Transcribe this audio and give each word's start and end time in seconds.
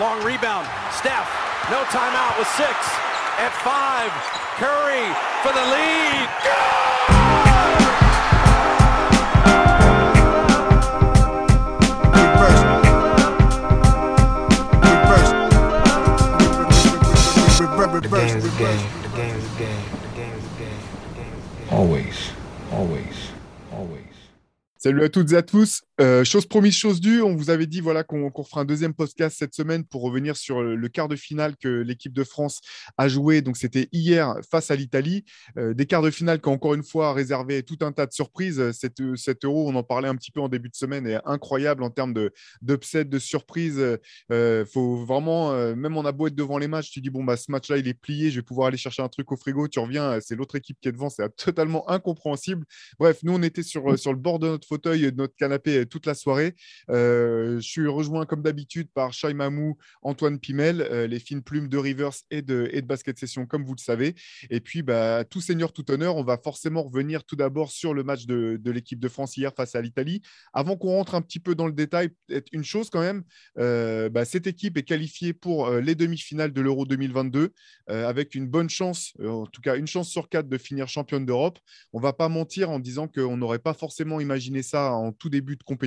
long 0.00 0.24
rebound. 0.24 0.66
Steph, 0.96 1.28
no 1.70 1.84
timeout 1.92 2.38
with 2.38 2.48
six. 2.56 2.72
At 3.36 3.52
five, 3.60 4.10
Curry 4.56 5.04
for 5.44 5.52
the 5.52 5.64
lead. 5.70 6.28
The 18.00 18.08
game 18.08 18.38
is 18.38 18.50
game. 18.56 18.78
The 19.02 19.08
game 19.14 19.36
is 19.36 19.48
game. 19.58 19.84
The 20.00 20.08
game 20.16 20.32
is 20.32 20.48
game. 20.58 20.80
The 21.02 21.20
game 21.20 21.34
is 21.36 21.58
game. 21.58 21.78
Always. 21.78 22.32
Always. 22.72 23.16
Always. 23.72 24.14
Salut 24.78 25.04
à 25.04 25.08
toutes 25.10 25.32
et 25.32 25.36
à 25.36 25.42
tous. 25.42 25.82
Euh, 26.00 26.24
chose 26.24 26.46
promise, 26.46 26.74
chose 26.74 26.98
due. 26.98 27.20
On 27.20 27.36
vous 27.36 27.50
avait 27.50 27.66
dit 27.66 27.82
voilà, 27.82 28.04
qu'on 28.04 28.32
fera 28.42 28.62
un 28.62 28.64
deuxième 28.64 28.94
podcast 28.94 29.36
cette 29.38 29.54
semaine 29.54 29.84
pour 29.84 30.00
revenir 30.00 30.34
sur 30.34 30.62
le 30.62 30.88
quart 30.88 31.08
de 31.08 31.16
finale 31.16 31.58
que 31.58 31.68
l'équipe 31.68 32.14
de 32.14 32.24
France 32.24 32.62
a 32.96 33.06
joué. 33.06 33.42
Donc, 33.42 33.58
c'était 33.58 33.86
hier 33.92 34.34
face 34.50 34.70
à 34.70 34.76
l'Italie. 34.76 35.26
Euh, 35.58 35.74
des 35.74 35.84
quarts 35.84 36.00
de 36.00 36.10
finale 36.10 36.40
qui, 36.40 36.48
encore 36.48 36.72
une 36.72 36.82
fois, 36.82 37.12
réservé 37.12 37.62
tout 37.62 37.76
un 37.82 37.92
tas 37.92 38.06
de 38.06 38.14
surprises. 38.14 38.70
Cet, 38.72 39.02
cet 39.16 39.44
euro, 39.44 39.68
on 39.68 39.74
en 39.74 39.82
parlait 39.82 40.08
un 40.08 40.14
petit 40.16 40.30
peu 40.30 40.40
en 40.40 40.48
début 40.48 40.70
de 40.70 40.74
semaine, 40.74 41.06
est 41.06 41.20
incroyable 41.26 41.82
en 41.82 41.90
termes 41.90 42.14
de- 42.14 42.32
d'upset, 42.62 43.04
de, 43.04 43.18
surprise. 43.18 43.78
Euh, 44.32 44.64
faut 44.64 45.04
vraiment, 45.04 45.52
même 45.76 45.98
on 45.98 46.06
a 46.06 46.12
beau 46.12 46.28
être 46.28 46.34
devant 46.34 46.56
les 46.56 46.68
matchs, 46.68 46.90
tu 46.92 47.02
dis 47.02 47.10
bon, 47.10 47.24
bah, 47.24 47.36
ce 47.36 47.50
match-là, 47.50 47.76
il 47.76 47.86
est 47.86 47.94
plié. 47.94 48.30
Je 48.30 48.36
vais 48.36 48.42
pouvoir 48.42 48.68
aller 48.68 48.78
chercher 48.78 49.02
un 49.02 49.08
truc 49.08 49.30
au 49.32 49.36
frigo. 49.36 49.68
Tu 49.68 49.78
reviens, 49.78 50.18
c'est 50.22 50.34
l'autre 50.34 50.56
équipe 50.56 50.78
qui 50.80 50.88
est 50.88 50.92
devant. 50.92 51.10
C'est 51.10 51.28
totalement 51.36 51.88
incompréhensible. 51.90 52.64
Bref, 52.98 53.18
nous, 53.22 53.34
on 53.34 53.42
était 53.42 53.62
sur, 53.62 53.98
sur 53.98 54.12
le 54.12 54.18
bord 54.18 54.38
de 54.38 54.46
notre 54.46 54.66
fauteuil, 54.66 55.12
de 55.12 55.16
notre 55.16 55.36
canapé 55.36 55.84
toute 55.90 56.06
la 56.06 56.14
soirée. 56.14 56.54
Euh, 56.88 57.56
je 57.56 57.68
suis 57.68 57.86
rejoint 57.86 58.24
comme 58.24 58.42
d'habitude 58.42 58.88
par 58.94 59.12
Shai 59.12 59.34
Mamou, 59.34 59.76
Antoine 60.02 60.38
Pimel, 60.38 60.80
euh, 60.80 61.06
les 61.06 61.18
fines 61.18 61.42
plumes 61.42 61.68
de 61.68 61.76
Rivers 61.76 62.14
et 62.30 62.40
de, 62.42 62.70
et 62.72 62.80
de 62.80 62.86
Basket 62.86 63.18
Session, 63.18 63.44
comme 63.44 63.64
vous 63.64 63.74
le 63.74 63.80
savez. 63.80 64.14
Et 64.48 64.60
puis, 64.60 64.82
bah, 64.82 65.24
tout 65.24 65.40
seigneur, 65.40 65.72
tout 65.72 65.90
honneur, 65.90 66.16
on 66.16 66.24
va 66.24 66.38
forcément 66.38 66.82
revenir 66.82 67.24
tout 67.24 67.36
d'abord 67.36 67.70
sur 67.70 67.92
le 67.92 68.02
match 68.02 68.26
de, 68.26 68.58
l'équipe 68.70 69.00
de 69.00 69.08
France 69.08 69.36
hier 69.36 69.52
face 69.54 69.74
à 69.74 69.82
l'Italie. 69.82 70.22
Avant 70.54 70.76
qu'on 70.76 70.90
rentre 70.90 71.14
un 71.14 71.22
petit 71.22 71.40
peu 71.40 71.54
dans 71.54 71.66
le 71.66 71.72
détail, 71.72 72.10
une 72.52 72.64
chose 72.64 72.88
quand 72.88 73.00
même, 73.00 73.24
euh, 73.58 74.08
bah, 74.08 74.24
cette 74.24 74.46
équipe 74.46 74.78
est 74.78 74.84
qualifiée 74.84 75.34
pour 75.34 75.70
les 75.70 75.94
demi-finales 75.94 76.52
de 76.52 76.60
l'Euro 76.60 76.86
2022 76.86 77.52
euh, 77.90 78.08
avec 78.08 78.34
une 78.34 78.46
bonne 78.46 78.70
chance, 78.70 79.12
en 79.24 79.46
tout 79.46 79.60
cas 79.60 79.76
une 79.76 79.86
chance 79.86 80.08
sur 80.08 80.28
quatre 80.28 80.48
de 80.48 80.58
finir 80.58 80.88
championne 80.88 81.26
d'Europe. 81.26 81.58
On 81.92 82.00
va 82.00 82.12
pas 82.12 82.28
mentir 82.28 82.70
en 82.70 82.78
disant 82.78 83.08
qu'on 83.08 83.36
n'aurait 83.36 83.58
pas 83.58 83.74
forcément 83.74 84.20
imaginé 84.20 84.62
ça 84.62 84.92
en 84.92 85.12
tout 85.12 85.28
début 85.28 85.56
de 85.56 85.62
compétition. 85.62 85.79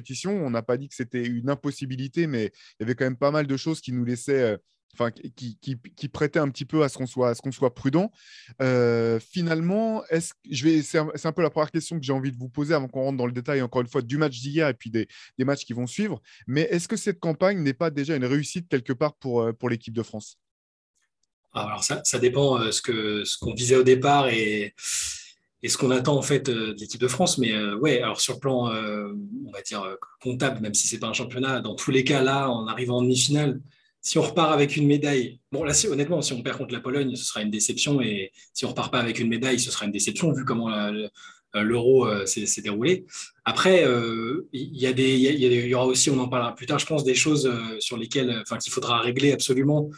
On 0.45 0.49
n'a 0.49 0.61
pas 0.61 0.77
dit 0.77 0.87
que 0.87 0.95
c'était 0.95 1.25
une 1.25 1.49
impossibilité, 1.49 2.27
mais 2.27 2.51
il 2.79 2.81
y 2.81 2.83
avait 2.83 2.95
quand 2.95 3.05
même 3.05 3.17
pas 3.17 3.31
mal 3.31 3.47
de 3.47 3.57
choses 3.57 3.81
qui 3.81 3.91
nous 3.91 4.05
laissaient, 4.05 4.53
euh, 4.53 4.57
enfin, 4.93 5.11
qui, 5.11 5.57
qui, 5.59 5.77
qui 5.95 6.07
prêtaient 6.07 6.39
un 6.39 6.49
petit 6.49 6.65
peu 6.65 6.83
à 6.83 6.89
ce 6.89 6.97
qu'on 6.97 7.05
soit, 7.05 7.35
qu'on 7.35 7.69
prudent. 7.69 8.11
Euh, 8.61 9.19
finalement, 9.19 10.03
est-ce, 10.09 10.33
c'est 10.83 11.25
un, 11.25 11.31
peu 11.31 11.41
la 11.41 11.49
première 11.49 11.71
question 11.71 11.99
que 11.99 12.05
j'ai 12.05 12.13
envie 12.13 12.31
de 12.31 12.37
vous 12.37 12.49
poser 12.49 12.73
avant 12.73 12.87
qu'on 12.87 13.03
rentre 13.03 13.17
dans 13.17 13.25
le 13.25 13.31
détail, 13.31 13.61
encore 13.61 13.81
une 13.81 13.87
fois, 13.87 14.01
du 14.01 14.17
match 14.17 14.39
d'hier 14.39 14.69
et 14.69 14.73
puis 14.73 14.89
des, 14.89 15.07
matchs 15.39 15.65
qui 15.65 15.73
vont 15.73 15.87
suivre. 15.87 16.21
Mais 16.47 16.61
est-ce 16.61 16.87
que 16.87 16.97
cette 16.97 17.19
campagne 17.19 17.59
n'est 17.59 17.73
pas 17.73 17.89
déjà 17.89 18.15
une 18.15 18.25
réussite 18.25 18.67
quelque 18.69 18.93
part 18.93 19.15
pour, 19.15 19.41
euh, 19.41 19.53
l'équipe 19.69 19.93
de 19.93 20.03
France? 20.03 20.37
Alors 21.53 21.83
ça, 21.83 22.01
ça 22.03 22.17
dépend 22.17 22.59
euh, 22.59 22.71
ce 22.71 22.81
que 22.81 23.23
ce 23.25 23.37
qu'on 23.37 23.53
visait 23.53 23.75
au 23.75 23.83
départ 23.83 24.27
et, 24.27 24.73
et 25.63 25.69
ce 25.69 25.77
qu'on 25.77 25.91
attend 25.91 26.17
en 26.17 26.21
fait 26.21 26.49
euh, 26.49 26.73
de 26.73 26.79
l'équipe 26.79 26.99
de 26.99 27.07
France. 27.07 27.37
Mais 27.37 27.53
euh, 27.53 27.75
ouais, 27.77 28.01
alors 28.01 28.19
sur 28.19 28.35
le 28.35 28.39
plan, 28.39 28.69
euh, 28.69 29.07
on 29.47 29.51
va 29.51 29.61
dire 29.61 29.97
comptable, 30.21 30.59
même 30.61 30.73
si 30.73 30.87
c'est 30.87 30.99
pas 30.99 31.07
un 31.07 31.13
championnat, 31.13 31.61
dans 31.61 31.75
tous 31.75 31.89
les 31.89 32.03
cas 32.03 32.21
là, 32.21 32.49
en 32.49 32.67
arrivant 32.67 32.97
en 32.97 33.01
demi-finale, 33.01 33.61
si 34.01 34.17
on 34.17 34.21
repart 34.21 34.51
avec 34.51 34.75
une 34.75 34.85
médaille, 34.85 35.39
bon 35.53 35.63
là, 35.63 35.73
si, 35.73 35.87
honnêtement, 35.87 36.21
si 36.21 36.33
on 36.33 36.43
perd 36.43 36.57
contre 36.57 36.73
la 36.73 36.81
Pologne, 36.81 37.15
ce 37.15 37.23
sera 37.23 37.41
une 37.41 37.51
déception. 37.51 38.01
Et 38.01 38.31
si 38.53 38.65
on 38.65 38.69
repart 38.69 38.91
pas 38.91 38.99
avec 38.99 39.17
une 39.19 39.29
médaille, 39.29 39.59
ce 39.59 39.71
sera 39.71 39.85
une 39.85 39.93
déception 39.93 40.33
vu 40.33 40.43
comment 40.43 40.69
l'euro 41.53 42.25
s'est 42.25 42.61
déroulé. 42.61 43.05
Après, 43.45 43.85
il 44.51 44.77
y, 44.77 44.87
a 44.87 44.91
des, 44.91 45.17
y, 45.17 45.73
aura 45.73 45.85
aussi, 45.85 46.09
on 46.09 46.19
en 46.19 46.27
parlera 46.27 46.53
plus 46.53 46.65
tard, 46.65 46.79
je 46.79 46.85
pense, 46.85 47.05
des 47.05 47.15
choses 47.15 47.49
sur 47.79 47.95
lesquelles, 47.95 48.41
enfin, 48.41 48.57
qu'il 48.57 48.73
faudra 48.73 48.99
régler 48.99 49.31
absolument 49.31 49.89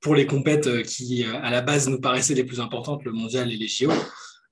pour 0.00 0.14
les 0.14 0.24
compètes 0.24 0.84
qui, 0.84 1.24
à 1.24 1.50
la 1.50 1.60
base, 1.60 1.90
nous 1.90 2.00
paraissaient 2.00 2.32
les 2.32 2.44
plus 2.44 2.60
importantes, 2.60 3.04
le 3.04 3.12
mondial 3.12 3.52
et 3.52 3.56
les 3.58 3.68
JO. 3.68 3.92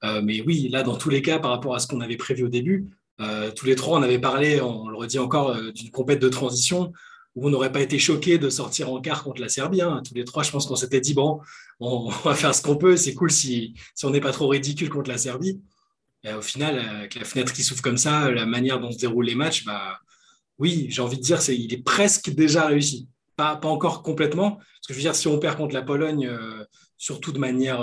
Euh, 0.05 0.21
mais 0.23 0.41
oui, 0.43 0.69
là, 0.69 0.83
dans 0.83 0.97
tous 0.97 1.11
les 1.11 1.23
cas, 1.23 1.39
par 1.39 1.51
rapport 1.51 1.75
à 1.75 1.79
ce 1.79 1.87
qu'on 1.87 2.01
avait 2.01 2.17
prévu 2.17 2.45
au 2.45 2.49
début, 2.49 2.89
euh, 3.21 3.51
tous 3.53 3.67
les 3.67 3.77
trois, 3.77 3.99
on 3.99 4.03
avait 4.03 4.19
parlé, 4.19 4.61
on 4.61 4.89
le 4.89 4.97
redit 4.97 5.19
encore, 5.19 5.51
euh, 5.51 5.71
d'une 5.71 5.91
compète 5.91 6.21
de 6.21 6.29
transition 6.29 6.93
où 7.35 7.47
on 7.47 7.51
n'aurait 7.51 7.73
pas 7.73 7.81
été 7.81 7.99
choqué 7.99 8.37
de 8.37 8.51
sortir 8.51 8.93
en 8.93 9.01
quart 9.01 9.25
contre 9.25 9.41
la 9.41 9.49
Serbie. 9.49 9.81
hein. 9.81 10.03
Tous 10.07 10.15
les 10.15 10.25
trois, 10.25 10.43
je 10.43 10.51
pense 10.51 10.67
qu'on 10.67 10.77
s'était 10.77 11.01
dit, 11.01 11.15
bon, 11.15 11.41
on, 11.81 12.09
va 12.25 12.35
faire 12.35 12.55
ce 12.55 12.63
qu'on 12.63 12.77
peut, 12.77 12.97
c'est 12.97 13.15
cool 13.15 13.31
si, 13.31 13.75
on 14.03 14.11
n'est 14.11 14.21
pas 14.21 14.33
trop 14.33 14.49
ridicule 14.49 14.91
contre 14.91 15.09
la 15.09 15.19
Serbie. 15.19 15.61
Et 16.25 16.33
au 16.33 16.43
final, 16.43 16.79
avec 16.79 17.15
la 17.15 17.25
fenêtre 17.25 17.53
qui 17.53 17.63
s'ouvre 17.63 17.83
comme 17.83 17.97
ça, 17.97 18.31
la 18.31 18.47
manière 18.47 18.81
dont 18.81 18.93
se 18.93 18.99
déroulent 18.99 19.27
les 19.27 19.35
matchs, 19.35 19.65
bah, 19.65 19.99
oui, 20.59 20.87
j'ai 20.91 21.03
envie 21.03 21.17
de 21.17 21.23
dire, 21.23 21.41
c'est, 21.41 21.57
il 21.57 21.73
est 21.73 21.83
presque 21.83 22.31
déjà 22.31 22.67
réussi. 22.67 23.09
Pas, 23.37 23.59
encore 23.65 24.03
complètement, 24.03 24.57
parce 24.57 24.87
que 24.87 24.93
je 24.93 24.99
veux 24.99 25.03
dire, 25.03 25.15
si 25.15 25.27
on 25.27 25.39
perd 25.39 25.57
contre 25.57 25.75
la 25.75 25.83
Pologne, 25.83 26.31
surtout 26.97 27.33
de 27.33 27.39
manière, 27.39 27.81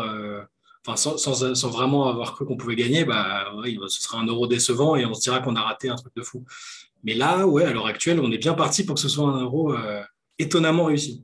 enfin, 0.85 0.95
sans, 0.95 1.69
vraiment 1.69 2.07
avoir 2.07 2.33
cru 2.33 2.45
qu'on 2.45 2.57
pouvait 2.57 2.75
gagner, 2.75 3.05
bah, 3.05 3.51
ce 3.87 4.01
sera 4.01 4.19
un 4.19 4.25
euro 4.25 4.47
décevant 4.47 4.95
et 4.95 5.05
on 5.05 5.13
se 5.13 5.21
dira 5.21 5.39
qu'on 5.39 5.55
a 5.55 5.61
raté 5.61 5.89
un 5.89 5.95
truc 5.95 6.13
de 6.15 6.21
fou. 6.21 6.43
Mais 7.03 7.13
là, 7.13 7.47
ouais, 7.47 7.65
à 7.65 7.71
l'heure 7.71 7.87
actuelle, 7.87 8.19
on 8.19 8.31
est 8.31 8.37
bien 8.37 8.53
parti 8.53 8.85
pour 8.85 8.95
que 8.95 9.01
ce 9.01 9.09
soit 9.09 9.27
un 9.27 9.41
euro 9.41 9.73
euh, 9.73 10.01
étonnamment 10.37 10.85
réussi. 10.85 11.23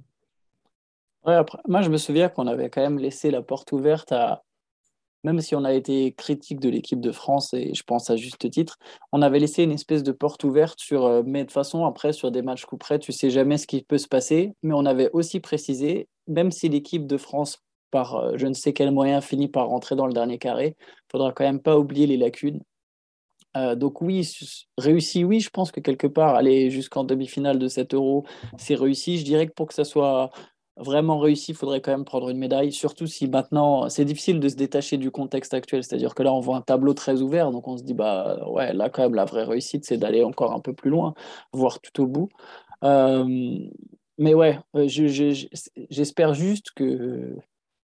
Après, 1.26 1.58
moi, 1.68 1.82
je 1.82 1.90
me 1.90 1.98
souviens 1.98 2.30
qu'on 2.30 2.48
avait 2.48 2.70
quand 2.70 2.82
même 2.82 3.00
laissé 3.00 3.32
la 3.32 3.42
porte 3.42 3.72
ouverte 3.72 4.12
à, 4.12 4.44
même 5.26 5.42
si 5.42 5.56
on 5.56 5.64
a 5.64 5.74
été 5.74 6.14
critique 6.14 6.60
de 6.60 6.70
l'équipe 6.70 7.02
de 7.02 7.12
France, 7.12 7.54
et 7.54 7.74
je 7.74 7.84
pense 7.84 8.12
à 8.12 8.16
juste 8.16 8.50
titre, 8.50 8.78
on 9.12 9.24
avait 9.24 9.40
laissé 9.40 9.64
une 9.64 9.72
espèce 9.72 10.04
de 10.04 10.12
porte 10.12 10.44
ouverte 10.44 10.80
sur, 10.80 11.06
euh, 11.06 11.24
mais 11.26 11.40
de 11.40 11.46
toute 11.46 11.54
façon, 11.54 11.84
après, 11.86 12.14
sur 12.14 12.32
des 12.32 12.44
matchs 12.44 12.66
coup 12.66 12.78
près, 12.78 13.00
tu 13.00 13.12
sais 13.12 13.32
jamais 13.32 13.58
ce 13.58 13.66
qui 13.66 13.82
peut 13.82 13.98
se 13.98 14.08
passer. 14.08 14.54
Mais 14.62 14.74
on 14.76 14.86
avait 14.86 15.10
aussi 15.14 15.40
précisé, 15.40 16.08
même 16.28 16.52
si 16.52 16.70
l'équipe 16.70 17.08
de 17.08 17.18
France, 17.18 17.65
euh, 17.96 18.34
je 18.36 18.48
ne 18.48 18.54
sais 18.54 18.74
quel 18.74 18.92
moyen, 18.92 19.22
finit 19.22 19.48
par 19.48 19.68
rentrer 19.68 19.96
dans 19.96 20.08
le 20.08 20.14
dernier 20.14 20.38
carré, 20.38 20.76
il 20.80 21.12
faudra 21.12 21.32
quand 21.32 21.44
même 21.44 21.60
pas 21.62 21.78
oublier 21.78 22.08
les 22.08 22.18
lacunes. 22.18 22.62
Euh, 23.56 23.76
donc 23.76 24.02
oui, 24.02 24.30
réussi, 24.78 25.24
oui, 25.24 25.40
je 25.40 25.50
pense 25.50 25.72
que 25.72 25.80
quelque 25.80 26.08
part, 26.08 26.36
aller 26.36 26.70
jusqu'en 26.70 27.04
demi-finale 27.06 27.58
de 27.58 27.68
7 27.70 27.94
euros, 27.94 28.26
c'est 28.58 28.76
réussi. 28.76 29.18
Je 29.18 29.24
dirais 29.24 29.48
que 29.48 29.54
pour 29.54 29.68
que 29.68 29.74
ça 29.74 29.86
soit 29.86 30.30
vraiment 30.78 31.20
réussi, 31.20 31.52
il 31.52 31.56
faudrait 31.56 31.80
quand 31.80 31.92
même 31.92 32.04
prendre 32.04 32.28
une 32.30 32.38
médaille, 32.38 32.74
surtout 32.74 33.08
si 33.08 33.30
maintenant, 33.30 33.88
c'est 33.88 34.04
difficile 34.04 34.42
de 34.42 34.50
se 34.50 34.56
détacher 34.56 34.98
du 34.98 35.10
contexte 35.10 35.54
actuel, 35.54 35.86
c'est-à-dire 35.86 36.14
que 36.14 36.22
là, 36.22 36.34
on 36.34 36.42
voit 36.42 36.58
un 36.58 36.62
tableau 36.62 36.94
très 36.94 37.22
ouvert, 37.22 37.52
donc 37.52 37.66
on 37.70 37.78
se 37.78 37.84
dit, 37.84 37.94
bah 37.94 38.46
ouais, 38.50 38.74
là, 38.74 38.90
quand 38.90 39.04
même, 39.04 39.16
la 39.16 39.24
vraie 39.24 39.46
réussite, 39.46 39.86
c'est 39.86 39.98
d'aller 39.98 40.24
encore 40.26 40.52
un 40.52 40.60
peu 40.60 40.74
plus 40.74 40.90
loin, 40.90 41.14
voire 41.54 41.80
tout 41.80 42.02
au 42.04 42.08
bout. 42.08 42.28
Euh, 42.84 43.26
mais 44.18 44.34
ouais, 44.34 44.60
je- 44.74 45.08
je- 45.08 45.32
je- 45.32 45.48
j'espère 45.90 46.34
juste 46.34 46.72
que, 46.76 47.38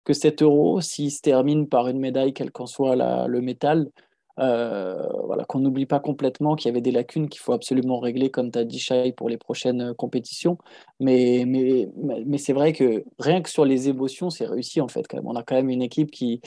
que 0.07 0.15
7 0.15 0.43
euros, 0.43 0.81
s'il 0.81 1.11
se 1.11 1.21
termine 1.21 1.69
par 1.69 1.89
une 1.89 1.99
médaille, 1.99 2.33
quel 2.33 2.53
qu'en 2.53 2.67
soit 2.67 2.97
le 3.27 3.41
métal, 3.43 3.91
euh, 4.39 5.07
voilà, 5.25 5.45
qu'on 5.45 5.61
n'oublie 5.61 5.87
pas 5.87 5.99
complètement 5.99 6.57
qu'il 6.57 6.69
y 6.69 6.71
avait 6.71 6.83
des 6.83 6.91
lacunes 6.91 7.29
qu'il 7.29 7.41
faut 7.41 7.53
absolument 7.53 7.99
régler, 8.01 8.31
comme 8.31 8.51
tu 8.51 8.59
as 8.59 8.65
dit, 8.65 8.79
Shai, 8.79 9.13
pour 9.13 9.31
les 9.31 9.39
prochaines 9.39 9.81
euh, 9.81 9.95
compétitions. 9.95 10.59
Mais, 11.01 11.45
mais, 11.47 11.89
mais, 12.27 12.39
c'est 12.39 12.53
vrai 12.53 12.73
que 12.73 13.05
rien 13.19 13.41
que 13.41 13.49
sur 13.49 13.65
les 13.65 13.89
émotions, 13.89 14.31
c'est 14.31 14.47
réussi 14.47 14.81
en 14.81 14.89
fait. 14.89 15.07
On 15.25 15.37
a 15.37 15.43
quand 15.43 15.55
même 15.57 15.71
une 15.71 15.83
équipe 15.83 16.11
qui, 16.11 16.43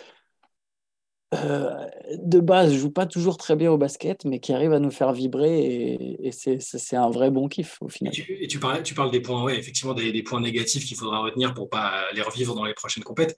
euh, 1.35 1.85
de 2.17 2.39
base, 2.39 2.73
joue 2.73 2.89
pas 2.91 3.05
toujours 3.05 3.37
très 3.37 3.55
bien 3.55 3.71
au 3.71 3.77
basket, 3.77 4.25
mais 4.25 4.39
qui 4.39 4.51
arrive 4.53 4.73
à 4.73 4.79
nous 4.79 4.89
faire 4.91 5.13
vibrer 5.13 5.59
et, 5.59 6.27
et 6.27 6.31
c'est 6.31 6.95
un 6.95 7.09
vrai 7.09 7.29
bon 7.29 7.47
kiff 7.47 7.77
au 7.81 7.87
Et 7.87 7.91
final. 7.91 8.13
tu, 8.13 8.37
et 8.43 8.47
tu 8.47 8.59
parles, 8.59 8.81
tu 8.83 8.95
parles 8.95 9.11
des 9.11 9.21
points, 9.21 9.43
ouais, 9.43 9.57
effectivement, 9.57 9.93
des, 9.93 10.11
des 10.11 10.23
points 10.23 10.41
négatifs 10.41 10.85
qu'il 10.85 10.97
faudra 10.97 11.19
retenir 11.19 11.53
pour 11.53 11.69
pas 11.69 12.05
les 12.13 12.21
revivre 12.21 12.55
dans 12.55 12.65
les 12.65 12.73
prochaines 12.73 13.03
compètes. 13.03 13.35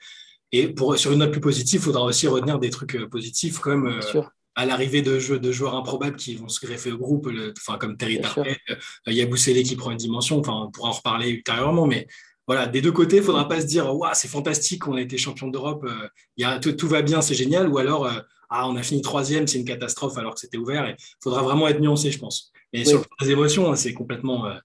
Et 0.53 0.67
pour, 0.67 0.97
sur 0.97 1.11
une 1.11 1.19
note 1.19 1.31
plus 1.31 1.41
positive, 1.41 1.79
il 1.81 1.83
faudra 1.83 2.03
aussi 2.03 2.27
retenir 2.27 2.59
des 2.59 2.69
trucs 2.69 2.95
euh, 2.95 3.07
positifs, 3.07 3.59
comme 3.59 3.87
euh, 3.87 4.21
à 4.55 4.65
l'arrivée 4.65 5.01
de, 5.01 5.17
jeux, 5.17 5.39
de 5.39 5.51
joueurs 5.51 5.75
improbables 5.75 6.17
qui 6.17 6.35
vont 6.35 6.49
se 6.49 6.65
greffer 6.65 6.91
au 6.91 6.97
groupe, 6.97 7.27
le- 7.27 7.53
enfin, 7.57 7.77
comme 7.77 7.95
Terry. 7.95 8.19
Tarpey, 8.19 8.57
euh, 8.69 8.75
Yabusele 9.07 9.63
qui 9.63 9.75
prend 9.77 9.91
une 9.91 9.97
dimension, 9.97 10.39
enfin, 10.39 10.63
on 10.67 10.71
pourra 10.71 10.89
en 10.89 10.93
reparler 10.93 11.29
ultérieurement, 11.29 11.87
mais 11.87 12.05
voilà, 12.51 12.67
des 12.67 12.81
deux 12.81 12.91
côtés, 12.91 13.17
il 13.17 13.19
ne 13.19 13.25
faudra 13.25 13.47
pas 13.47 13.61
se 13.61 13.65
dire, 13.65 13.93
Ouah, 13.95 14.13
c'est 14.13 14.27
fantastique, 14.27 14.87
on 14.87 14.95
a 14.95 15.01
été 15.01 15.17
champion 15.17 15.47
d'Europe, 15.47 15.83
euh, 15.85 16.07
il 16.37 16.41
y 16.41 16.45
a, 16.45 16.59
tout, 16.59 16.73
tout 16.73 16.87
va 16.87 17.01
bien, 17.01 17.21
c'est 17.21 17.33
génial, 17.35 17.69
ou 17.69 17.77
alors, 17.77 18.05
euh, 18.05 18.19
ah, 18.49 18.67
on 18.67 18.75
a 18.75 18.83
fini 18.83 19.01
troisième, 19.01 19.47
c'est 19.47 19.57
une 19.59 19.65
catastrophe 19.65 20.17
alors 20.17 20.33
que 20.33 20.41
c'était 20.41 20.57
ouvert. 20.57 20.89
Il 20.89 20.95
faudra 21.23 21.41
vraiment 21.43 21.67
être 21.69 21.79
nuancé, 21.79 22.11
je 22.11 22.19
pense. 22.19 22.51
Mais 22.73 22.79
Oui. 22.79 22.85
sur 22.87 22.97
le 22.99 23.03
plan 23.05 23.15
des 23.25 23.31
émotions, 23.31 23.71
hein, 23.71 23.75
c'est 23.77 23.93
complètement. 23.93 24.45
euh, 24.47 24.55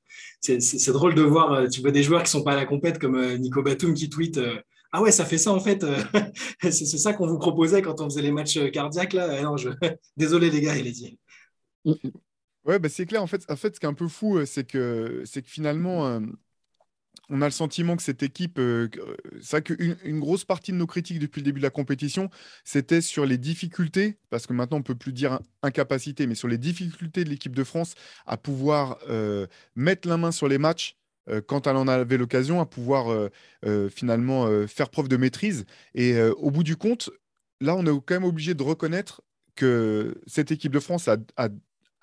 c'est- 0.41 0.91
drôle 0.93 1.15
de 1.15 1.23
voir, 1.23 1.69
tu 1.71 1.81
vois 1.81 1.93
des 1.93 2.03
joueurs 2.03 2.23
qui 2.25 2.31
sont 2.31 2.43
pas 2.43 2.53
à 2.53 2.57
la 2.57 2.67
compète 2.67 2.99
comme 2.99 3.37
Nico 3.37 3.63
Batum 3.63 3.95
qui 3.95 4.09
tweet 4.11 4.41
Ah 4.93 5.03
ouais, 5.03 5.13
ça 5.13 5.25
fait 5.25 5.39
ça 5.39 5.53
en 5.53 5.61
fait. 5.61 5.85
c'est 6.63 6.73
ça 6.73 7.13
qu'on 7.13 7.27
vous 7.29 7.39
proposait 7.39 7.83
quand 7.83 8.01
on 8.01 8.05
faisait 8.09 8.23
les 8.23 8.33
matchs 8.33 8.59
cardiaques 8.73 9.13
là. 9.13 9.41
Non, 9.43 9.57
je... 9.57 9.71
Désolé 10.17 10.51
les 10.51 10.61
gars, 10.61 10.77
il 10.77 10.87
est 10.87 10.93
dit. 10.93 11.19
Ouais, 12.65 12.79
bah, 12.79 12.89
c'est 12.89 13.07
clair. 13.07 13.23
En 13.23 13.27
fait, 13.27 13.45
en 13.49 13.57
fait, 13.57 13.75
ce 13.75 13.81
qui 13.81 13.87
est 13.87 13.89
un 13.89 13.95
peu 13.95 14.09
fou, 14.09 14.45
c'est 14.45 14.65
que, 14.65 15.23
c'est 15.25 15.43
que 15.43 15.49
finalement, 15.49 16.21
on 17.29 17.43
a 17.43 17.47
le 17.47 17.51
sentiment 17.51 17.97
que 17.97 18.03
cette 18.03 18.23
équipe, 18.23 18.61
ça 19.41 19.61
qu'une 19.61 19.97
une 20.05 20.21
grosse 20.21 20.45
partie 20.45 20.73
de 20.73 20.77
nos 20.77 20.87
critiques 20.87 21.19
depuis 21.19 21.41
le 21.41 21.45
début 21.45 21.61
de 21.61 21.65
la 21.65 21.71
compétition, 21.71 22.31
c'était 22.65 23.01
sur 23.01 23.27
les 23.27 23.39
difficultés, 23.39 24.19
parce 24.31 24.47
que 24.47 24.53
maintenant 24.53 24.79
on 24.79 24.83
peut 24.83 24.95
plus 24.95 25.13
dire 25.13 25.41
incapacité, 25.63 26.27
mais 26.27 26.35
sur 26.35 26.49
les 26.49 26.59
difficultés 26.59 27.25
de 27.25 27.31
l'équipe 27.31 27.57
de 27.57 27.65
France 27.65 27.95
à 28.27 28.37
pouvoir 28.37 28.99
mettre 29.75 30.09
la 30.09 30.17
main 30.17 30.33
sur 30.33 30.49
les 30.49 30.59
matchs 30.59 30.97
quand 31.47 31.67
elle 31.67 31.77
en 31.77 31.89
avait 31.89 32.19
l'occasion, 32.19 32.61
à 32.61 32.67
pouvoir 32.67 33.31
finalement 33.91 34.67
faire 34.69 34.91
preuve 34.91 35.09
de 35.09 35.17
maîtrise. 35.17 35.65
Et 35.95 36.21
au 36.21 36.51
bout 36.53 36.63
du 36.63 36.77
compte, 36.77 37.11
là, 37.61 37.75
on 37.75 37.85
est 37.85 38.01
quand 38.07 38.15
même 38.15 38.25
obligé 38.25 38.55
de 38.55 38.63
reconnaître 38.63 39.23
que 39.57 40.21
cette 40.27 40.53
équipe 40.53 40.73
de 40.73 40.81
France 40.81 41.09
a, 41.09 41.17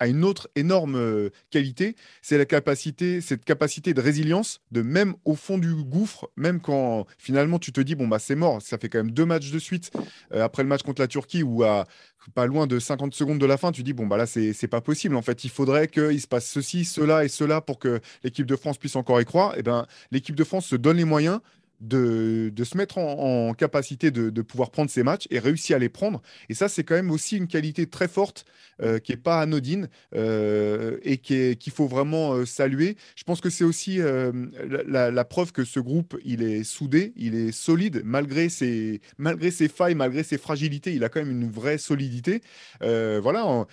une 0.08 0.24
autre 0.24 0.48
énorme 0.56 0.96
euh, 0.96 1.30
qualité, 1.50 1.96
c'est 2.22 2.38
la 2.38 2.44
capacité, 2.44 3.20
cette 3.20 3.44
capacité 3.44 3.94
de 3.94 4.00
résilience, 4.00 4.60
de 4.70 4.82
même 4.82 5.14
au 5.24 5.34
fond 5.34 5.58
du 5.58 5.74
gouffre, 5.74 6.30
même 6.36 6.60
quand 6.60 7.06
finalement 7.18 7.58
tu 7.58 7.72
te 7.72 7.80
dis 7.80 7.94
bon 7.94 8.08
bah 8.08 8.18
c'est 8.18 8.34
mort, 8.34 8.60
ça 8.62 8.78
fait 8.78 8.88
quand 8.88 8.98
même 8.98 9.10
deux 9.10 9.26
matchs 9.26 9.50
de 9.50 9.58
suite 9.58 9.90
euh, 10.32 10.44
après 10.44 10.62
le 10.62 10.68
match 10.68 10.82
contre 10.82 11.02
la 11.02 11.08
Turquie 11.08 11.42
où 11.42 11.62
à 11.64 11.86
pas 12.34 12.46
loin 12.46 12.66
de 12.66 12.78
50 12.78 13.14
secondes 13.14 13.38
de 13.38 13.46
la 13.46 13.56
fin, 13.56 13.72
tu 13.72 13.82
dis 13.82 13.92
bon 13.92 14.06
bah 14.06 14.16
là 14.16 14.26
c'est 14.26 14.68
pas 14.68 14.80
possible 14.80 15.16
en 15.16 15.22
fait, 15.22 15.44
il 15.44 15.50
faudrait 15.50 15.88
qu'il 15.88 16.20
se 16.20 16.26
passe 16.26 16.48
ceci, 16.48 16.84
cela 16.84 17.24
et 17.24 17.28
cela 17.28 17.60
pour 17.60 17.78
que 17.78 18.00
l'équipe 18.22 18.46
de 18.46 18.56
France 18.56 18.78
puisse 18.78 18.96
encore 18.96 19.20
y 19.20 19.24
croire. 19.24 19.54
Et 19.54 19.60
eh 19.60 19.62
ben 19.62 19.86
l'équipe 20.10 20.34
de 20.34 20.44
France 20.44 20.66
se 20.66 20.76
donne 20.76 20.96
les 20.96 21.04
moyens 21.04 21.40
de, 21.84 22.64
se 22.64 22.76
mettre 22.76 22.98
en, 22.98 23.54
capacité 23.54 24.10
de, 24.10 24.42
pouvoir 24.42 24.70
prendre 24.70 24.90
ces 24.90 25.02
matchs 25.02 25.26
et 25.30 25.38
réussir 25.38 25.76
à 25.76 25.78
les 25.78 25.88
prendre. 25.88 26.22
Et 26.48 26.54
ça, 26.54 26.68
c'est 26.68 26.84
quand 26.84 26.94
même 26.94 27.10
aussi 27.10 27.36
une 27.36 27.46
qualité 27.46 27.86
très 27.86 28.08
forte 28.08 28.44
euh, 28.82 28.98
qui 28.98 29.12
n'est 29.12 29.18
pas 29.18 29.40
anodine 29.40 29.88
euh, 30.14 30.98
et 31.02 31.18
qu'il 31.18 31.72
faut 31.72 31.86
vraiment 31.86 32.32
euh, 32.32 32.44
saluer. 32.44 32.96
Je 33.16 33.24
pense 33.24 33.40
que 33.40 33.50
c'est 33.50 33.64
aussi 33.64 33.98
la, 33.98 35.24
preuve 35.24 35.52
que 35.52 35.64
ce 35.64 35.80
groupe, 35.80 36.18
il 36.24 36.42
est 36.42 36.64
soudé, 36.64 37.12
il 37.16 37.34
est 37.34 37.52
solide, 37.52 38.02
malgré 38.04 38.48
ses, 38.48 39.00
malgré 39.18 39.50
ses 39.50 39.68
failles, 39.68 39.94
malgré 39.94 40.22
ses 40.22 40.38
fragilités, 40.38 40.94
il 40.94 41.04
a 41.04 41.08
quand 41.08 41.20
même 41.20 41.30
une 41.30 41.50
vraie 41.50 41.78
solidité. 41.78 42.42
voilà, 42.80 43.44
en, 43.46 43.66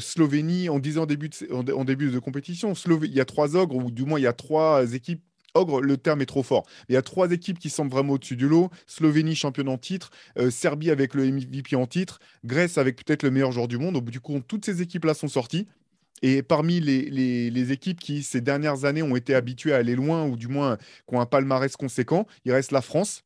Slovénie, 0.00 0.68
on 0.70 0.78
disait 0.78 1.00
en 1.00 1.06
début 1.06 1.28
de, 1.28 1.52
en, 1.52 1.84
début 1.84 2.10
de 2.10 2.18
compétition, 2.18 2.72
il 3.02 3.14
y 3.14 3.20
a 3.20 3.24
trois 3.24 3.56
ogres, 3.56 3.76
ou 3.76 3.90
du 3.90 4.04
moins 4.04 4.18
il 4.18 4.22
y 4.22 4.26
a 4.26 4.32
trois 4.32 4.92
équipes 4.92 5.22
ogre, 5.58 5.80
le 5.80 5.96
terme 5.96 6.22
est 6.22 6.26
trop 6.26 6.42
fort. 6.42 6.66
Il 6.88 6.94
y 6.94 6.96
a 6.96 7.02
trois 7.02 7.30
équipes 7.30 7.58
qui 7.58 7.70
semblent 7.70 7.90
vraiment 7.90 8.14
au-dessus 8.14 8.36
du 8.36 8.48
lot. 8.48 8.70
Slovénie 8.86 9.36
championne 9.36 9.68
en 9.68 9.78
titre, 9.78 10.10
euh, 10.38 10.50
Serbie 10.50 10.90
avec 10.90 11.14
le 11.14 11.30
MVP 11.30 11.76
en 11.76 11.86
titre, 11.86 12.20
Grèce 12.44 12.78
avec 12.78 13.04
peut-être 13.04 13.22
le 13.22 13.30
meilleur 13.30 13.52
joueur 13.52 13.68
du 13.68 13.78
monde. 13.78 13.96
Au 13.96 14.00
du 14.00 14.20
compte, 14.20 14.46
toutes 14.46 14.64
ces 14.64 14.80
équipes-là 14.82 15.14
sont 15.14 15.28
sorties. 15.28 15.66
Et 16.22 16.42
parmi 16.42 16.80
les, 16.80 17.10
les, 17.50 17.72
équipes 17.72 18.00
qui, 18.00 18.22
ces 18.22 18.40
dernières 18.40 18.84
années, 18.84 19.02
ont 19.02 19.14
été 19.14 19.34
habituées 19.34 19.72
à 19.72 19.76
aller 19.76 19.94
loin, 19.94 20.26
ou 20.26 20.36
du 20.36 20.48
moins 20.48 20.76
qui 20.76 21.14
ont 21.14 21.20
un 21.20 21.26
palmarès 21.26 21.76
conséquent, 21.76 22.26
il 22.44 22.52
reste 22.52 22.72
la 22.72 22.82
France, 22.82 23.22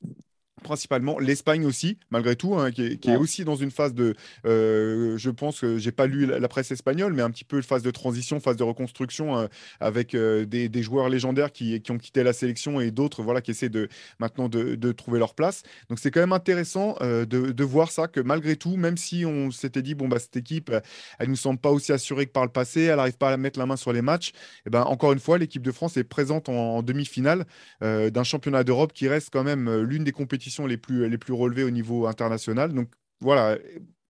principalement. 0.63 1.19
L'Espagne 1.19 1.67
aussi, 1.67 1.99
malgré 2.11 2.37
tout, 2.37 2.55
hein, 2.55 2.71
qui, 2.71 2.83
est, 2.83 3.17
aussi 3.17 3.45
dans 3.45 3.57
une 3.57 3.71
phase 3.71 3.95
de. 3.95 4.15
Euh, 4.47 5.17
je 5.19 5.31
pense 5.31 5.61
que 5.61 5.79
j'ai 5.79 5.93
pas 5.93 6.07
lu 6.07 6.27
la, 6.27 6.49
presse 6.49 6.71
espagnole, 6.71 7.13
mais 7.13 7.23
un 7.23 7.31
petit 7.31 7.45
peu 7.45 7.61
phase 7.63 7.83
de 7.83 7.91
transition, 7.91 8.41
phase 8.41 8.57
de 8.57 8.63
reconstruction 8.63 9.39
euh, 9.39 9.47
avec 9.81 10.15
euh, 10.15 10.45
des, 10.45 10.69
des, 10.69 10.83
joueurs 10.83 11.09
légendaires 11.09 11.53
qui, 11.53 11.81
qui, 11.81 11.91
ont 11.91 11.99
quitté 11.99 12.23
la 12.23 12.33
sélection 12.33 12.81
et 12.81 12.91
d'autres 12.91 13.23
voilà, 13.23 13.41
qui 13.41 13.51
essaient 13.51 13.69
de, 13.69 13.89
maintenant 14.19 14.49
de, 14.49 14.75
de 14.75 14.93
trouver 14.93 15.19
leur 15.19 15.35
place. 15.35 15.63
Donc 15.89 15.99
c'est 15.99 16.11
quand 16.11 16.21
même 16.21 16.33
intéressant 16.33 16.97
de, 17.01 17.25
de, 17.25 17.65
voir 17.65 17.91
ça, 17.91 18.09
que 18.09 18.21
malgré 18.21 18.57
tout, 18.57 18.77
même 18.77 18.97
si 18.97 19.25
on 19.27 19.51
s'était 19.51 19.83
dit, 19.83 19.95
bon, 19.95 20.09
bah, 20.09 20.19
cette 20.19 20.37
équipe, 20.37 20.71
elle 21.19 21.27
ne 21.27 21.31
nous 21.31 21.37
semble 21.37 21.59
pas 21.59 21.71
aussi 21.71 21.93
assurée 21.93 22.27
que 22.27 22.33
par 22.33 22.45
le 22.45 22.51
passé, 22.51 22.83
elle 22.83 22.97
n'arrive 22.97 23.17
pas 23.17 23.31
à 23.31 23.37
mettre 23.37 23.59
la 23.59 23.67
main 23.67 23.77
sur 23.77 23.93
les 23.93 24.03
matchs, 24.03 24.31
et 24.31 24.33
eh 24.67 24.71
ben, 24.71 24.83
encore 24.83 25.13
une 25.13 25.21
fois, 25.21 25.39
l'équipe 25.39 25.63
de 25.63 25.73
France 25.73 25.97
est 25.97 26.05
présente 26.05 26.49
en, 26.49 26.77
en 26.77 26.83
demi-finale 26.83 27.47
d'un 27.81 28.25
championnat 28.25 28.65
d'Europe 28.65 28.93
qui 28.93 29.09
reste 29.09 29.31
quand 29.33 29.45
même 29.45 29.83
l'une 29.83 30.05
des 30.05 30.13
compétitions 30.13 30.52
les 30.67 30.77
plus, 30.77 31.09
les 31.09 31.19
plus 31.19 31.33
relevées 31.33 31.65
au 31.65 31.71
niveau 31.71 32.07
international. 32.07 32.73
Donc 32.73 32.89
voilà, 33.21 33.57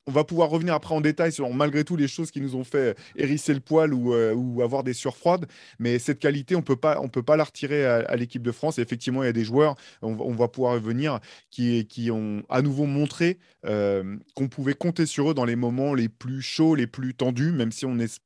on 0.07 0.11
va 0.11 0.23
pouvoir 0.23 0.49
revenir 0.49 0.73
après 0.73 0.95
en 0.95 1.01
détail 1.01 1.31
sur 1.31 1.53
malgré 1.53 1.83
tout 1.83 1.97
les 1.97 2.07
choses 2.07 2.31
qui 2.31 2.39
nous 2.39 2.55
ont 2.55 2.63
fait 2.63 2.97
hérisser 3.15 3.53
le 3.53 3.59
poil 3.59 3.93
ou, 3.93 4.13
euh, 4.13 4.63
avoir 4.63 4.83
des 4.83 4.93
surfroides. 4.93 5.45
Mais 5.79 5.99
cette 5.99 6.19
qualité, 6.19 6.55
on 6.55 6.61
peut 6.61 6.77
pas, 6.77 6.99
on 7.01 7.09
peut 7.09 7.23
pas 7.23 7.35
la 7.35 7.43
retirer 7.43 7.85
à, 7.85 8.15
l'équipe 8.15 8.41
de 8.41 8.51
France. 8.51 8.79
effectivement, 8.79 9.21
il 9.23 9.27
y 9.27 9.29
a 9.29 9.33
des 9.33 9.43
joueurs, 9.43 9.75
on, 10.01 10.33
va 10.33 10.47
pouvoir 10.47 10.73
revenir, 10.73 11.19
qui, 11.51 11.85
qui 11.87 12.09
ont 12.09 12.43
à 12.49 12.61
nouveau 12.61 12.85
montré 12.85 13.37
euh, 13.65 14.17
qu'on 14.33 14.47
pouvait 14.47 14.73
compter 14.73 15.05
sur 15.05 15.31
eux 15.31 15.33
dans 15.33 15.45
les 15.45 15.55
moments 15.55 15.93
les 15.93 16.09
plus 16.09 16.41
chauds, 16.41 16.75
les 16.75 16.87
plus 16.87 17.13
tendus, 17.13 17.51
même 17.51 17.71
si 17.71 17.85
on 17.85 17.99
est 17.99 18.21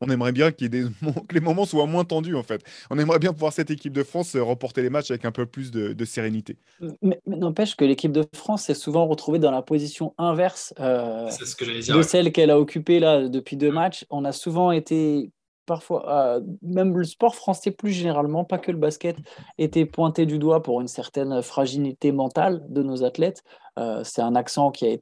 on 0.00 0.10
aimerait 0.10 0.32
bien 0.32 0.52
qu'il 0.52 0.68
des 0.68 0.84
que 1.28 1.34
les 1.34 1.40
moments 1.40 1.64
soient 1.64 1.86
moins 1.86 2.04
tendus 2.04 2.34
en 2.34 2.42
fait. 2.42 2.62
On 2.90 2.98
aimerait 2.98 3.18
bien 3.18 3.32
pouvoir 3.32 3.52
cette 3.52 3.70
équipe 3.70 3.92
de 3.92 4.02
France 4.02 4.34
euh, 4.34 4.42
remporter 4.42 4.82
les 4.82 4.90
matchs 4.90 5.10
avec 5.10 5.24
un 5.24 5.32
peu 5.32 5.46
plus 5.46 5.70
de, 5.70 6.04
sérénité. 6.04 6.56
Mais, 7.02 7.20
n'empêche 7.26 7.74
que 7.76 7.84
l'équipe 7.84 8.12
de 8.12 8.24
France 8.34 8.64
s'est 8.64 8.74
souvent 8.74 9.06
retrouvée 9.06 9.38
dans 9.38 9.50
la 9.50 9.62
position 9.62 10.14
inverse 10.18 10.72
euh, 10.78 11.28
de 11.28 12.02
celle 12.02 12.32
qu'elle 12.32 12.50
a 12.50 12.58
occupée 12.58 13.00
là 13.00 13.28
depuis 13.28 13.56
deux 13.56 13.72
matchs. 13.72 14.04
On 14.10 14.24
a 14.24 14.32
souvent 14.32 14.70
été 14.70 15.30
parfois, 15.66 16.36
euh, 16.36 16.40
même 16.62 16.96
le 16.96 17.04
sport 17.04 17.34
français 17.34 17.70
plus 17.70 17.90
généralement, 17.90 18.44
pas 18.44 18.58
que 18.58 18.70
le 18.70 18.78
basket, 18.78 19.16
était 19.58 19.84
pointé 19.84 20.24
du 20.24 20.38
doigt 20.38 20.62
pour 20.62 20.80
une 20.80 20.88
certaine 20.88 21.42
fragilité 21.42 22.12
mentale 22.12 22.64
de 22.68 22.82
nos 22.82 23.04
athlètes. 23.04 23.42
Euh, 23.78 24.02
c'est 24.04 24.22
un 24.22 24.34
accent 24.34 24.70
qui 24.70 24.86
a 24.86 24.96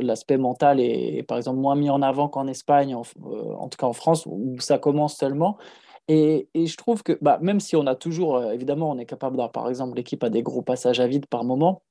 l'aspect 0.00 0.36
mental 0.36 0.78
est, 0.78 1.24
par 1.26 1.38
exemple 1.38 1.58
moins 1.58 1.74
mis 1.74 1.90
en 1.90 2.02
avant 2.02 2.28
qu'en 2.28 2.46
Espagne, 2.46 2.94
en, 2.94 3.02
euh, 3.24 3.68
tout 3.68 3.78
cas 3.78 3.86
en 3.86 3.92
France, 3.92 4.24
où 4.26 4.56
ça 4.60 4.78
commence 4.78 5.16
seulement. 5.16 5.56
Et, 6.08 6.48
et 6.54 6.66
je 6.66 6.76
trouve 6.76 7.02
que 7.02 7.18
bah, 7.20 7.38
même 7.42 7.58
si 7.58 7.74
on 7.74 7.86
a 7.86 7.96
toujours, 7.96 8.40
évidemment, 8.52 8.90
on 8.90 8.98
est 8.98 9.06
capable 9.06 9.36
d'avoir, 9.36 9.50
par 9.50 9.68
exemple, 9.68 9.96
l'équipe 9.96 10.22
a 10.22 10.30
des 10.30 10.42
gros 10.42 10.62
passages 10.62 11.00
à 11.00 11.08
vide 11.08 11.26
par 11.26 11.42
moment, 11.42 11.82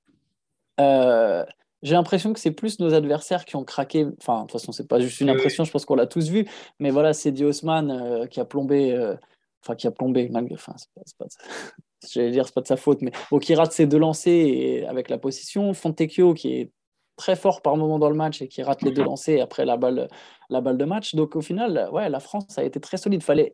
j'ai 1.86 1.94
l'impression 1.94 2.34
que 2.34 2.40
c'est 2.40 2.52
plus 2.52 2.80
nos 2.80 2.96
adversaires 2.96 3.46
qui 3.46 3.56
ont 3.56 3.64
craqué. 3.64 4.08
Enfin, 4.20 4.38
de 4.38 4.42
toute 4.48 4.54
façon, 4.54 4.72
c'est 4.72 4.88
pas 4.88 5.00
juste 5.00 5.22
une 5.22 5.30
impression, 5.30 5.64
je 5.66 5.72
pense 5.72 5.86
qu'on 5.86 5.94
l'a 5.94 6.08
tous 6.08 6.30
vu. 6.30 6.48
Mais 6.80 6.90
voilà, 6.90 7.14
c'est 7.14 7.32
Diosman 7.32 7.92
euh, 7.92 8.26
qui 8.26 8.40
a 8.40 8.46
plombé. 8.46 8.92
Euh, 8.92 9.16
enfin, 9.62 9.76
qui 9.76 9.86
a 9.86 9.92
plombé, 9.92 10.28
malgré. 10.30 10.56
Enfin, 10.56 10.74
c'est 10.78 11.18
pas, 11.20 11.26
j'allais 12.12 12.32
dire, 12.32 12.48
c'est 12.48 12.56
pas 12.56 12.62
de 12.62 12.68
sa 12.68 12.76
faute, 12.76 13.04
mais 13.04 13.12
au 13.30 13.38
qui 13.38 13.54
rate 13.54 13.72
ses 13.72 13.86
deux 13.86 14.00
lancers 14.00 14.48
et 14.48 14.88
avec 14.88 15.12
la 15.12 15.20
position. 15.20 15.76
Fontecchio 15.76 16.34
qui 16.34 16.56
est 16.56 16.72
très 17.18 17.36
fort 17.36 17.62
par 17.62 17.78
moment 17.78 18.00
dans 18.00 18.10
le 18.10 18.16
match 18.16 18.42
et 18.42 18.48
qui 18.48 18.64
rate 18.64 18.82
les 18.82 18.92
deux 18.92 19.04
lancers 19.04 19.40
après 19.44 19.64
la 19.64 19.78
balle, 19.78 20.08
la 20.50 20.62
balle 20.62 20.80
de 20.80 20.86
match. 20.86 21.14
Donc 21.14 21.36
au 21.36 21.42
final, 21.42 21.88
ouais, 21.92 22.10
la 22.10 22.20
France 22.20 22.58
a 22.58 22.64
été 22.64 22.80
très 22.80 22.98
solide. 22.98 23.22
Fallait, 23.22 23.54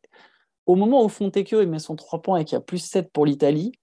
au 0.65 0.75
moment 0.75 1.03
où 1.03 1.09
Fontecchio 1.09 1.67
met 1.67 1.79
son 1.79 1.97
3 1.97 2.21
points 2.21 2.37
et 2.39 2.45
qu'il 2.45 2.55
y 2.55 2.57
a 2.57 2.61
plus 2.61 2.79
7 2.79 3.11
pour 3.11 3.25
l'Italie, 3.25 3.73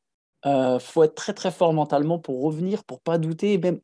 euh, 0.46 0.78
faut 0.78 1.02
être 1.02 1.14
très 1.14 1.32
très 1.32 1.50
fort 1.50 1.72
mentalement 1.72 2.18
pour 2.18 2.42
revenir, 2.42 2.84
pour 2.84 3.00
pas 3.00 3.18
douter, 3.18 3.58
même, 3.58 3.80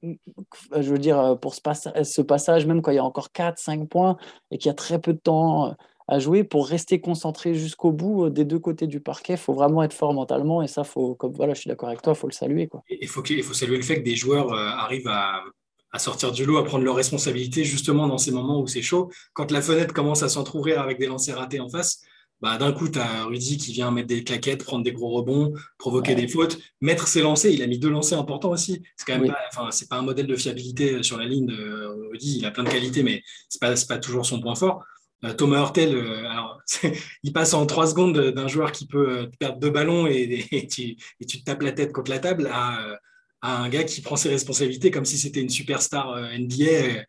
je 0.72 0.90
veux 0.90 0.98
dire, 0.98 1.18
euh, 1.18 1.34
pour 1.34 1.54
ce, 1.54 1.60
ce 2.04 2.22
passage, 2.22 2.66
même 2.66 2.80
quand 2.80 2.92
il 2.92 2.96
y 2.96 2.98
a 2.98 3.04
encore 3.04 3.28
4-5 3.34 3.88
points 3.88 4.16
et 4.50 4.58
qu'il 4.58 4.68
y 4.68 4.70
a 4.70 4.74
très 4.74 5.00
peu 5.00 5.12
de 5.12 5.18
temps 5.18 5.68
euh, 5.68 5.72
à 6.06 6.18
jouer, 6.20 6.44
pour 6.44 6.68
rester 6.68 7.00
concentré 7.00 7.54
jusqu'au 7.54 7.90
bout 7.90 8.26
euh, 8.26 8.30
des 8.30 8.44
deux 8.44 8.58
côtés 8.58 8.86
du 8.86 9.00
parquet, 9.00 9.36
faut 9.36 9.54
vraiment 9.54 9.82
être 9.82 9.94
fort 9.94 10.14
mentalement 10.14 10.62
et 10.62 10.68
ça, 10.68 10.84
faut, 10.84 11.14
comme 11.14 11.32
voilà, 11.32 11.54
je 11.54 11.60
suis 11.62 11.68
d'accord 11.68 11.88
avec 11.88 12.02
toi, 12.02 12.14
faut 12.14 12.28
le 12.28 12.32
saluer. 12.32 12.68
Quoi. 12.68 12.82
Il 12.88 13.08
faut, 13.08 13.24
il 13.24 13.42
faut 13.42 13.54
saluer 13.54 13.76
le 13.76 13.82
fait 13.82 13.96
que 13.96 14.04
des 14.04 14.16
joueurs 14.16 14.52
arrivent 14.52 15.08
à, 15.08 15.42
à, 15.90 15.98
sortir 15.98 16.30
du 16.30 16.44
lot, 16.44 16.58
à 16.58 16.64
prendre 16.64 16.84
leurs 16.84 16.94
responsabilités 16.94 17.64
justement 17.64 18.06
dans 18.06 18.18
ces 18.18 18.30
moments 18.30 18.60
où 18.60 18.66
c'est 18.68 18.82
chaud. 18.82 19.10
Quand 19.32 19.50
la 19.50 19.60
fenêtre 19.60 19.92
commence 19.92 20.22
à 20.22 20.28
s'entrouvrir 20.28 20.80
avec 20.80 21.00
des 21.00 21.06
lancers 21.06 21.36
ratés 21.36 21.58
en 21.58 21.68
face, 21.68 22.02
bah, 22.44 22.58
d'un 22.58 22.72
coup, 22.72 22.90
tu 22.90 22.98
as 22.98 23.24
Rudy 23.24 23.56
qui 23.56 23.72
vient 23.72 23.90
mettre 23.90 24.08
des 24.08 24.22
claquettes, 24.22 24.64
prendre 24.64 24.84
des 24.84 24.92
gros 24.92 25.08
rebonds, 25.08 25.54
provoquer 25.78 26.14
des 26.14 26.28
fautes, 26.28 26.58
mettre 26.82 27.08
ses 27.08 27.22
lancers. 27.22 27.50
Il 27.50 27.62
a 27.62 27.66
mis 27.66 27.78
deux 27.78 27.88
lancers 27.88 28.18
importants 28.18 28.50
aussi. 28.50 28.82
C'est 28.96 29.06
quand 29.06 29.18
même 29.18 29.32
pas, 29.32 29.38
enfin, 29.50 29.70
c'est 29.70 29.88
pas 29.88 29.96
un 29.96 30.02
modèle 30.02 30.26
de 30.26 30.36
fiabilité 30.36 31.02
sur 31.02 31.16
la 31.16 31.24
ligne 31.24 31.46
de 31.46 32.08
Rudy. 32.10 32.40
Il 32.40 32.44
a 32.44 32.50
plein 32.50 32.64
de 32.64 32.68
qualités, 32.68 33.02
mais 33.02 33.22
c'est 33.48 33.60
pas, 33.62 33.72
pas 33.88 33.96
toujours 33.96 34.26
son 34.26 34.42
point 34.42 34.54
fort. 34.54 34.84
Euh, 35.24 35.32
Thomas 35.32 35.60
Hurtel, 35.60 35.94
euh, 35.94 36.28
alors, 36.28 36.60
il 37.22 37.32
passe 37.32 37.54
en 37.54 37.64
trois 37.64 37.86
secondes 37.86 38.18
d'un 38.18 38.46
joueur 38.46 38.72
qui 38.72 38.86
peut 38.86 39.20
euh, 39.20 39.26
perdre 39.38 39.58
deux 39.58 39.70
ballons 39.70 40.06
et, 40.06 40.46
tu, 40.70 40.96
te 40.96 41.44
tapes 41.44 41.62
la 41.62 41.72
tête 41.72 41.92
contre 41.92 42.10
la 42.10 42.18
table 42.18 42.50
à, 42.52 42.98
un 43.40 43.68
gars 43.70 43.84
qui 43.84 44.02
prend 44.02 44.16
ses 44.16 44.28
responsabilités 44.28 44.90
comme 44.90 45.04
si 45.06 45.16
c'était 45.18 45.40
une 45.40 45.50
superstar 45.50 46.16
NBA 46.38 47.04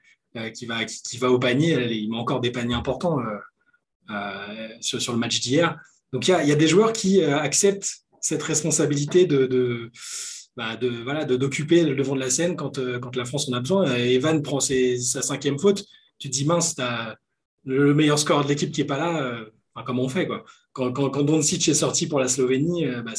qui, 0.54 0.66
va, 0.66 0.84
qui, 0.84 1.18
va 1.18 1.32
au 1.32 1.40
panier. 1.40 1.94
Il 1.94 2.10
met 2.10 2.18
encore 2.18 2.42
des 2.42 2.52
paniers 2.52 2.76
importants. 2.76 3.20
Euh, 4.12 4.68
sur, 4.82 5.14
le 5.14 5.18
match 5.18 5.40
d'hier. 5.40 5.80
Donc 6.14 6.28
il 6.28 6.32
y 6.32 6.52
a, 6.52 6.56
des 6.56 6.68
joueurs 6.68 6.94
qui 6.94 7.22
euh, 7.22 7.40
acceptent 7.40 8.04
cette 8.22 8.44
responsabilité 8.44 9.26
de, 9.26 9.48
de, 9.48 9.90
bah 10.56 10.76
de 10.76 11.36
d'occuper 11.36 11.84
le 11.84 11.96
devant 11.96 12.14
de 12.14 12.20
la 12.20 12.30
scène 12.30 12.56
quand, 12.56 12.78
euh, 12.78 13.00
quand 13.00 13.16
la 13.16 13.26
France 13.26 13.50
en 13.50 13.54
a 13.54 13.60
besoin. 13.60 13.96
Evan 13.96 14.44
prend 14.44 14.60
sa 14.60 15.22
cinquième 15.24 15.58
faute. 15.58 15.86
Tu 16.20 16.30
te 16.30 16.34
dis 16.34 16.46
mince, 16.46 16.78
as 16.78 17.16
le 17.64 17.96
meilleur 17.96 18.20
score 18.20 18.44
de 18.44 18.50
l'équipe 18.50 18.72
qui 18.72 18.82
est 18.82 18.86
pas 18.86 18.98
là. 18.98 19.42
Enfin, 19.74 19.84
comment 19.84 20.04
on 20.04 20.10
fait 20.10 20.28
quoi? 20.28 20.46
Quand, 20.72 20.92
quand, 20.92 21.10
quand 21.10 21.24
Doncic 21.24 21.68
est 21.68 21.74
sorti 21.74 22.06
pour 22.06 22.20
la 22.20 22.28
Slovénie, 22.28 22.86
bah, 23.04 23.14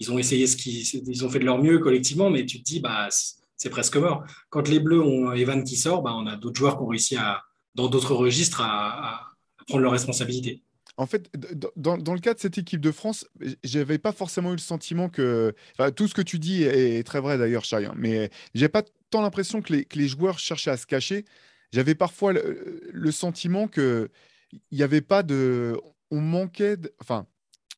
ils 0.00 0.10
ont 0.10 0.18
essayé 0.18 0.48
ce 0.48 0.56
qu'ils 0.56 1.08
ils 1.08 1.24
ont 1.24 1.30
fait 1.30 1.38
de 1.38 1.44
leur 1.44 1.62
mieux 1.62 1.78
collectivement, 1.78 2.28
mais 2.28 2.44
tu 2.44 2.58
te 2.58 2.64
dis 2.64 2.80
bah 2.80 3.08
c'est 3.56 3.70
presque 3.70 3.96
mort. 3.96 4.24
Quand 4.50 4.66
les 4.66 4.80
Bleus 4.80 5.00
ont 5.00 5.32
Evan 5.32 5.62
qui 5.62 5.76
sort, 5.76 6.02
bah, 6.02 6.12
on 6.16 6.26
a 6.26 6.34
d'autres 6.36 6.58
joueurs 6.58 6.76
qui 6.76 6.82
ont 6.82 6.88
réussi 6.88 7.16
à 7.16 7.42
dans 7.76 7.88
d'autres 7.88 8.14
registres 8.14 8.60
à 8.60 9.33
prendre 9.66 9.82
leurs 9.82 9.92
responsabilités. 9.92 10.62
en 10.96 11.06
fait, 11.06 11.30
dans, 11.76 11.96
le 11.96 12.20
cas 12.20 12.34
de 12.34 12.38
cette 12.38 12.58
équipe 12.58 12.80
de 12.80 12.92
France, 12.92 13.26
j'avais 13.62 13.98
pas 13.98 14.12
forcément 14.12 14.50
eu 14.50 14.56
le 14.56 14.58
sentiment 14.58 15.08
que. 15.08 15.54
tout 15.96 16.08
ce 16.08 16.14
que 16.14 16.22
tu 16.22 16.38
dis 16.38 16.62
est, 16.62 17.04
très 17.06 17.20
vrai 17.20 17.38
d'ailleurs, 17.38 17.64
Chai, 17.64 17.84
hein, 17.84 17.94
mais 17.96 18.30
j'ai 18.54 18.68
pas 18.68 18.82
tant 19.10 19.22
l'impression 19.22 19.62
que 19.62 19.72
les, 19.72 20.08
joueurs 20.08 20.38
cherchaient 20.38 20.70
à 20.70 20.76
se 20.76 20.86
cacher. 20.86 21.24
J'avais 21.72 21.94
parfois 21.94 22.32
le, 22.32 23.10
sentiment 23.10 23.68
que 23.68 24.10
il 24.52 24.78
n'y 24.78 24.82
avait 24.82 25.00
pas 25.00 25.22
de. 25.22 25.76
On 26.10 26.20
manquait. 26.20 26.76
Enfin, 27.00 27.26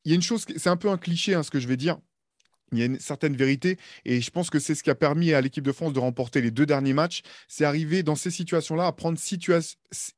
il 0.05 0.11
y 0.11 0.13
a 0.13 0.15
une 0.15 0.23
chose, 0.23 0.45
c'est 0.57 0.69
un 0.69 0.77
peu 0.77 0.89
un 0.89 0.99
cliché 0.99 1.35
hein, 1.35 1.43
ce 1.43 1.51
que 1.51 1.59
je 1.59 1.67
vais 1.67 1.77
dire. 1.77 1.99
Il 2.73 2.79
y 2.79 2.83
a 2.83 2.87
une 2.87 2.99
certaine 2.99 3.37
vérité 3.37 3.77
et 4.05 4.21
je 4.21 4.31
pense 4.31 4.51
que 4.51 4.59
c'est 4.59 4.75
ce 4.75 4.83
qui 4.83 4.91
a 4.91 4.95
permis 4.95 5.33
à 5.33 5.41
l'équipe 5.41 5.65
de 5.65 5.73
France 5.73 5.93
de 5.93 5.99
remporter 5.99 6.41
les 6.41 6.51
deux 6.51 6.67
derniers 6.67 6.93
matchs. 6.93 7.23
C'est 7.49 7.65
arriver 7.65 8.03
dans 8.03 8.17
ces 8.17 8.31
situations-là 8.31 8.87
à 8.87 8.93
prendre 8.93 9.19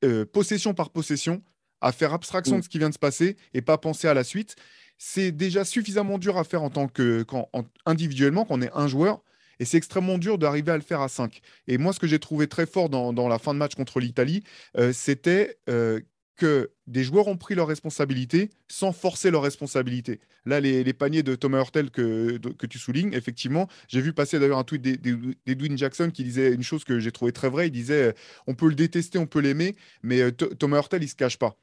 euh, 0.04 0.24
possession 0.24 0.74
par 0.74 0.90
possession, 0.90 1.42
à 1.80 1.92
faire 1.92 2.12
abstraction 2.12 2.56
mm. 2.56 2.58
de 2.60 2.64
ce 2.64 2.68
qui 2.68 2.78
vient 2.78 2.88
de 2.88 2.94
se 2.94 2.98
passer 2.98 3.36
et 3.54 3.62
pas 3.62 3.78
penser 3.78 4.08
à 4.08 4.14
la 4.14 4.24
suite. 4.24 4.56
C'est 4.98 5.30
déjà 5.30 5.64
suffisamment 5.64 6.18
dur 6.18 6.38
à 6.38 6.44
faire 6.44 6.62
en 6.62 6.70
tant 6.70 6.88
que 6.88 7.22
quand, 7.22 7.48
individuellement, 7.86 8.44
quand 8.44 8.58
on 8.58 8.62
est 8.62 8.72
un 8.74 8.88
joueur. 8.88 9.22
Et 9.60 9.64
c'est 9.64 9.76
extrêmement 9.76 10.18
dur 10.18 10.38
d'arriver 10.38 10.72
à 10.72 10.76
le 10.76 10.82
faire 10.82 11.00
à 11.00 11.08
5. 11.08 11.40
Et 11.66 11.78
moi, 11.78 11.92
ce 11.92 11.98
que 11.98 12.06
j'ai 12.06 12.18
trouvé 12.18 12.46
très 12.46 12.66
fort 12.66 12.88
dans, 12.88 13.28
la 13.28 13.38
fin 13.38 13.54
de 13.54 13.58
match 13.58 13.74
contre 13.74 13.98
l'Italie, 13.98 14.44
euh, 14.76 14.92
c'était 14.92 15.58
euh, 15.68 16.00
que 16.38 16.70
des 16.86 17.04
joueurs 17.04 17.26
ont 17.26 17.36
pris 17.36 17.54
leurs 17.54 17.66
responsabilités 17.66 18.50
sans 18.68 18.92
forcer 18.92 19.30
leurs 19.30 19.42
responsabilités. 19.42 20.20
Là, 20.46 20.60
les, 20.60 20.92
paniers 20.94 21.22
de 21.22 21.34
Thomas 21.34 21.58
Hurtel 21.58 21.90
que, 21.90 22.38
que 22.38 22.66
tu 22.66 22.78
soulignes, 22.78 23.12
effectivement, 23.12 23.68
j'ai 23.88 24.00
vu 24.00 24.14
passer 24.14 24.38
d'ailleurs 24.38 24.58
un 24.58 24.64
tweet 24.64 24.80
d'Edwin 24.80 25.76
Jackson 25.76 26.10
qui 26.10 26.24
disait 26.24 26.54
une 26.54 26.62
chose 26.62 26.84
que 26.84 27.00
j'ai 27.00 27.12
trouvé 27.12 27.32
très 27.32 27.50
vraie. 27.50 27.66
Il 27.66 27.72
disait 27.72 28.14
on 28.46 28.54
peut 28.54 28.68
le 28.68 28.74
détester, 28.74 29.18
on 29.18 29.26
peut 29.26 29.40
l'aimer, 29.40 29.76
mais 30.02 30.20
euh, 30.22 30.30
Thomas 30.30 30.78
Hurtel, 30.78 31.02
il 31.02 31.08
se 31.08 31.16
cache 31.16 31.36
pas. 31.36 31.58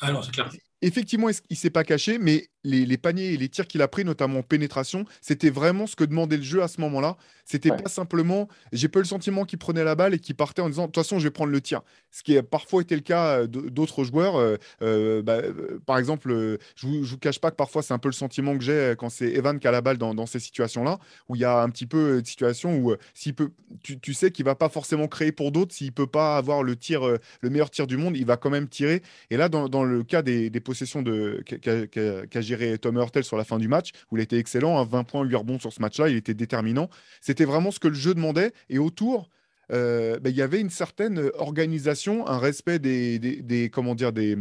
Ah 0.00 0.12
non, 0.12 0.22
c'est 0.22 0.32
clair 0.32 0.50
effectivement, 0.82 1.28
il 1.30 1.36
ne 1.50 1.56
s'est 1.56 1.70
pas 1.70 1.84
caché, 1.84 2.18
mais 2.18 2.48
les, 2.64 2.96
paniers 2.96 3.32
et 3.32 3.36
les 3.36 3.48
tirs 3.48 3.66
qu'il 3.66 3.82
a 3.82 3.88
pris, 3.88 4.04
notamment 4.04 4.40
en 4.40 4.42
pénétration, 4.42 5.04
c'était 5.20 5.50
vraiment 5.50 5.86
ce 5.86 5.96
que 5.96 6.04
demandait 6.04 6.36
le 6.36 6.42
jeu 6.42 6.62
à 6.62 6.68
ce 6.68 6.80
moment-là. 6.80 7.16
C'était 7.44 7.70
pas 7.70 7.88
simplement, 7.88 8.48
j'ai 8.72 8.88
pas 8.88 9.00
eu 9.00 9.02
le 9.02 9.08
sentiment 9.08 9.44
qu'il 9.44 9.58
prenait 9.58 9.82
la 9.82 9.94
balle 9.94 10.14
et 10.14 10.18
qu'il 10.18 10.36
partait 10.36 10.62
en 10.62 10.68
disant, 10.68 10.82
de 10.82 10.86
toute 10.86 10.96
façon, 10.96 11.18
je 11.18 11.24
vais 11.24 11.30
prendre 11.30 11.50
le 11.50 11.60
tir. 11.60 11.82
Ce 12.10 12.22
qui 12.22 12.38
a 12.38 12.42
parfois 12.42 12.82
été 12.82 12.94
le 12.94 13.00
cas 13.00 13.40
euh, 13.40 13.46
d'autres 13.46 14.04
joueurs. 14.04 14.36
Euh, 14.36 14.56
euh, 14.82 15.22
bah, 15.22 15.42
par 15.86 15.98
exemple, 15.98 16.58
je 16.76 16.86
ne 16.86 17.02
vous, 17.02 17.18
cache 17.18 17.40
pas 17.40 17.50
que 17.50 17.56
parfois, 17.56 17.82
c'est 17.82 17.94
un 17.94 17.98
peu 17.98 18.08
le 18.08 18.14
sentiment 18.14 18.56
que 18.56 18.62
j'ai 18.62 18.94
quand 18.96 19.10
c'est 19.10 19.30
Evan 19.32 19.58
qui 19.58 19.66
a 19.66 19.72
la 19.72 19.80
balle 19.80 19.98
dans, 19.98 20.26
ces 20.26 20.38
situations-là, 20.38 20.98
où 21.28 21.34
il 21.34 21.40
y 21.40 21.44
a 21.44 21.62
un 21.62 21.68
petit 21.68 21.86
peu 21.86 22.22
de 22.22 22.26
situation 22.26 22.76
où 22.76 22.94
s'il 23.12 23.34
peut, 23.34 23.50
tu, 23.82 24.14
sais 24.14 24.30
qu'il 24.30 24.44
va 24.44 24.54
pas 24.54 24.68
forcément 24.68 25.08
créer 25.08 25.32
pour 25.32 25.50
d'autres, 25.50 25.74
s'il 25.74 25.92
peut 25.92 26.06
pas 26.06 26.36
avoir 26.36 26.62
le 26.62 26.76
tir, 26.76 27.02
le 27.40 27.50
meilleur 27.50 27.70
tir 27.70 27.86
du 27.86 27.96
monde, 27.96 28.16
il 28.16 28.24
va 28.24 28.36
quand 28.36 28.50
même 28.50 28.68
tirer. 28.68 29.02
Et 29.30 29.36
là, 29.36 29.48
dans, 29.48 29.84
le 29.84 30.04
cas 30.04 30.22
des, 30.22 30.48
des 30.48 30.60
possession 30.72 31.04
qu'a 31.04 32.40
géré 32.40 32.78
Tom 32.78 32.96
Hurtel 32.96 33.24
sur 33.24 33.36
la 33.36 33.44
fin 33.44 33.58
du 33.58 33.68
match, 33.68 33.90
où 34.10 34.16
il 34.16 34.22
était 34.22 34.38
excellent, 34.38 34.82
20 34.84 34.98
hein, 34.98 35.04
points, 35.04 35.22
8 35.22 35.36
rebonds 35.36 35.58
sur 35.58 35.70
ce 35.70 35.80
match-là, 35.82 36.08
il 36.08 36.16
était 36.16 36.32
déterminant. 36.32 36.88
C'était 37.20 37.44
vraiment 37.44 37.70
ce 37.70 37.78
que 37.78 37.88
le 37.88 37.94
jeu 37.94 38.14
demandait. 38.14 38.52
Et 38.70 38.78
autour, 38.78 39.28
euh, 39.70 40.18
ben, 40.18 40.30
il 40.30 40.36
y 40.36 40.40
avait 40.40 40.60
une 40.60 40.70
certaine 40.70 41.30
organisation, 41.34 42.26
un 42.26 42.38
respect 42.38 42.78
des, 42.78 43.18
des, 43.18 43.68
comment 43.68 43.94
dire, 43.94 44.12
des, 44.12 44.36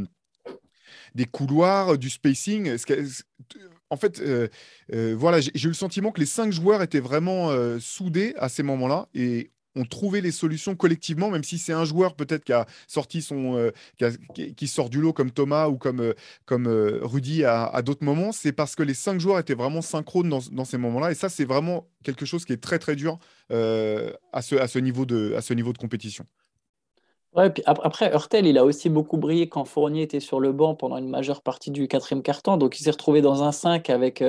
des 1.16 1.26
couloirs, 1.26 1.98
du 1.98 2.10
spacing. 2.10 2.78
En 3.90 3.98
fait, 3.98 4.22
euh, 4.22 4.48
euh, 4.94 5.14
voilà, 5.18 5.42
j'ai 5.42 5.66
eu 5.66 5.68
le 5.68 5.74
sentiment 5.74 6.14
que 6.14 6.22
les 6.22 6.26
cinq 6.26 6.54
joueurs 6.54 6.82
étaient 6.82 7.02
vraiment 7.02 7.52
soudés 7.80 8.34
à 8.38 8.48
ces 8.48 8.64
moments-là 8.64 9.10
et 9.14 9.52
ont 9.76 9.86
trouvé 9.86 10.22
les 10.22 10.32
solutions 10.32 10.76
collectivement, 10.76 11.30
même 11.30 11.44
si 11.44 11.58
c'est 11.58 11.74
un 11.74 11.86
joueur 11.86 12.16
peut-être 12.16 12.44
qui 12.44 12.54
a 12.54 12.66
sorti 12.88 13.22
son, 13.22 13.56
euh, 13.56 13.72
qui, 14.56 14.68
sort 14.68 14.90
du 14.90 15.00
lot 15.00 15.14
comme 15.14 15.32
Thomas 15.32 15.68
ou 15.68 15.78
comme, 15.78 16.02
euh, 16.02 16.14
comme 16.46 16.68
euh, 16.68 17.00
Rudy 17.02 17.44
à, 17.46 17.82
d'autres 17.82 18.04
moments, 18.04 18.32
c'est 18.32 18.52
parce 18.52 18.76
que 18.76 18.84
les 18.84 18.94
cinq 18.94 19.20
joueurs 19.20 19.40
étaient 19.40 19.56
vraiment 19.56 19.82
synchrones 19.82 20.30
dans, 20.30 20.66
ces 20.66 20.78
moments-là. 20.78 21.12
Et 21.12 21.16
ça, 21.16 21.30
c'est 21.30 21.46
vraiment 21.46 21.88
quelque 22.04 22.26
chose 22.26 22.46
qui 22.46 22.54
est 22.54 22.62
très 22.62 22.80
très 22.80 22.96
dur 22.96 23.20
à, 23.50 24.42
ce, 24.42 24.56
à, 24.56 24.68
ce 24.68 24.80
niveau 24.80 25.06
de, 25.06 25.34
à 25.36 25.42
ce 25.42 25.54
niveau 25.54 25.74
de 25.74 25.78
compétition. 25.78 26.26
Ouais, 27.34 27.50
après, 27.66 28.12
Hurtel, 28.12 28.46
il 28.46 28.58
a 28.58 28.66
aussi 28.66 28.90
beaucoup 28.90 29.18
brillé 29.18 29.48
quand 29.48 29.64
Fournier 29.64 30.02
était 30.02 30.20
sur 30.20 30.42
le 30.42 30.52
banc 30.52 30.76
pendant 30.76 30.98
une 30.98 31.10
majeure 31.10 31.42
partie 31.42 31.72
du 31.72 31.88
quatrième 31.88 32.24
quart-temps. 32.24 32.58
Donc, 32.58 32.80
il 32.80 32.84
s'est 32.84 32.92
retrouvé 32.92 33.22
dans 33.22 33.44
un 33.44 33.54
5 33.54 33.90
avec 33.90 34.22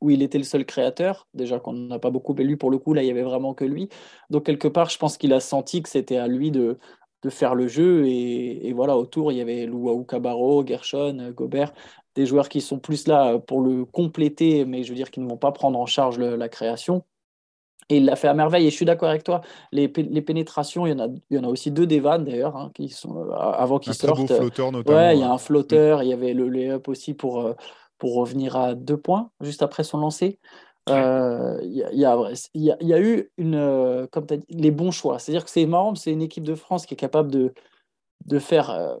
où 0.00 0.10
il 0.10 0.22
était 0.22 0.38
le 0.38 0.44
seul 0.44 0.64
créateur, 0.64 1.28
déjà 1.34 1.60
qu'on 1.60 1.72
n'a 1.72 1.98
pas 1.98 2.10
beaucoup 2.10 2.34
élu 2.38 2.56
pour 2.56 2.70
le 2.70 2.78
coup, 2.78 2.94
là 2.94 3.02
il 3.02 3.08
y 3.08 3.10
avait 3.10 3.22
vraiment 3.22 3.54
que 3.54 3.64
lui. 3.64 3.88
Donc 4.30 4.44
quelque 4.46 4.68
part, 4.68 4.90
je 4.90 4.98
pense 4.98 5.16
qu'il 5.18 5.32
a 5.32 5.40
senti 5.40 5.82
que 5.82 5.88
c'était 5.88 6.16
à 6.16 6.28
lui 6.28 6.50
de, 6.50 6.78
de 7.22 7.30
faire 7.30 7.54
le 7.54 7.68
jeu 7.68 8.06
et, 8.06 8.72
voilà, 8.72 8.96
autour 8.96 9.32
il 9.32 9.38
y 9.38 9.40
avait 9.40 9.66
Louaou 9.66 10.04
Cabarro, 10.04 10.66
Gershon, 10.66 11.32
Gobert, 11.34 11.72
des 12.14 12.26
joueurs 12.26 12.48
qui 12.48 12.60
sont 12.60 12.78
plus 12.78 13.06
là 13.06 13.38
pour 13.38 13.60
le 13.60 13.84
compléter, 13.84 14.64
mais 14.64 14.82
je 14.82 14.90
veux 14.90 14.96
dire 14.96 15.10
qui 15.10 15.20
ne 15.20 15.28
vont 15.28 15.36
pas 15.36 15.52
prendre 15.52 15.78
en 15.78 15.86
charge 15.86 16.18
la 16.18 16.48
création. 16.48 17.04
Et 17.90 17.96
il 17.96 18.04
l'a 18.04 18.16
fait 18.16 18.28
à 18.28 18.34
merveille. 18.34 18.66
Et 18.66 18.70
je 18.70 18.76
suis 18.76 18.84
d'accord 18.84 19.08
avec 19.08 19.24
toi. 19.24 19.40
Les, 19.72 19.92
les, 19.96 20.22
pénétrations, 20.22 20.86
il 20.86 20.90
y, 20.90 20.92
en 20.92 21.00
a, 21.00 21.08
il 21.08 21.36
y 21.36 21.38
en 21.38 21.44
a 21.44 21.48
aussi 21.48 21.72
deux 21.72 21.86
des 21.86 22.00
d'ailleurs, 22.00 22.56
hein, 22.56 22.70
qui 22.72 22.88
sont 22.88 23.16
euh, 23.16 23.32
avant 23.32 23.80
qu'ils 23.80 23.94
sortent. 23.94 24.32
flotteur 24.32 24.70
notamment. 24.70 24.96
Ouais, 24.96 25.16
il 25.16 25.20
y 25.20 25.24
a 25.24 25.30
un 25.30 25.38
flotteur. 25.38 26.04
Il 26.04 26.08
y 26.08 26.12
avait 26.12 26.32
le 26.32 26.48
lay-up 26.48 26.88
aussi 26.88 27.14
pour, 27.14 27.40
euh, 27.40 27.54
pour 28.00 28.16
revenir 28.16 28.56
à 28.56 28.74
deux 28.74 28.96
points 28.96 29.30
juste 29.40 29.62
après 29.62 29.84
son 29.84 29.98
lancer. 29.98 30.40
Euh, 30.88 31.60
il 31.62 31.72
y, 31.72 32.04
a, 32.04 33.00
eu 33.00 33.30
une, 33.36 33.54
euh, 33.54 34.06
comme 34.10 34.26
as 34.30 34.38
dit, 34.38 34.44
les 34.48 34.72
bons 34.72 34.90
choix. 34.90 35.18
C'est-à-dire 35.18 35.44
que 35.44 35.50
c'est 35.50 35.66
marrant, 35.66 35.94
c'est 35.94 36.10
une 36.10 36.22
équipe 36.22 36.42
de 36.42 36.56
France 36.56 36.86
qui 36.86 36.94
est 36.94 36.96
capable 36.96 37.30
de, 37.30 37.52
de 38.26 38.38
faire 38.38 38.70
euh, 38.70 38.96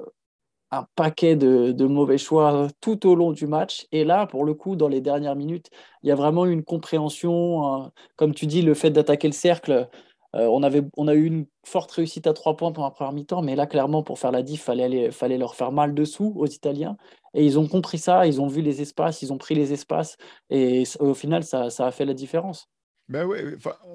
un 0.70 0.86
paquet 0.94 1.34
de, 1.34 1.72
de, 1.72 1.86
mauvais 1.86 2.18
choix 2.18 2.68
tout 2.80 3.08
au 3.08 3.16
long 3.16 3.32
du 3.32 3.46
match. 3.46 3.88
Et 3.90 4.04
là, 4.04 4.26
pour 4.26 4.44
le 4.44 4.54
coup, 4.54 4.76
dans 4.76 4.88
les 4.88 5.00
dernières 5.00 5.34
minutes, 5.34 5.70
il 6.02 6.08
y 6.08 6.12
a 6.12 6.14
vraiment 6.14 6.46
une 6.46 6.62
compréhension. 6.62 7.90
comme 8.16 8.34
tu 8.34 8.46
dis, 8.46 8.62
le 8.62 8.74
fait 8.74 8.90
d'attaquer 8.90 9.26
le 9.26 9.32
cercle, 9.32 9.88
euh, 10.36 10.46
on, 10.46 10.62
avait, 10.62 10.82
on 10.96 11.08
a 11.08 11.14
eu 11.14 11.24
une 11.24 11.46
forte 11.64 11.90
réussite 11.90 12.26
à 12.26 12.32
trois 12.32 12.56
points 12.56 12.72
pendant 12.72 12.86
la 12.86 12.92
première 12.92 13.12
mi-temps, 13.12 13.42
mais 13.42 13.56
là, 13.56 13.66
clairement, 13.66 14.02
pour 14.02 14.18
faire 14.18 14.30
la 14.30 14.42
diff, 14.42 14.62
fallait, 14.62 15.10
fallait 15.10 15.38
leur 15.38 15.54
faire 15.54 15.72
mal 15.72 15.94
dessous 15.94 16.32
aux 16.36 16.46
Italiens. 16.46 16.96
Et 17.34 17.44
ils 17.44 17.58
ont 17.58 17.66
compris 17.66 17.98
ça, 17.98 18.26
ils 18.26 18.40
ont 18.40 18.46
vu 18.46 18.60
les 18.60 18.80
espaces, 18.80 19.22
ils 19.22 19.32
ont 19.32 19.38
pris 19.38 19.54
les 19.54 19.72
espaces, 19.72 20.16
et 20.50 20.84
au 20.98 21.14
final, 21.14 21.44
ça, 21.44 21.68
a 21.78 21.90
fait 21.90 22.04
la 22.04 22.14
différence. 22.14 22.68
Ben 23.08 23.28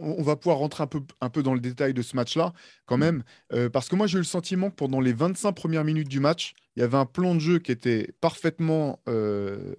on 0.01 0.22
va 0.22 0.36
pouvoir 0.36 0.58
rentrer 0.58 0.84
un 0.84 0.88
peu, 0.88 1.00
un 1.22 1.30
peu 1.30 1.42
dans 1.42 1.54
le 1.54 1.62
détail 1.62 1.94
de 1.94 2.01
ce 2.01 2.18
match-là, 2.18 2.51
quand 2.86 2.98
même, 2.98 3.24
euh, 3.54 3.70
parce 3.70 3.88
que 3.88 3.96
moi 3.96 4.08
j'ai 4.08 4.18
eu 4.18 4.22
le 4.22 4.25
sentiment 4.25 4.70
que 4.70 4.75
pendant 4.75 5.00
les 5.00 5.13
25 5.13 5.54
premières 5.54 5.86
minutes 5.86 6.10
du 6.10 6.20
match, 6.20 6.54
il 6.75 6.82
y 6.82 6.84
avait 6.84 6.98
un 6.98 7.06
plan 7.06 7.34
de 7.34 7.39
jeu 7.39 7.60
qui 7.60 7.72
était 7.72 8.13
parfaitement 8.20 9.00
euh, 9.08 9.74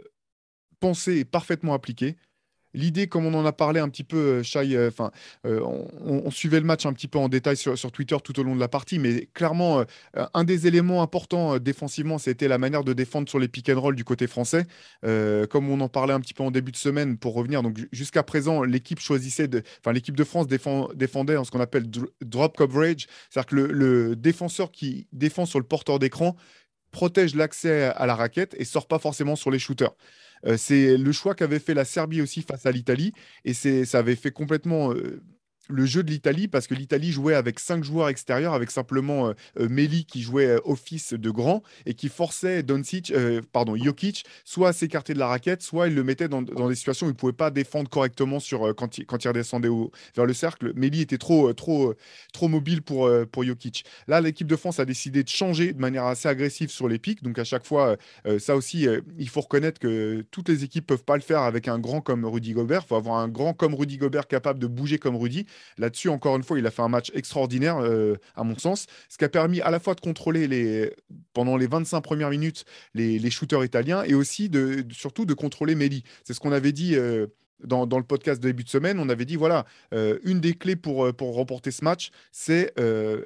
pensé 0.81 1.17
et 1.19 1.27
parfaitement 1.27 1.75
appliqué 1.75 2.17
l'idée, 2.77 3.09
comme 3.09 3.27
on 3.27 3.35
en 3.35 3.45
a 3.45 3.53
parlé 3.53 3.81
un 3.81 3.89
petit 3.89 4.05
peu, 4.05 4.43
Shai, 4.43 4.77
euh, 4.77 4.89
enfin, 4.89 5.11
euh, 5.47 5.61
on, 6.05 6.31
suivait 6.31 6.61
le 6.61 6.67
match 6.67 6.87
un 6.87 6.93
petit 6.93 7.09
peu 7.09 7.19
en 7.19 7.29
détail 7.29 7.57
sur, 7.57 7.77
Twitter 7.91 8.17
tout 8.23 8.39
au 8.39 8.43
long 8.43 8.55
de 8.55 8.61
la 8.61 8.69
partie, 8.69 8.99
mais 8.99 9.29
clairement, 9.33 9.81
euh, 9.81 10.27
un 10.35 10.45
des 10.45 10.67
éléments 10.67 11.03
importants 11.03 11.59
défensivement, 11.59 12.19
c'était 12.19 12.49
la 12.49 12.59
manière 12.59 12.85
de 12.85 12.93
défendre 12.93 13.29
sur 13.29 13.39
les 13.39 13.49
pick 13.49 13.69
and 13.71 13.81
roll 13.81 13.97
du 13.97 14.05
côté 14.05 14.27
français. 14.27 14.67
comme 15.03 15.71
on 15.71 15.81
en 15.81 15.89
parlait 15.89 16.13
un 16.13 16.21
petit 16.21 16.35
peu 16.35 16.43
en 16.43 16.51
début 16.51 16.73
de 16.73 16.77
semaine, 16.77 17.17
pour 17.17 17.35
revenir, 17.35 17.63
donc 17.63 17.79
jusqu'à 17.93 18.23
présent, 18.23 18.63
l'équipe 18.63 19.01
choisissait, 19.01 19.49
enfin, 19.81 19.93
l'équipe 19.93 20.17
de 20.17 20.25
France 20.25 20.47
défendait 20.47 21.37
en 21.37 21.45
ce 21.45 21.51
qu'on 21.51 21.61
appelle 21.61 21.87
drop 22.21 22.57
coverage, 22.57 23.07
c'est-à-dire 23.31 23.47
que 23.47 23.57
le 23.57 24.17
défenseur 24.17 24.71
qui 24.71 25.07
défend 25.13 25.47
sur 25.47 25.59
le 25.59 25.65
porteur 25.65 25.99
d'écran 25.99 26.37
protège 26.91 27.35
l'accès 27.35 27.85
à 27.85 28.07
la 28.07 28.15
raquette 28.15 28.55
et 28.59 28.65
sort 28.65 28.87
pas 28.87 28.99
forcément 28.99 29.37
sur 29.37 29.51
les 29.51 29.59
shooters. 29.59 29.95
Euh, 30.45 30.57
c'est 30.57 30.97
le 30.97 31.13
choix 31.13 31.35
qu'avait 31.35 31.59
fait 31.59 31.75
la 31.75 31.85
Serbie 31.85 32.21
aussi 32.21 32.43
face 32.43 32.67
à 32.67 32.73
l'Italie 32.73 33.13
et 33.45 33.55
ça 33.55 33.99
avait 33.99 34.17
fait 34.17 34.31
complètement 34.31 34.93
euh, 34.93 35.23
le 35.69 35.87
jeu 35.87 36.03
de 36.03 36.11
l'Italie 36.11 36.49
parce 36.49 36.67
que 36.67 36.75
l'Italie 36.75 37.13
jouait 37.13 37.35
avec 37.35 37.61
cinq 37.61 37.85
joueurs 37.85 38.09
extérieurs, 38.09 38.55
avec 38.55 38.71
simplement 38.71 39.29
euh, 39.29 39.33
euh 39.61 39.87
qui 40.09 40.23
jouait 40.23 40.47
euh, 40.47 40.59
office 40.65 41.13
de 41.13 41.31
grand 41.31 41.63
et 41.85 41.95
qui 41.95 42.09
forçait 42.09 42.63
Doncic, 42.63 43.11
euh, 43.11 43.41
pardon, 43.53 43.77
Jokic 43.77 44.25
soit 44.45 44.71
à 44.71 44.73
s'écarter 44.73 45.15
de 45.15 45.19
la 45.19 45.29
raquette, 45.29 45.63
soit 45.63 45.89
il 45.89 45.95
le 45.95 46.03
mettait 46.03 46.29
dans, 46.29 46.43
des 46.43 46.75
situations 46.75 47.07
où 47.07 47.11
il 47.11 47.13
ne 47.13 47.19
pouvait 47.19 47.33
pas 47.33 47.51
défendre 47.51 47.89
correctement 47.89 48.41
sur, 48.41 48.75
quand, 48.75 48.99
il, 48.99 49.07
quand 49.07 49.25
il 49.25 49.29
redescendait 49.29 49.69
vers 50.15 50.27
le 50.27 50.35
cercle. 50.35 50.73
Meli 50.75 51.03
était 51.03 51.19
trop, 51.19 51.53
trop, 51.53 51.95
trop 52.33 52.49
mobile 52.49 52.83
pour, 52.83 53.11
pour 53.31 53.45
Jokic. 53.45 53.85
Là, 54.09 54.21
l'équipe 54.21 54.47
de 54.47 54.57
France 54.57 54.81
a 54.81 54.85
décidé 54.85 55.23
de 55.23 55.29
changer 55.29 55.73
de 55.73 55.81
manière 55.81 56.05
assez 56.05 56.29
agressive 56.29 56.71
sur 56.71 56.89
les 56.89 56.99
pics. 56.99 57.23
Donc 57.23 57.39
à 57.39 57.45
chaque 57.45 57.65
fois, 57.65 57.97
ça 58.39 58.57
aussi, 58.57 58.87
il 59.19 59.29
faut 59.29 59.41
reconnaître 59.41 59.79
que 59.79 60.25
toutes 60.31 60.49
les 60.49 60.65
équipes 60.65 60.85
ne 60.85 60.97
peuvent 60.97 61.05
pas 61.05 61.17
le 61.17 61.23
faire 61.23 61.43
avec 61.43 61.69
un 61.69 61.79
grand 61.79 62.01
comme 62.01 62.25
Rudy 62.25 62.53
Gobert. 62.53 62.83
Il 62.85 62.89
faut 62.89 62.97
avoir 62.97 63.19
un 63.19 63.29
grand 63.29 63.55
comme 63.55 63.75
Rudy 63.75 63.99
Gobert 63.99 64.27
capable 64.27 64.59
de 64.59 64.67
bouger 64.67 64.99
comme 64.99 65.17
Rudy. 65.17 65.47
Là-dessus, 65.79 66.09
encore 66.09 66.37
une 66.37 66.43
fois, 66.43 66.59
il 66.59 66.67
a 66.67 66.71
fait 66.71 66.83
un 66.83 66.89
match 66.89 67.11
extraordinaire, 67.15 67.79
euh, 67.79 68.17
à 68.35 68.45
mon 68.45 68.57
sens, 68.59 68.87
ce 69.09 69.19
qui 69.19 69.25
a 69.25 69.29
permis 69.29 69.61
à 69.61 69.71
la 69.71 69.81
fois 69.81 69.95
de 69.95 70.01
contrôler 70.01 70.49
les, 70.49 70.93
pendant 71.33 71.57
les 71.57 71.67
25 71.67 72.01
premières 72.01 72.31
minutes 72.31 72.65
les, 72.95 73.31
shooters 73.31 73.65
italiens 73.65 74.03
et 74.05 74.15
aussi 74.15 74.49
de, 74.49 74.85
surtout 74.91 75.27
de 75.27 75.35
contrôler 75.35 75.75
Meli. 75.75 76.05
C'est 76.25 76.35
ce 76.35 76.41
qu'on 76.41 76.53
avait 76.53 76.73
dit. 76.73 76.97
Euh, 76.97 77.27
dans, 77.65 77.85
le 77.85 78.05
podcast 78.05 78.43
de 78.43 78.49
début 78.49 78.65
de 78.65 78.69
semaine, 78.69 78.99
on 78.99 79.09
avait 79.09 79.25
dit 79.25 79.37
voilà, 79.37 79.65
euh, 79.95 80.19
une 80.25 80.41
des 80.41 80.55
clés 80.55 80.77
pour, 80.77 81.07
euh, 81.07 81.13
pour 81.13 81.35
remporter 81.35 81.71
ce 81.71 81.85
match, 81.85 82.11
c'est 82.33 82.73
euh, 82.79 83.25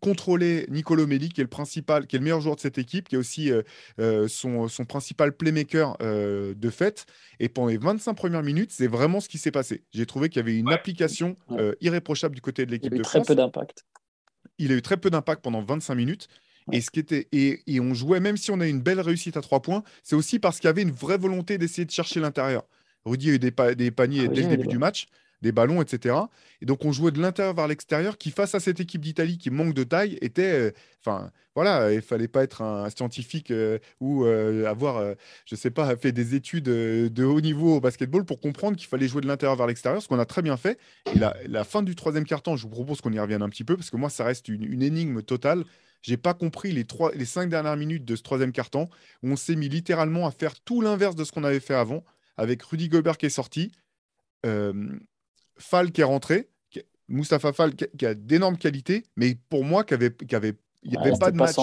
contrôler 0.00 0.66
Nicolo 0.68 1.06
Melli, 1.06 1.28
qui 1.28 1.40
est 1.40 1.44
le 1.44 1.50
principal, 1.50 2.06
qui 2.06 2.16
est 2.16 2.18
le 2.18 2.24
meilleur 2.24 2.40
joueur 2.40 2.56
de 2.56 2.60
cette 2.60 2.78
équipe, 2.78 3.08
qui 3.08 3.16
est 3.16 3.18
aussi 3.18 3.50
son, 4.28 4.68
son, 4.68 4.84
principal 4.84 5.32
playmaker 5.32 5.96
de 5.98 6.70
fait. 6.70 7.06
Et 7.40 7.48
pendant 7.48 7.68
les 7.68 7.78
25 7.78 8.14
premières 8.14 8.42
minutes, 8.42 8.70
c'est 8.72 8.86
vraiment 8.86 9.20
ce 9.20 9.28
qui 9.28 9.38
s'est 9.38 9.50
passé. 9.50 9.82
J'ai 9.92 10.06
trouvé 10.06 10.28
qu'il 10.28 10.38
y 10.38 10.42
avait 10.42 10.58
une 10.58 10.72
application 10.72 11.36
irréprochable 11.80 12.34
du 12.34 12.40
côté 12.40 12.66
de 12.66 12.70
l'équipe 12.70 12.94
de 12.94 13.02
France. 13.02 13.14
Il 13.14 13.18
a 13.18 13.22
eu 13.22 13.24
très 13.24 13.34
peu 13.34 13.34
d'impact. 13.34 13.84
Il 14.58 14.72
a 14.72 14.74
eu 14.74 14.82
très 14.82 14.96
peu 14.96 15.10
d'impact 15.10 15.42
pendant 15.42 15.62
25 15.62 15.94
minutes. 15.94 16.28
Et, 16.70 16.80
ce 16.80 16.90
qui 16.90 17.00
était, 17.00 17.26
et, 17.32 17.60
et, 17.66 17.80
on 17.80 17.92
jouait, 17.92 18.20
même 18.20 18.36
si 18.36 18.52
on 18.52 18.60
a 18.60 18.68
une 18.68 18.80
belle 18.80 19.00
réussite 19.00 19.36
à 19.36 19.40
trois 19.40 19.60
points, 19.60 19.82
c'est 20.04 20.14
aussi 20.14 20.38
parce 20.38 20.60
qu'il 20.60 20.68
y 20.68 20.70
avait 20.70 20.82
une 20.82 20.92
vraie 20.92 21.18
volonté 21.18 21.58
d'essayer 21.58 21.84
de 21.84 21.90
chercher 21.90 22.20
l'intérieur. 22.20 22.62
Rudy 23.04 23.30
a 23.30 23.32
eu 23.34 23.38
des, 23.38 23.50
paniers 23.50 24.28
dès 24.28 24.42
le 24.42 24.48
début 24.48 24.68
du 24.68 24.78
match, 24.78 25.06
des 25.42 25.52
ballons, 25.52 25.82
etc. 25.82 26.14
Et 26.60 26.66
donc, 26.66 26.84
on 26.84 26.92
jouait 26.92 27.10
de 27.10 27.20
l'intérieur 27.20 27.54
vers 27.54 27.66
l'extérieur, 27.66 28.16
qui, 28.16 28.30
face 28.30 28.54
à 28.54 28.60
cette 28.60 28.80
équipe 28.80 29.00
d'Italie 29.00 29.38
qui 29.38 29.50
manque 29.50 29.74
de 29.74 29.84
taille, 29.84 30.18
était. 30.22 30.52
Euh, 30.52 30.70
enfin, 31.04 31.30
voilà, 31.54 31.92
il 31.92 32.00
fallait 32.00 32.28
pas 32.28 32.44
être 32.44 32.62
un 32.62 32.88
scientifique 32.88 33.50
euh, 33.50 33.78
ou 34.00 34.24
euh, 34.24 34.66
avoir, 34.66 35.04
je 35.44 35.54
sais 35.54 35.70
pas, 35.70 35.94
fait 35.96 36.12
des 36.12 36.34
études 36.34 36.64
de 36.64 37.24
haut 37.24 37.40
niveau 37.42 37.76
au 37.76 37.80
basketball 37.80 38.24
pour 38.24 38.40
comprendre 38.40 38.76
qu'il 38.76 38.86
fallait 38.86 39.08
jouer 39.08 39.20
de 39.20 39.26
l'intérieur 39.26 39.56
vers 39.56 39.66
l'extérieur, 39.66 40.00
ce 40.00 40.08
qu'on 40.08 40.18
a 40.18 40.24
très 40.24 40.40
bien 40.40 40.56
fait. 40.56 40.78
Et 41.14 41.18
la, 41.18 41.36
la 41.46 41.64
fin 41.64 41.82
du 41.82 41.94
troisième 41.94 42.24
quart-temps, 42.24 42.56
je 42.56 42.62
vous 42.62 42.70
propose 42.70 43.00
qu'on 43.00 43.12
y 43.12 43.18
revienne 43.18 43.42
un 43.42 43.50
petit 43.50 43.64
peu, 43.64 43.76
parce 43.76 43.90
que 43.90 43.96
moi, 43.96 44.08
ça 44.08 44.24
reste 44.24 44.48
une, 44.48 44.64
une 44.64 44.82
énigme 44.82 45.22
totale. 45.22 45.64
J'ai 46.02 46.16
pas 46.16 46.34
compris 46.34 46.72
les, 46.72 46.84
trois, 46.84 47.12
les 47.12 47.24
cinq 47.24 47.48
dernières 47.48 47.76
minutes 47.76 48.04
de 48.04 48.16
ce 48.16 48.22
troisième 48.22 48.52
quart-temps 48.52 48.88
où 49.22 49.30
on 49.30 49.36
s'est 49.36 49.54
mis 49.54 49.68
littéralement 49.68 50.26
à 50.26 50.30
faire 50.30 50.58
tout 50.60 50.80
l'inverse 50.80 51.14
de 51.14 51.24
ce 51.24 51.32
qu'on 51.32 51.44
avait 51.44 51.60
fait 51.60 51.74
avant 51.74 52.02
avec 52.36 52.62
Rudy 52.62 52.88
Gobert 52.88 53.18
qui 53.18 53.26
est 53.26 53.30
sorti, 53.30 53.72
euh, 54.46 54.98
Fall 55.58 55.92
qui 55.92 56.00
est 56.00 56.04
rentré, 56.04 56.48
Moustapha 57.08 57.52
Fall 57.52 57.74
qui, 57.74 58.06
a 58.06 58.14
d'énormes 58.14 58.56
qualités, 58.56 59.04
mais 59.16 59.36
pour 59.50 59.64
moi, 59.64 59.84
qui 59.84 59.94
avait, 59.94 60.14
avait, 60.32 60.54
il 60.82 60.92
n'y 60.92 60.96
avait 60.96 61.18
pas 61.18 61.30
de 61.30 61.36
match, 61.36 61.56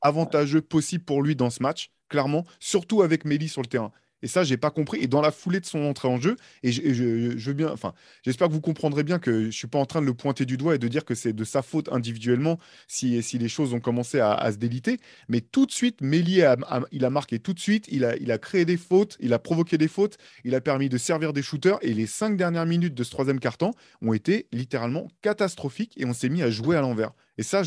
avantageux 0.00 0.62
possible 0.62 1.04
pour 1.04 1.22
lui 1.22 1.36
dans 1.36 1.50
ce 1.50 1.62
match, 1.62 1.90
clairement, 2.08 2.44
surtout 2.60 3.02
avec 3.02 3.24
Méli 3.24 3.48
sur 3.48 3.62
le 3.62 3.66
terrain. 3.66 3.92
Et 4.26 4.28
ça, 4.28 4.42
j'ai 4.42 4.56
pas 4.56 4.72
compris. 4.72 4.98
Et 5.00 5.06
dans 5.06 5.20
la 5.20 5.30
foulée 5.30 5.60
de 5.60 5.66
son 5.66 5.84
entrée 5.84 6.08
en 6.08 6.20
jeu, 6.20 6.34
et 6.64 6.72
je, 6.72 7.48
veux 7.48 7.52
bien, 7.52 7.70
enfin, 7.70 7.94
j'espère 8.24 8.48
que 8.48 8.52
vous 8.52 8.60
comprendrez 8.60 9.04
bien 9.04 9.20
que 9.20 9.44
je 9.44 9.56
suis 9.56 9.68
pas 9.68 9.78
en 9.78 9.86
train 9.86 10.00
de 10.00 10.06
le 10.06 10.14
pointer 10.14 10.44
du 10.44 10.56
doigt 10.56 10.74
et 10.74 10.78
de 10.78 10.88
dire 10.88 11.04
que 11.04 11.14
c'est 11.14 11.32
de 11.32 11.44
sa 11.44 11.62
faute 11.62 11.88
individuellement 11.92 12.58
si, 12.88 13.22
si 13.22 13.38
les 13.38 13.48
choses 13.48 13.72
ont 13.72 13.78
commencé 13.78 14.18
à, 14.18 14.50
se 14.50 14.56
déliter. 14.56 14.98
Mais 15.28 15.40
tout 15.40 15.64
de 15.64 15.70
suite, 15.70 16.00
Mélier, 16.00 16.52
il 16.90 17.04
a 17.04 17.10
marqué 17.10 17.38
tout 17.38 17.52
de 17.52 17.60
suite, 17.60 17.86
il 17.88 18.04
a, 18.04 18.16
il 18.16 18.32
a 18.32 18.38
créé 18.38 18.64
des 18.64 18.76
fautes, 18.76 19.16
il 19.20 19.32
a 19.32 19.38
provoqué 19.38 19.78
des 19.78 19.86
fautes, 19.86 20.16
il 20.42 20.56
a 20.56 20.60
permis 20.60 20.88
de 20.88 20.98
servir 20.98 21.32
des 21.32 21.42
shooters. 21.42 21.78
Et 21.82 21.94
les 21.94 22.06
cinq 22.06 22.36
dernières 22.36 22.66
minutes 22.66 22.94
de 22.94 23.04
ce 23.04 23.12
troisième 23.12 23.38
quart-temps 23.38 23.74
ont 24.02 24.12
été 24.12 24.48
littéralement 24.50 25.06
catastrophiques 25.22 25.92
et 25.98 26.04
on 26.04 26.12
s'est 26.12 26.30
mis 26.30 26.42
à 26.42 26.50
jouer 26.50 26.74
à 26.76 26.80
l'envers. 26.80 27.12
Et 27.38 27.44
ça, 27.44 27.62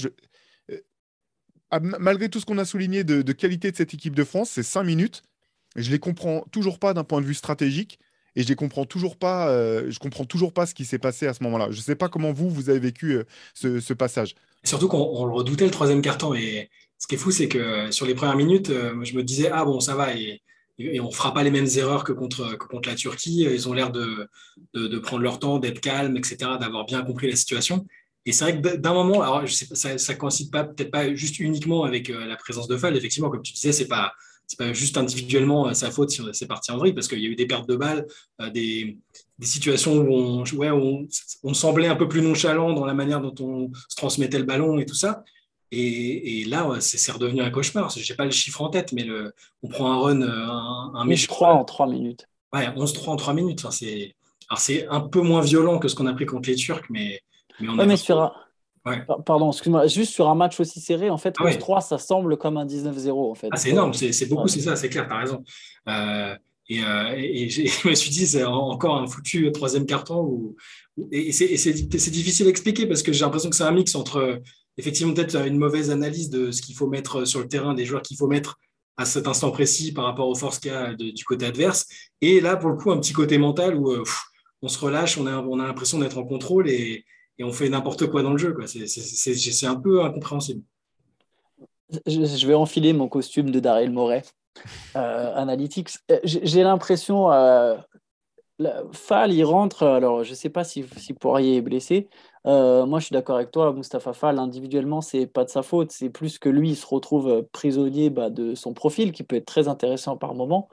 euh, 0.72 0.78
malgré 1.80 2.28
tout 2.28 2.42
ce 2.42 2.46
qu'on 2.46 2.58
a 2.58 2.66
souligné 2.66 3.06
de, 3.06 3.22
de, 3.22 3.32
qualité 3.32 3.72
de 3.72 3.78
cette 3.78 3.94
équipe 3.94 4.14
de 4.14 4.26
France, 4.26 4.50
ces 4.50 4.64
cinq 4.64 4.84
minutes, 4.84 5.24
je 5.76 5.92
les 5.92 6.00
comprends 6.00 6.46
toujours 6.52 6.80
pas 6.80 6.94
d'un 6.94 7.04
point 7.04 7.22
de 7.22 7.26
vue 7.26 7.34
stratégique 7.34 8.00
et 8.36 8.44
je 8.44 8.48
les 8.48 8.56
comprends 8.56 8.86
toujours 8.86 9.18
pas. 9.18 9.50
Euh, 9.50 9.88
je 9.90 10.00
comprends 10.00 10.26
toujours 10.26 10.54
pas 10.54 10.66
ce 10.66 10.74
qui 10.74 10.86
s'est 10.86 11.00
passé 11.00 11.28
à 11.28 11.34
ce 11.34 11.44
moment-là. 11.44 11.68
Je 11.72 11.82
sais 11.82 11.96
pas 11.96 12.10
comment 12.10 12.32
vous 12.32 12.50
vous 12.50 12.70
avez 12.70 12.80
vécu 12.80 13.14
euh, 13.14 13.24
ce, 13.54 13.94
passage. 13.94 14.36
surtout 14.64 14.88
qu'on 14.88 15.26
le 15.26 15.34
redoutait 15.34 15.66
le 15.66 15.72
troisième 15.72 16.02
carton 16.02 16.34
et 16.34 16.70
ce 16.98 17.08
qui 17.08 17.16
est 17.16 17.18
fou, 17.18 17.32
c'est 17.32 17.48
que 17.48 17.92
sur 17.92 18.06
les 18.06 18.16
premières 18.16 18.36
minutes, 18.36 18.70
euh, 18.70 19.04
je 19.04 19.16
me 19.16 19.24
disais 19.24 19.50
ah 19.52 19.66
bon 19.66 19.80
ça 19.80 19.96
va 19.96 20.14
et, 20.16 20.42
et 20.78 21.00
on 21.00 21.12
fera 21.12 21.34
pas 21.34 21.44
les 21.44 21.52
mêmes 21.52 21.68
erreurs 21.76 22.04
que 22.04 22.14
contre, 22.14 22.58
la 22.86 22.96
Turquie. 22.96 23.42
Ils 23.42 23.68
ont 23.68 23.74
l'air 23.74 23.92
de, 23.92 24.30
prendre 25.00 25.22
leur 25.22 25.40
temps, 25.40 25.60
d'être 25.60 25.82
calmes, 25.82 26.16
etc., 26.18 26.52
d'avoir 26.60 26.86
bien 26.86 27.02
compris 27.04 27.30
la 27.30 27.36
situation. 27.36 27.86
Et 28.26 28.32
c'est 28.32 28.44
vrai 28.44 28.62
que 28.62 28.76
d'un 28.78 28.94
moment, 28.94 29.22
alors 29.22 29.44
ça, 29.50 29.98
ça 29.98 30.16
coïncide 30.16 30.52
pas 30.52 30.64
peut-être 30.64 30.92
pas 30.92 31.14
juste 31.16 31.40
uniquement 31.40 31.84
avec 31.84 32.10
la 32.10 32.36
présence 32.38 32.68
de 32.68 32.78
Fall. 32.78 32.96
Effectivement, 32.96 33.30
comme 33.30 33.42
tu 33.42 33.54
disais, 33.54 33.74
c'est 33.74 33.88
pas 33.88 34.14
c'est 34.50 34.58
pas 34.58 34.74
juste 34.74 34.98
individuellement 34.98 35.68
euh, 35.68 35.74
sa 35.74 35.92
faute 35.92 36.10
si 36.10 36.24
c'est 36.34 36.48
parti 36.48 36.72
en 36.72 36.78
vrille, 36.78 36.94
parce 36.94 37.08
qu'il 37.08 37.20
y 37.20 37.28
a 37.28 37.30
eu 37.30 37.36
des 37.36 37.46
pertes 37.46 37.70
de 37.70 37.76
balles, 37.76 38.08
euh, 38.42 38.50
des, 38.50 38.98
situations 39.42 39.96
où 39.96 40.12
on, 40.12 40.44
ouais, 40.58 40.72
on, 40.72 41.54
semblait 41.54 41.88
un 41.88 41.96
peu 41.96 42.10
plus 42.10 42.22
nonchalant 42.22 42.74
dans 42.74 42.86
la 42.86 42.96
manière 42.96 43.22
dont 43.22 43.36
on 43.40 43.72
se 43.88 43.96
transmettait 43.96 44.40
le 44.40 44.44
ballon 44.44 44.80
et 44.80 44.86
tout 44.86 44.96
ça. 44.96 45.24
Et, 45.72 46.46
là, 46.46 46.68
c'est 46.80 47.12
redevenu 47.12 47.42
un 47.42 47.52
cauchemar. 47.52 47.92
Je 47.92 48.00
n'ai 48.12 48.18
pas 48.18 48.26
le 48.26 48.32
chiffre 48.32 48.60
en 48.62 48.70
tête, 48.70 48.92
mais 48.92 49.04
le, 49.04 49.34
on 49.62 49.70
prend 49.70 49.92
un 49.92 50.00
run, 50.00 50.22
euh, 50.24 50.48
un, 50.48 50.92
un 50.96 51.16
3 51.16 51.54
en 51.54 51.64
3 51.64 51.88
minutes. 51.88 52.28
Ouais, 52.52 52.68
11-3 52.68 53.10
en 53.10 53.16
3 53.16 53.34
minutes. 53.36 53.64
Enfin, 53.64 53.86
c'est 54.58 54.88
un 54.88 55.00
peu 55.00 55.22
moins 55.22 55.42
violent 55.42 55.78
que 55.78 55.88
ce 55.88 55.96
qu'on 55.96 56.08
a 56.08 56.14
pris 56.14 56.26
contre 56.26 56.50
les 56.50 56.56
Turcs, 56.56 56.86
mais, 56.90 57.22
mais 57.60 57.70
on 57.70 57.78
ouais, 57.78 57.86
mais 57.86 57.98
sur, 57.98 58.34
Pardon, 59.26 59.52
excuse-moi, 59.52 59.88
juste 59.88 60.14
sur 60.14 60.30
un 60.30 60.36
match 60.36 60.60
aussi 60.60 60.80
serré, 60.80 61.10
en 61.10 61.18
fait, 61.18 61.32
3 61.32 61.78
ah 61.78 61.82
ça 61.82 61.98
semble 61.98 62.38
comme 62.38 62.58
un 62.58 62.66
19-0. 62.66 63.32
En 63.32 63.36
fait. 63.36 63.50
Ah, 63.52 63.58
c'est 63.58 63.70
énorme, 63.70 63.94
c'est 63.94 64.30
beaucoup, 64.30 64.48
c'est 64.48 64.62
ça, 64.62 64.76
c'est 64.76 64.90
clair, 64.90 65.08
tu 65.08 65.14
as 65.14 65.18
raison. 65.18 65.44
Euh, 65.88 66.36
et, 66.70 66.84
euh, 66.84 67.14
et, 67.18 67.50
je 67.50 67.88
me 67.88 67.96
suis 67.96 68.12
dit, 68.12 68.28
c'est 68.28 68.44
encore 68.44 68.98
un 68.98 69.08
foutu 69.08 69.52
troisième 69.52 69.86
carton. 69.86 70.22
Où, 70.22 70.56
et 71.12 71.32
c'est 71.32 72.12
difficile 72.12 72.48
à 72.48 72.50
expliquer 72.50 72.86
parce 72.86 73.04
que 73.04 73.12
j'ai 73.14 73.22
l'impression 73.22 73.50
que 73.50 73.56
c'est 73.56 73.64
un 73.64 73.72
mix 73.72 73.96
entre, 73.96 74.42
effectivement, 74.78 75.14
peut-être 75.14 75.36
une 75.46 75.58
mauvaise 75.58 75.92
analyse 75.92 76.30
de 76.30 76.52
ce 76.52 76.62
qu'il 76.62 76.76
faut 76.76 76.88
mettre 76.88 77.26
sur 77.26 77.40
le 77.40 77.48
terrain, 77.48 77.74
des 77.74 77.86
joueurs 77.86 78.02
qu'il 78.02 78.18
faut 78.18 78.28
mettre 78.28 78.58
à 79.00 79.06
cet 79.06 79.28
instant 79.28 79.50
précis 79.52 79.94
par 79.94 80.04
rapport 80.04 80.28
aux 80.28 80.36
forces 80.36 80.60
qu'il 80.60 80.72
y 80.72 80.76
a 80.76 80.94
du 80.94 81.24
côté 81.24 81.46
adverse. 81.46 81.88
Et 82.20 82.42
là, 82.42 82.58
pour 82.58 82.70
le 82.70 82.76
coup, 82.76 82.92
un 82.92 83.00
petit 83.00 83.14
côté 83.14 83.38
mental 83.38 83.76
où 83.78 83.92
euh, 83.92 84.04
on 84.62 84.68
se 84.68 84.78
relâche, 84.78 85.18
on 85.18 85.26
a, 85.26 85.38
on 85.38 85.58
a 85.60 85.66
l'impression 85.66 86.00
d'être 86.00 86.18
en 86.18 86.26
contrôle 86.26 86.70
et 86.70 87.06
et 87.40 87.44
on 87.44 87.54
fait 87.54 87.70
n'importe 87.70 88.08
quoi 88.08 88.22
dans 88.22 88.32
le 88.32 88.38
jeu. 88.38 88.56
C'est 88.68 89.66
un 89.66 89.76
peu 89.76 90.04
incompréhensible. 90.04 90.62
Je, 92.06 92.46
vais 92.46 92.54
enfiler 92.54 92.94
mon 92.94 93.08
costume 93.08 93.50
de 93.50 93.60
Daryl 93.60 93.92
Moret, 93.92 94.24
euh, 94.96 95.34
Analytics. 95.36 95.90
Euh, 96.12 96.20
j'ai 96.24 96.62
l'impression, 96.62 97.32
euh, 97.32 97.78
Fall, 98.92 99.34
il 99.34 99.44
rentre, 99.44 99.88
alors 99.88 100.24
je 100.24 100.32
ne 100.32 100.36
sais 100.36 100.50
pas 100.50 100.64
si, 100.64 100.86
si 100.98 101.14
Poirier 101.14 101.58
est 101.58 101.62
blessé. 101.62 102.10
Euh, 102.46 102.86
moi, 102.86 103.00
je 103.00 103.06
suis 103.06 103.14
d'accord 103.14 103.38
avec 103.38 103.52
toi, 103.52 103.74
Mustapha 103.74 104.14
Fall, 104.14 104.38
individuellement, 104.38 105.02
c'est 105.02 105.26
pas 105.26 105.46
de 105.46 105.50
sa 105.50 105.64
faute. 105.64 105.92
C'est 105.92 106.10
plus 106.10 106.38
que 106.38 106.50
lui, 106.50 106.72
il 106.72 106.76
se 106.76 106.86
retrouve 106.86 107.44
prisonnier 107.52 108.10
bah, 108.10 108.30
de 108.30 108.54
son 108.54 108.74
profil, 108.74 109.12
qui 109.12 109.24
peut 109.24 109.38
être 109.38 109.46
très 109.46 109.68
intéressant 109.68 110.16
par 110.18 110.36
moment. 110.36 110.70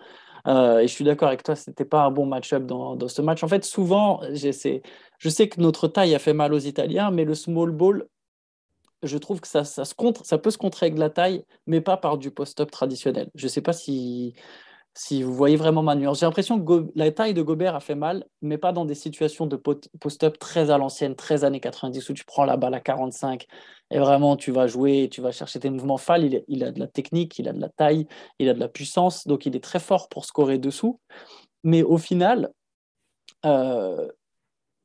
Euh, 0.47 0.79
et 0.79 0.89
je 0.89 0.93
suis 0.93 1.05
d'accord 1.05 1.29
avec 1.29 1.43
toi, 1.43 1.57
c'était 1.57 1.85
pas 1.85 2.05
un 2.05 2.11
bon 2.11 2.27
match-up 2.27 2.65
dans, 2.67 3.09
ce 3.09 3.23
match. 3.23 3.43
En 3.43 3.49
fait, 3.49 3.65
souvent, 3.65 4.21
je 4.33 5.29
sais 5.29 5.49
que 5.49 5.61
notre 5.61 5.89
taille 5.89 6.15
a 6.15 6.19
fait 6.19 6.33
mal 6.33 6.55
aux 6.55 6.59
Italiens, 6.59 7.11
mais 7.11 7.25
le 7.25 7.35
small 7.35 7.71
ball, 7.73 8.07
je 9.03 9.19
trouve 9.19 9.41
que 9.41 9.49
ça, 9.49 9.65
se 9.65 9.95
contre, 9.95 10.25
ça 10.25 10.39
peut 10.39 10.51
se 10.51 10.59
contrer 10.59 10.87
avec 10.87 10.99
la 10.99 11.11
taille, 11.11 11.45
mais 11.67 11.81
pas 11.81 11.97
par 11.97 12.19
du 12.19 12.31
post-up 12.31 12.71
traditionnel. 12.71 13.31
Je 13.35 13.47
ne 13.47 13.49
sais 13.49 13.61
pas 13.61 13.73
si, 13.73 14.35
si 14.97 15.23
vous 15.23 15.35
voyez 15.35 15.57
vraiment 15.57 15.83
ma 15.83 15.95
nuance. 15.95 16.21
J'ai 16.21 16.27
l'impression 16.27 16.59
que 16.59 16.91
la 16.95 17.13
taille 17.13 17.35
de 17.35 17.43
Gobert 17.43 17.75
a 17.75 17.81
fait 17.81 17.95
mal, 17.95 18.25
mais 18.41 18.57
pas 18.57 18.73
dans 18.73 18.87
des 18.87 18.95
situations 18.95 19.47
de 19.47 19.57
post-up 19.57 20.39
très 20.39 20.71
à 20.71 20.79
l'ancienne, 20.79 21.15
très 21.15 21.45
années 21.45 21.61
90, 21.61 22.09
où 22.09 22.15
tu 22.15 22.25
prends 22.25 22.47
la 22.47 22.57
balle 22.57 22.73
à 22.73 22.81
45 22.81 23.47
et 23.91 23.99
vraiment 23.99 24.37
tu 24.37 24.53
vas 24.53 24.67
jouer, 24.67 25.11
tu 25.11 25.21
vas 25.21 25.33
chercher 25.33 25.61
tes 25.61 25.69
mouvements 25.69 25.99
fall. 25.99 26.43
Il, 26.49 26.65
a 26.65 26.73
de 26.73 26.81
la 26.81 26.87
technique, 26.87 27.39
il 27.39 27.47
a 27.47 27.53
de 27.53 27.61
la 27.61 27.69
taille, 27.69 28.07
il 28.39 28.49
a 28.49 28.55
de 28.55 28.59
la 28.59 28.69
puissance, 28.69 29.27
donc 29.27 29.45
il 29.45 29.55
est 29.55 29.63
très 29.63 29.81
fort 29.81 30.09
pour 30.09 30.25
scorer 30.25 30.57
dessous. 30.57 30.99
Mais 31.63 31.83
au 31.83 31.99
final, 31.99 32.51
euh, 33.45 34.09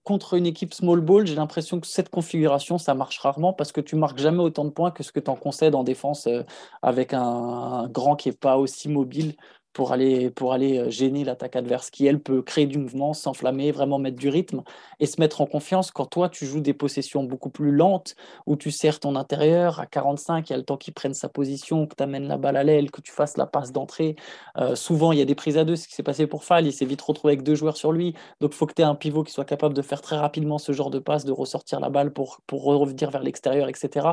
contre 0.04 0.34
une 0.34 0.46
équipe 0.46 0.74
small 0.74 1.00
ball, 1.00 1.26
j'ai 1.26 1.36
l'impression 1.36 1.80
que 1.80 1.88
cette 1.88 2.10
configuration, 2.10 2.78
ça 2.78 2.96
marche 2.96 3.20
rarement 3.20 3.54
parce 3.54 3.72
que 3.72 3.80
tu 3.80 3.96
marques 3.96 4.18
jamais 4.18 4.44
autant 4.44 4.66
de 4.66 4.72
points 4.72 4.92
que 4.92 5.04
ce 5.04 5.14
que 5.14 5.22
tu 5.22 5.30
en 5.32 5.38
concèdes 5.38 5.74
en 5.76 5.84
défense 5.84 6.28
euh, 6.28 6.44
avec 6.82 7.14
un, 7.14 7.88
grand 7.88 8.18
qui 8.18 8.28
n'est 8.28 8.36
pas 8.36 8.58
aussi 8.58 8.90
mobile 8.90 9.36
pour 9.74 9.92
aller, 9.92 10.30
pour 10.30 10.54
aller 10.54 10.80
euh, 10.80 10.90
gêner 10.90 11.24
l'attaque 11.24 11.56
adverse, 11.56 11.90
qui, 11.90 12.06
elle, 12.06 12.20
peut 12.20 12.42
créer 12.42 12.66
du 12.66 12.78
mouvement, 12.78 13.14
s'enflammer, 13.14 13.72
vraiment 13.72 14.00
mettre 14.00 14.18
du 14.18 14.30
rythme 14.30 14.64
et 15.00 15.06
se 15.06 15.20
mettre 15.20 15.42
en 15.42 15.46
confiance 15.46 15.92
quand 15.92 16.06
toi, 16.06 16.30
tu 16.30 16.46
joues 16.46 16.60
des 16.60 16.74
possessions 16.74 17.24
beaucoup 17.24 17.50
plus 17.50 17.72
lentes, 17.72 18.16
où 18.46 18.56
tu 18.56 18.72
serres 18.72 19.00
ton 19.00 19.16
intérieur 19.16 19.80
à 19.80 19.86
45, 19.86 20.50
il 20.50 20.54
y 20.54 20.54
a 20.54 20.58
le 20.58 20.64
temps 20.64 20.78
qu'il 20.78 20.94
prenne 20.94 21.14
sa 21.14 21.30
position, 21.30 21.88
que 21.88 21.96
tu 21.96 22.04
amènes 22.04 22.28
la 22.28 22.38
balle 22.38 22.58
à 22.58 22.64
l'aile, 22.64 22.92
que 22.92 23.02
tu 23.02 23.12
fasses 23.12 23.38
la 23.38 23.46
passe 23.46 23.72
d'entrée. 23.72 24.16
Euh, 24.58 24.76
souvent, 24.76 25.12
il 25.12 25.20
y 25.20 25.22
a 25.22 25.26
des 25.26 25.36
prises 25.36 25.58
à 25.58 25.64
deux, 25.64 25.76
ce 25.76 25.88
qui 25.88 25.96
s'est 25.96 26.04
passé 26.04 26.28
pour 26.28 26.44
Fall, 26.44 26.66
il 26.66 26.74
s'est 26.74 26.86
vite 26.86 27.02
retrouvé 27.02 27.34
avec 27.34 27.44
deux 27.44 27.56
joueurs 27.56 27.78
sur 27.78 27.92
lui, 27.92 28.14
donc 28.42 28.54
il 28.54 28.58
faut 28.58 28.66
que 28.66 28.74
tu 28.74 28.82
aies 28.82 28.86
un 28.86 28.96
pivot 28.96 29.24
qui 29.24 29.32
soit 29.32 29.46
capable 29.46 29.74
de 29.74 29.82
faire 29.82 30.02
très 30.02 30.18
rapidement 30.18 30.58
ce 30.58 30.72
genre 30.72 30.90
de 30.90 31.00
passe, 31.00 31.26
de 31.26 31.32
ressortir 31.32 31.80
la 31.80 31.90
balle 31.90 32.12
pour, 32.12 32.42
pour 32.48 32.64
revenir 32.64 33.10
vers 33.10 33.24
l'extérieur, 33.24 33.70
etc 33.70 34.12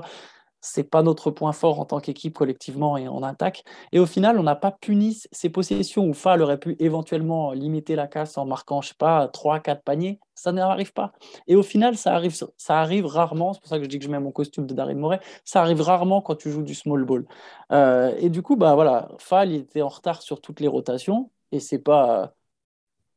c'est 0.60 0.84
pas 0.84 1.02
notre 1.02 1.30
point 1.30 1.52
fort 1.52 1.80
en 1.80 1.84
tant 1.84 2.00
qu'équipe 2.00 2.34
collectivement 2.34 2.96
et 2.96 3.08
en 3.08 3.22
attaque. 3.22 3.64
Et 3.92 3.98
au 3.98 4.06
final, 4.06 4.38
on 4.38 4.42
n'a 4.42 4.56
pas 4.56 4.72
puni 4.72 5.20
ces 5.32 5.50
possessions 5.50 6.06
où 6.06 6.14
Fall 6.14 6.42
aurait 6.42 6.58
pu 6.58 6.76
éventuellement 6.78 7.52
limiter 7.52 7.96
la 7.96 8.06
casse 8.06 8.38
en 8.38 8.46
marquant, 8.46 8.80
je 8.80 8.88
sais 8.88 8.94
pas, 8.98 9.28
3 9.28 9.60
4 9.60 9.82
paniers. 9.82 10.20
Ça 10.34 10.52
n'arrive 10.52 10.92
pas. 10.92 11.12
Et 11.46 11.56
au 11.56 11.62
final, 11.62 11.96
ça 11.96 12.14
arrive, 12.14 12.34
ça 12.56 12.80
arrive 12.80 13.06
rarement. 13.06 13.52
C'est 13.54 13.60
pour 13.60 13.68
ça 13.68 13.78
que 13.78 13.84
je 13.84 13.88
dis 13.88 13.98
que 13.98 14.04
je 14.04 14.10
mets 14.10 14.20
mon 14.20 14.32
costume 14.32 14.66
de 14.66 14.74
Darin 14.74 14.94
Moret. 14.94 15.20
Ça 15.44 15.60
arrive 15.62 15.80
rarement 15.80 16.22
quand 16.22 16.36
tu 16.36 16.50
joues 16.50 16.62
du 16.62 16.74
small 16.74 17.04
ball. 17.04 17.26
Euh, 17.72 18.14
et 18.18 18.30
du 18.30 18.42
coup, 18.42 18.56
bah 18.56 18.74
voilà, 18.74 19.08
Fall 19.18 19.52
il 19.52 19.60
était 19.60 19.82
en 19.82 19.88
retard 19.88 20.22
sur 20.22 20.40
toutes 20.40 20.60
les 20.60 20.68
rotations 20.68 21.30
et 21.52 21.60
c'est 21.60 21.78
pas 21.78 22.34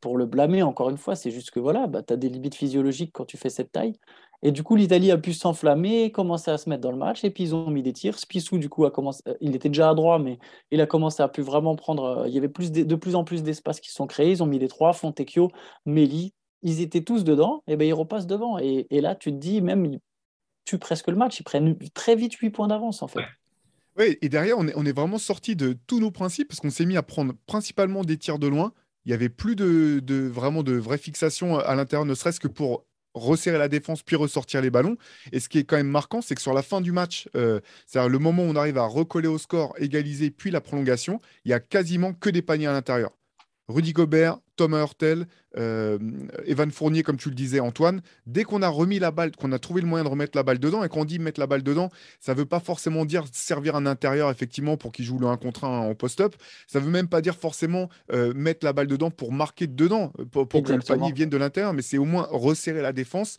pour 0.01 0.17
le 0.17 0.25
blâmer, 0.25 0.63
encore 0.63 0.89
une 0.89 0.97
fois. 0.97 1.15
C'est 1.15 1.31
juste 1.31 1.51
que 1.51 1.59
voilà, 1.59 1.87
bah, 1.87 2.03
tu 2.03 2.13
as 2.13 2.17
des 2.17 2.29
limites 2.29 2.55
physiologiques 2.55 3.11
quand 3.13 3.25
tu 3.25 3.37
fais 3.37 3.49
cette 3.49 3.71
taille. 3.71 3.93
Et 4.43 4.51
du 4.51 4.63
coup, 4.63 4.75
l'Italie 4.75 5.11
a 5.11 5.17
pu 5.17 5.33
s'enflammer, 5.33 6.11
commencer 6.11 6.49
à 6.49 6.57
se 6.57 6.67
mettre 6.67 6.81
dans 6.81 6.91
le 6.91 6.97
match, 6.97 7.23
et 7.23 7.29
puis 7.29 7.43
ils 7.43 7.55
ont 7.55 7.69
mis 7.69 7.83
des 7.83 7.93
tirs. 7.93 8.17
Spissou, 8.17 8.57
du 8.57 8.69
coup, 8.69 8.85
a 8.85 8.91
commencé, 8.91 9.21
euh, 9.27 9.35
il 9.39 9.55
était 9.55 9.69
déjà 9.69 9.89
à 9.89 9.93
droit, 9.93 10.17
mais 10.17 10.39
il 10.71 10.81
a 10.81 10.87
commencé 10.87 11.21
à 11.21 11.27
plus 11.27 11.43
vraiment 11.43 11.75
prendre. 11.75 12.03
Euh, 12.03 12.27
il 12.27 12.33
y 12.33 12.37
avait 12.37 12.49
plus 12.49 12.71
de, 12.71 12.95
plus 12.95 13.15
en 13.15 13.23
plus 13.23 13.43
d'espace 13.43 13.79
qui 13.79 13.91
sont 13.91 14.07
créés. 14.07 14.31
Ils 14.31 14.41
ont 14.41 14.47
mis 14.47 14.57
les 14.57 14.67
trois, 14.67 14.93
Fontecchio, 14.93 15.51
Meli, 15.85 16.33
ils 16.63 16.81
étaient 16.81 17.03
tous 17.03 17.23
dedans, 17.23 17.63
et 17.67 17.75
ben 17.75 17.87
ils 17.87 17.93
repassent 17.93 18.27
devant. 18.27 18.57
Et, 18.57 18.87
là, 18.89 19.15
tu 19.15 19.31
te 19.31 19.37
dis, 19.37 19.61
même, 19.61 19.85
ils 19.85 19.99
tuent 20.65 20.79
presque 20.79 21.07
le 21.07 21.15
match, 21.15 21.39
ils 21.39 21.43
prennent 21.43 21.77
très 21.93 22.15
vite 22.15 22.33
8 22.33 22.49
points 22.49 22.67
d'avance, 22.67 23.03
en 23.03 23.07
fait. 23.07 23.21
Oui, 23.97 24.17
et 24.21 24.29
derrière, 24.29 24.57
on 24.57 24.67
est, 24.67 24.73
on 24.75 24.85
est 24.85 24.95
vraiment 24.95 25.17
sorti 25.17 25.55
de 25.55 25.77
tous 25.85 25.99
nos 25.99 26.11
principes, 26.11 26.47
parce 26.47 26.59
qu'on 26.59 26.71
s'est 26.71 26.85
mis 26.85 26.97
à 26.97 27.03
prendre 27.03 27.33
principalement 27.45 28.03
des 28.03 28.17
tirs 28.17 28.39
de 28.39 28.47
loin. 28.47 28.73
Il 29.05 29.09
n'y 29.09 29.13
avait 29.13 29.29
plus 29.29 29.55
de, 29.55 29.99
de, 29.99 30.27
vraiment 30.27 30.63
de 30.63 30.73
vraie 30.73 30.97
fixation 30.97 31.59
à 31.59 31.75
l'intérieur, 31.75 32.05
ne 32.05 32.13
serait-ce 32.13 32.39
que 32.39 32.47
pour 32.47 32.85
resserrer 33.13 33.57
la 33.57 33.67
défense 33.67 34.03
puis 34.03 34.15
ressortir 34.15 34.61
les 34.61 34.69
ballons. 34.69 34.97
Et 35.31 35.39
ce 35.39 35.49
qui 35.49 35.59
est 35.59 35.63
quand 35.63 35.77
même 35.77 35.87
marquant, 35.87 36.21
c'est 36.21 36.35
que 36.35 36.41
sur 36.41 36.53
la 36.53 36.61
fin 36.61 36.81
du 36.81 36.91
match, 36.91 37.29
euh, 37.35 37.59
c'est-à-dire 37.85 38.09
le 38.09 38.19
moment 38.19 38.43
où 38.43 38.47
on 38.47 38.55
arrive 38.55 38.77
à 38.77 38.85
recoller 38.85 39.27
au 39.27 39.37
score, 39.37 39.73
égaliser, 39.77 40.31
puis 40.31 40.51
la 40.51 40.61
prolongation, 40.61 41.19
il 41.45 41.51
y 41.51 41.53
a 41.53 41.59
quasiment 41.59 42.13
que 42.13 42.29
des 42.29 42.41
paniers 42.41 42.67
à 42.67 42.73
l'intérieur. 42.73 43.11
Rudy 43.71 43.93
Gobert, 43.93 44.37
Thomas 44.55 44.81
Hurtel, 44.81 45.25
euh, 45.57 45.97
Evan 46.45 46.71
Fournier, 46.71 47.03
comme 47.03 47.17
tu 47.17 47.29
le 47.29 47.35
disais, 47.35 47.59
Antoine, 47.59 48.01
dès 48.27 48.43
qu'on 48.43 48.61
a 48.61 48.67
remis 48.67 48.99
la 48.99 49.11
balle, 49.11 49.35
qu'on 49.35 49.51
a 49.51 49.59
trouvé 49.59 49.81
le 49.81 49.87
moyen 49.87 50.03
de 50.03 50.09
remettre 50.09 50.37
la 50.37 50.43
balle 50.43 50.59
dedans, 50.59 50.83
et 50.83 50.89
qu'on 50.89 51.05
dit 51.05 51.19
mettre 51.19 51.39
la 51.39 51.47
balle 51.47 51.63
dedans, 51.63 51.89
ça 52.19 52.33
ne 52.33 52.37
veut 52.37 52.45
pas 52.45 52.59
forcément 52.59 53.05
dire 53.05 53.25
servir 53.31 53.75
un 53.75 53.85
intérieur, 53.85 54.29
effectivement, 54.29 54.77
pour 54.77 54.91
qu'il 54.91 55.05
joue 55.05 55.17
le 55.17 55.27
1 55.27 55.37
contre 55.37 55.63
1 55.63 55.67
en 55.67 55.95
post-up. 55.95 56.35
Ça 56.67 56.79
ne 56.79 56.85
veut 56.85 56.91
même 56.91 57.07
pas 57.07 57.21
dire 57.21 57.35
forcément 57.35 57.89
euh, 58.11 58.33
mettre 58.33 58.65
la 58.65 58.73
balle 58.73 58.87
dedans 58.87 59.09
pour 59.09 59.31
marquer 59.31 59.67
dedans, 59.67 60.13
pour, 60.31 60.47
pour 60.47 60.63
que 60.63 60.73
le 60.73 60.79
panier 60.79 61.11
vienne 61.11 61.29
de 61.29 61.37
l'intérieur, 61.37 61.73
mais 61.73 61.81
c'est 61.81 61.97
au 61.97 62.05
moins 62.05 62.27
resserrer 62.29 62.81
la 62.81 62.93
défense 62.93 63.37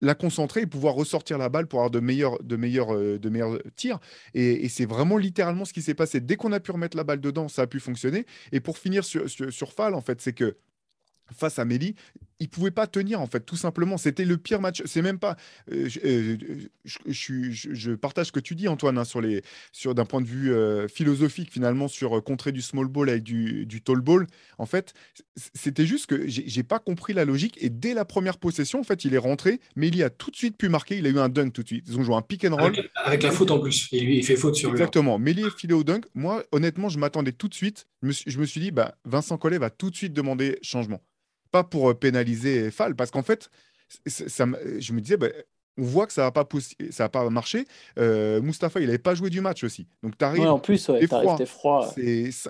la 0.00 0.14
concentrer 0.14 0.62
et 0.62 0.66
pouvoir 0.66 0.94
ressortir 0.94 1.38
la 1.38 1.48
balle 1.48 1.66
pour 1.66 1.80
avoir 1.80 1.90
de 1.90 2.00
meilleurs, 2.00 2.42
de 2.42 2.56
meilleurs, 2.56 2.94
euh, 2.94 3.18
de 3.18 3.28
meilleurs 3.28 3.58
tirs. 3.76 3.98
Et, 4.34 4.68
c'est 4.68 4.86
vraiment 4.86 5.16
littéralement 5.16 5.64
ce 5.64 5.72
qui 5.72 5.82
s'est 5.82 5.94
passé. 5.94 6.20
Dès 6.20 6.36
qu'on 6.36 6.52
a 6.52 6.60
pu 6.60 6.70
remettre 6.70 6.96
la 6.96 7.04
balle 7.04 7.20
dedans, 7.20 7.48
ça 7.48 7.62
a 7.62 7.66
pu 7.66 7.80
fonctionner. 7.80 8.26
Et 8.52 8.60
pour 8.60 8.78
finir 8.78 9.04
sur, 9.04 9.28
sur, 9.30 9.52
sur 9.52 9.72
Fall, 9.72 9.94
en 9.94 10.00
fait, 10.00 10.20
c'est 10.20 10.32
que 10.32 10.56
face 11.34 11.58
à 11.58 11.64
Méli, 11.64 11.94
il 12.38 12.48
pouvait 12.48 12.70
pas 12.70 12.86
tenir 12.86 13.20
en 13.20 13.26
fait, 13.26 13.40
tout 13.40 13.56
simplement. 13.56 13.96
C'était 13.96 14.24
le 14.24 14.36
pire 14.36 14.60
match. 14.60 14.82
C'est 14.84 15.02
même 15.02 15.18
pas. 15.18 15.36
Euh, 15.72 15.88
euh, 16.04 16.36
je, 16.84 17.94
partage 17.94 18.26
ce 18.26 18.32
que 18.32 18.40
tu 18.40 18.54
dis, 18.54 18.68
Antoine, 18.68 18.98
hein, 18.98 19.04
sur 19.04 19.20
les, 19.20 19.42
sur 19.72 19.94
d'un 19.94 20.04
point 20.04 20.20
de 20.20 20.26
vue 20.26 20.52
euh, 20.52 20.88
philosophique 20.88 21.50
finalement 21.50 21.88
sur 21.88 22.22
contrer 22.22 22.52
du 22.52 22.62
small 22.62 22.88
ball 22.88 23.08
avec 23.08 23.22
du, 23.22 23.66
du 23.66 23.80
tall 23.80 24.00
ball. 24.00 24.26
En 24.58 24.66
fait, 24.66 24.92
c'était 25.54 25.86
juste 25.86 26.06
que 26.06 26.26
j'ai 26.26 26.62
pas 26.62 26.78
compris 26.78 27.12
la 27.12 27.24
logique. 27.24 27.56
Et 27.60 27.70
dès 27.70 27.94
la 27.94 28.04
première 28.04 28.38
possession, 28.38 28.80
en 28.80 28.84
fait, 28.84 29.04
il 29.04 29.14
est 29.14 29.18
rentré, 29.18 29.60
mais 29.74 29.88
il 29.88 30.02
a 30.02 30.10
tout 30.10 30.30
de 30.30 30.36
suite 30.36 30.56
pu 30.56 30.68
marquer. 30.68 30.98
Il 30.98 31.06
a 31.06 31.10
eu 31.10 31.18
un 31.18 31.28
dunk 31.28 31.52
tout 31.52 31.62
de 31.62 31.68
suite. 31.68 31.84
Ils 31.88 31.98
ont 31.98 32.02
joué 32.02 32.14
un 32.14 32.22
pick 32.22 32.44
and 32.44 32.56
roll 32.56 32.74
avec, 32.94 33.22
la 33.22 33.30
faute 33.30 33.50
en 33.50 33.58
plus. 33.58 33.88
Il, 33.92 34.10
il 34.10 34.24
fait 34.24 34.36
faute 34.36 34.56
sur 34.56 34.70
Exactement. 34.70 35.18
Méli 35.18 35.42
est 35.42 35.58
filé 35.58 35.72
au 35.74 35.84
dunk. 35.84 36.06
Moi, 36.14 36.44
honnêtement, 36.52 36.88
je 36.88 36.98
m'attendais 36.98 37.32
tout 37.32 37.48
de 37.48 37.54
suite. 37.54 37.86
Je 38.02 38.08
me, 38.08 38.12
suis, 38.12 38.30
je 38.30 38.38
me 38.38 38.44
suis 38.44 38.60
dit, 38.60 38.70
bah, 38.70 38.94
Vincent 39.04 39.38
Collet 39.38 39.58
va 39.58 39.70
tout 39.70 39.90
de 39.90 39.96
suite 39.96 40.12
demander 40.12 40.58
changement 40.62 41.00
pas 41.56 41.64
pour 41.64 41.90
euh, 41.90 41.94
pénaliser 41.94 42.70
Fall, 42.70 42.94
parce 42.94 43.10
qu'en 43.10 43.22
fait, 43.22 43.50
ça, 44.06 44.46
je 44.78 44.92
me 44.92 45.00
disais, 45.00 45.16
bah, 45.16 45.28
on 45.78 45.84
voit 45.84 46.06
que 46.06 46.12
ça 46.12 46.22
n'a 46.22 46.30
pas, 46.30 46.46
ça 46.90 47.04
a 47.04 47.08
pas 47.08 47.28
marché. 47.30 47.66
Euh, 47.98 48.40
Mustapha, 48.40 48.80
il 48.80 48.86
n'avait 48.86 48.98
pas 48.98 49.14
joué 49.14 49.30
du 49.30 49.40
match 49.40 49.64
aussi. 49.64 49.86
Donc, 50.02 50.16
tu 50.16 50.24
arrives. 50.24 50.46
en 50.46 50.58
plus, 50.58 50.88
ouais, 50.88 51.06
froid. 51.06 51.38
froid. 51.46 51.94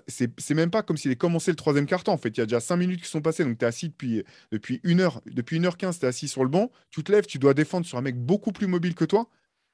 C'est 0.06 0.54
même 0.54 0.70
pas 0.70 0.82
comme 0.82 0.96
s'il 0.96 1.10
est 1.10 1.16
commencé 1.16 1.50
le 1.50 1.56
troisième 1.56 1.86
quart-temps. 1.86 2.12
En 2.12 2.18
fait, 2.18 2.30
il 2.30 2.38
y 2.38 2.40
a 2.40 2.46
déjà 2.46 2.60
cinq 2.60 2.76
minutes 2.76 3.02
qui 3.02 3.08
sont 3.08 3.20
passées. 3.20 3.44
Donc, 3.44 3.58
tu 3.58 3.64
es 3.64 3.68
assis 3.68 3.88
depuis, 3.88 4.24
depuis 4.52 4.80
1 4.84 5.00
heure, 5.00 5.20
depuis 5.26 5.58
1h15, 5.58 5.98
tu 5.98 6.04
es 6.04 6.08
assis 6.08 6.28
sur 6.28 6.44
le 6.44 6.50
banc. 6.50 6.70
Tu 6.90 7.02
te 7.02 7.12
lèves, 7.12 7.26
tu 7.26 7.38
dois 7.38 7.54
défendre 7.54 7.86
sur 7.86 7.98
un 7.98 8.02
mec 8.02 8.16
beaucoup 8.16 8.52
plus 8.52 8.68
mobile 8.68 8.94
que 8.94 9.04
toi, 9.04 9.28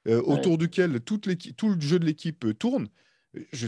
euh, 0.08 0.22
autour 0.22 0.56
duquel 0.56 1.00
toute 1.00 1.28
tout 1.56 1.68
le 1.68 1.80
jeu 1.80 1.98
de 1.98 2.06
l'équipe 2.06 2.58
tourne. 2.58 2.88
Je, 3.52 3.66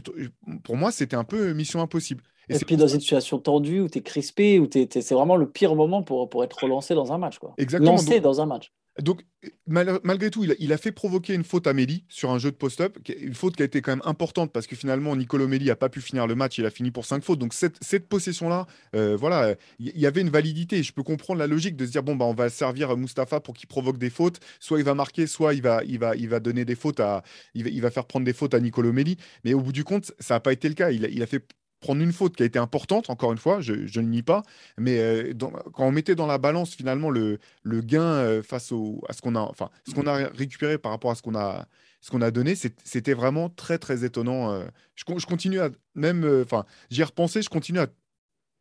pour 0.63 0.77
moi, 0.77 0.93
c'était 0.93 1.17
un 1.17 1.25
peu 1.25 1.53
mission 1.53 1.81
impossible. 1.81 2.23
Et, 2.49 2.59
puis 2.59 2.77
dans 2.77 2.87
une 2.87 3.01
situation 3.01 3.39
tendue 3.39 3.81
où 3.81 3.89
tu 3.89 3.99
es 3.99 4.03
crispé, 4.03 4.59
où 4.59 4.69
c'est 4.71 5.13
vraiment 5.13 5.37
le 5.37 5.51
pire 5.51 5.75
moment 5.75 6.03
pour, 6.03 6.29
pour 6.29 6.45
être 6.45 6.63
relancé 6.63 6.95
dans 6.95 7.13
un 7.13 7.19
match. 7.19 7.39
Quoi. 7.39 7.55
Exactement. 7.57 7.93
Lancé 7.93 8.21
dans 8.21 8.41
un 8.41 8.47
match. 8.47 8.73
Donc, 9.03 9.23
malgré 9.67 10.31
tout, 10.31 10.45
il 10.45 10.73
a, 10.73 10.79
fait 10.79 10.93
provoquer 10.93 11.35
une 11.35 11.43
faute 11.43 11.67
à 11.67 11.73
Méli 11.73 12.05
sur 12.09 12.31
un 12.31 12.39
jeu 12.39 12.53
de 12.53 12.57
post-up, 12.57 12.97
une 13.09 13.35
faute 13.35 13.57
qui 13.57 13.63
a 13.63 13.65
été 13.65 13.83
quand 13.83 13.91
même 13.91 14.03
importante 14.05 14.53
parce 14.53 14.69
que 14.69 14.77
finalement, 14.77 15.17
Nicolo 15.17 15.49
Méli 15.49 15.67
n'a 15.67 15.75
pas 15.75 15.89
pu 15.89 16.01
finir 16.01 16.29
le 16.29 16.37
match, 16.37 16.59
il 16.59 16.67
a 16.67 16.71
fini 16.71 16.93
pour 16.93 17.05
5 17.05 17.25
fautes. 17.25 17.41
Donc, 17.41 17.55
cette, 17.55 18.09
possession-là, 18.09 18.67
euh, 18.95 19.17
voilà, 19.17 19.57
il 19.81 19.99
y, 19.99 20.07
avait 20.07 20.21
une 20.21 20.31
validité. 20.31 20.85
Je 20.85 20.93
peux 20.93 21.03
comprendre 21.03 21.41
la 21.41 21.49
logique 21.49 21.77
de 21.77 21.87
se 21.87 21.91
dire, 21.91 22.05
bon, 22.05 22.15
bah, 22.15 22.25
on 22.25 22.35
va 22.35 22.51
servir 22.51 22.97
Mustapha 22.97 23.41
pour 23.41 23.55
qu'il 23.55 23.67
provoque 23.67 23.99
des 23.99 24.11
fautes. 24.11 24.39
Soit 24.61 24.79
il 24.79 24.85
va 24.85 24.95
marquer, 24.95 25.27
soit 25.27 25.55
il 25.55 25.63
va, 25.63 26.41
donner 26.41 26.65
des 26.65 26.77
fautes 26.77 27.01
à. 27.01 27.25
Il 27.55 27.81
va, 27.81 27.91
faire 27.91 28.07
prendre 28.07 28.25
des 28.25 28.33
fautes 28.33 28.55
à 28.55 28.61
Nicolo 28.61 28.93
Méli. 28.93 29.17
Mais 29.45 29.55
au 29.55 29.61
bout 29.61 29.73
du 29.73 29.83
compte, 29.83 30.13
ça 30.21 30.35
n'a 30.35 30.41
pas 30.41 30.53
été 30.53 30.69
le 30.69 30.75
cas. 30.75 30.93
Il 30.93 31.23
a 31.23 31.27
fait 31.27 31.45
prendre 31.85 32.01
une 32.01 32.13
faute 32.13 32.35
qui 32.35 32.43
a 32.43 32.47
été 32.47 32.59
importante, 32.59 33.11
encore 33.11 33.31
une 33.33 33.39
fois, 33.39 33.61
je, 33.61 33.75
ne 33.75 34.07
nie 34.07 34.23
pas, 34.23 34.43
mais 34.79 34.99
euh, 34.99 35.35
quand 35.75 35.85
on 35.87 35.93
mettait 35.93 36.15
dans 36.15 36.27
la 36.27 36.39
balance 36.39 36.75
finalement 36.75 37.11
le, 37.11 37.39
gain 37.67 38.01
euh, 38.01 38.43
face 38.43 38.73
à 39.09 39.13
ce 39.13 39.21
qu'on 39.21 39.37
a, 39.37 39.41
enfin, 39.41 39.69
ce 39.87 40.09
a 40.09 40.31
récupéré 40.35 40.79
par 40.79 40.93
rapport 40.93 41.11
à 41.11 41.15
ce 41.15 41.21
qu'on 41.21 41.35
a, 41.35 41.67
ce 42.01 42.17
a 42.17 42.31
donné, 42.31 42.55
c'était 42.55 43.13
vraiment 43.13 43.51
très 43.51 43.77
très 43.77 44.03
étonnant. 44.03 44.51
Euh. 44.51 44.65
Je, 44.95 45.05
continue 45.05 45.61
à 45.61 45.69
même, 45.95 46.25
enfin, 46.43 46.65
j'y 46.89 47.03
ai 47.03 47.05
repensé, 47.05 47.43
je 47.43 47.51
continue 47.51 47.81
à 47.81 47.89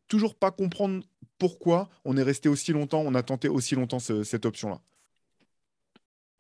toujours 0.09 0.35
pas 0.35 0.51
comprendre 0.51 1.01
pourquoi 1.37 1.87
on 2.03 2.17
est 2.17 2.23
resté 2.23 2.49
aussi 2.49 2.73
longtemps, 2.73 3.03
on 3.05 3.15
a 3.15 3.23
tenté 3.23 3.47
aussi 3.47 3.75
longtemps 3.75 3.99
cette 3.99 4.45
option-là. 4.45 4.81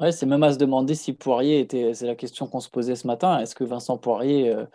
Ouais, 0.01 0.11
c'est 0.11 0.25
même 0.25 0.43
à 0.43 0.51
se 0.51 0.57
demander 0.57 0.95
si 0.95 1.13
Poirier 1.13 1.61
était. 1.61 1.93
C'est 1.93 2.07
la 2.07 2.15
question 2.15 2.45
qu'on 2.45 2.59
se 2.59 2.69
posait 2.69 2.97
ce 2.97 3.07
matin. 3.07 3.39
Est-ce 3.39 3.55
que 3.55 3.63
Vincent 3.63 3.97
Poirier 3.97 4.49
euh, 4.53 4.65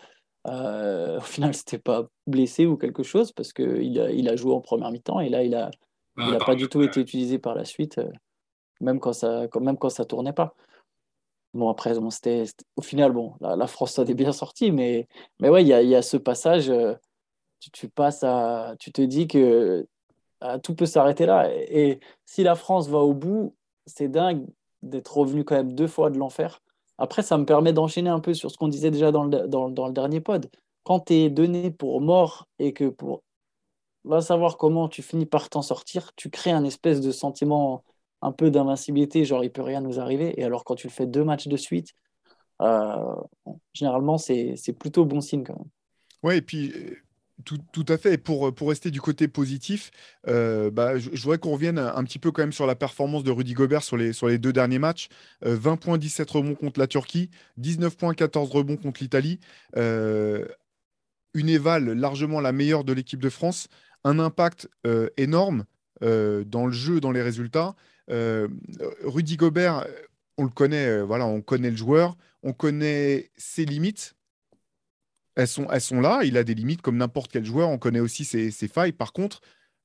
au 0.49 1.21
final, 1.21 1.55
c'était 1.55 1.79
pas 1.79 2.07
blessé 2.27 2.67
ou 2.67 2.77
quelque 2.77 3.03
chose 3.03 3.33
parce 3.33 3.53
qu'il 3.53 4.01
a, 4.01 4.11
il 4.11 4.29
a 4.29 4.37
joué 4.37 4.53
en 4.53 4.61
première 4.61 4.91
mi-temps 4.91 5.21
et 5.21 5.29
là, 5.29 5.43
il 5.43 5.55
a 5.55 5.71
pas 6.45 6.55
du 6.55 6.69
tout 6.69 6.83
été 6.83 7.01
utilisé 7.01 7.39
par 7.39 7.55
la 7.55 7.65
suite, 7.65 7.99
euh, 7.99 8.11
même, 8.81 9.01
quand 9.01 9.13
ça, 9.13 9.47
même 9.61 9.79
quand 9.79 9.91
ça 9.91 10.05
tournait 10.05 10.33
pas. 10.33 10.55
Bon, 11.55 11.69
après, 11.71 11.95
bon, 11.99 12.11
c'était, 12.11 12.45
au 12.77 12.83
final, 12.83 13.13
bon, 13.13 13.35
la, 13.41 13.67
France 13.67 13.93
s'en 13.93 14.05
est 14.05 14.15
bien 14.15 14.33
sortie, 14.33 14.71
mais, 14.71 15.09
mais 15.41 15.49
ouais, 15.49 15.63
il 15.63 15.69
y 15.69 15.73
a, 15.73 15.83
y 15.83 15.95
a, 15.95 16.03
ce 16.03 16.17
passage, 16.17 16.69
euh, 16.69 16.95
tu, 17.61 17.71
tu, 17.71 17.89
passes 17.89 18.23
à. 18.23 18.75
Tu 18.79 18.93
te 18.93 19.01
dis 19.03 19.27
que 19.27 19.87
ah, 20.41 20.59
tout 20.59 20.75
peut 20.75 20.87
s'arrêter 20.87 21.27
là. 21.27 21.51
Et, 21.53 21.91
et, 21.91 22.01
si 22.27 22.43
la 22.43 22.55
France 22.55 22.89
va 22.89 22.99
au 22.99 23.15
bout, 23.15 23.57
c'est 23.87 24.09
dingue 24.09 24.47
d'être 24.83 25.17
revenu 25.17 25.45
quand 25.45 25.57
même 25.57 25.73
deux 25.73 25.89
fois 25.89 26.11
de 26.11 26.19
l'enfer 26.19 26.61
après, 26.99 27.23
ça 27.23 27.39
me 27.39 27.45
permet 27.45 27.73
d'enchaîner 27.73 28.11
un 28.11 28.21
peu 28.21 28.35
sur 28.35 28.51
ce 28.51 28.57
qu'on 28.57 28.69
disait 28.69 28.91
déjà 28.91 29.13
dans 29.13 29.25
le, 29.25 29.47
dans, 29.47 29.87
le 29.87 29.93
dernier 29.93 30.21
pod. 30.21 30.51
Quand 30.83 31.01
tu 31.01 31.15
es 31.15 31.31
donné 31.31 31.71
pour 31.71 32.01
mort 32.01 32.49
et 32.59 32.73
que 32.73 32.89
pour 32.89 33.23
va 34.05 34.21
savoir 34.21 34.57
comment 34.57 34.89
tu 34.89 35.03
finis 35.03 35.27
par 35.27 35.49
t'en 35.49 35.63
sortir, 35.63 36.13
tu 36.17 36.31
crées 36.31 36.51
un 36.51 36.65
espèce 36.65 37.01
de 37.01 37.13
sentiment 37.13 37.85
un 38.23 38.33
peu 38.33 38.51
d'invincibilité, 38.51 39.25
genre 39.25 39.45
il 39.45 39.53
peut 39.53 39.63
rien 39.63 39.81
nous 39.81 40.01
arriver. 40.01 40.41
Et 40.41 40.45
alors 40.45 40.65
quand 40.65 40.75
tu 40.75 40.87
le 40.89 40.93
fais 40.93 41.07
deux 41.07 41.25
matchs 41.25 41.47
de 41.47 41.57
suite, 41.57 41.93
euh, 42.63 43.15
généralement 43.75 44.19
c'est 44.19 44.57
plutôt 44.79 45.05
bon 45.05 45.21
signe 45.21 45.45
quand 45.45 45.57
même. 45.57 45.69
Ouais, 46.23 46.39
et 46.39 46.43
puis 46.43 46.73
tout, 47.45 47.87
à 47.89 47.97
fait. 47.97 48.15
Et 48.15 48.19
pour, 48.19 48.55
pour 48.55 48.69
rester 48.69 48.91
du 48.91 49.01
côté 49.01 49.29
positif, 49.29 49.91
euh, 50.27 50.71
bah, 50.71 50.99
je, 50.99 51.09
voudrais 51.11 51.39
qu'on 51.39 51.53
revienne 51.53 51.79
un, 51.79 52.03
petit 52.05 52.19
peu 52.19 52.33
quand 52.33 52.43
même 52.43 52.53
sur 52.53 52.67
la 52.67 52.75
performance 52.75 53.25
de 53.25 53.31
Rudy 53.31 53.55
Gobert 53.55 53.83
sur 53.83 53.97
les, 53.97 54.39
deux 54.39 54.53
derniers 54.53 54.79
matchs. 54.79 55.09
20 55.43 55.73
euh, 55.73 55.77
points, 55.77 55.99
17 55.99 56.31
rebonds 56.31 56.55
contre 56.55 56.81
la 56.81 56.87
Turquie, 56.87 57.31
19 57.57 57.97
points, 57.97 58.15
14 58.15 58.51
rebonds 58.51 58.77
contre 58.77 59.01
l'Italie. 59.03 59.41
Euh, 59.77 60.45
une 61.35 61.49
éval 61.49 61.93
largement 61.93 62.41
la 62.41 62.53
meilleure 62.53 62.85
de 62.85 62.93
l'équipe 62.93 63.23
de 63.23 63.31
France. 63.31 63.69
Un 64.05 64.19
impact 64.19 64.69
énorme 65.17 65.65
dans 66.01 66.67
le 66.67 66.73
jeu, 66.73 67.01
dans 67.01 67.11
les 67.11 67.23
résultats. 67.23 67.75
Rudy 68.09 69.37
Gobert, 69.37 69.87
on 70.37 70.45
le 70.45 70.51
connaît, 70.51 71.03
voilà, 71.03 71.27
on 71.27 71.41
connaît 71.43 71.71
le 71.71 71.77
joueur, 71.77 72.17
on 72.43 72.53
connaît 72.53 73.31
ses 73.37 73.65
limites 73.65 74.15
elles 75.39 75.49
sont, 75.49 75.69
elles 75.71 75.81
sont 75.81 76.01
là. 76.01 76.23
Il 76.25 76.37
a 76.37 76.43
des 76.43 76.55
limites 76.55 76.83
comme 76.83 76.97
n'importe 76.97 77.31
quel 77.31 77.45
joueur. 77.45 77.69
On 77.69 77.79
connaît 77.79 78.01
aussi 78.01 78.25
ses, 78.25 78.51
failles. 78.69 78.93
Par 78.93 79.13
contre, 79.13 79.41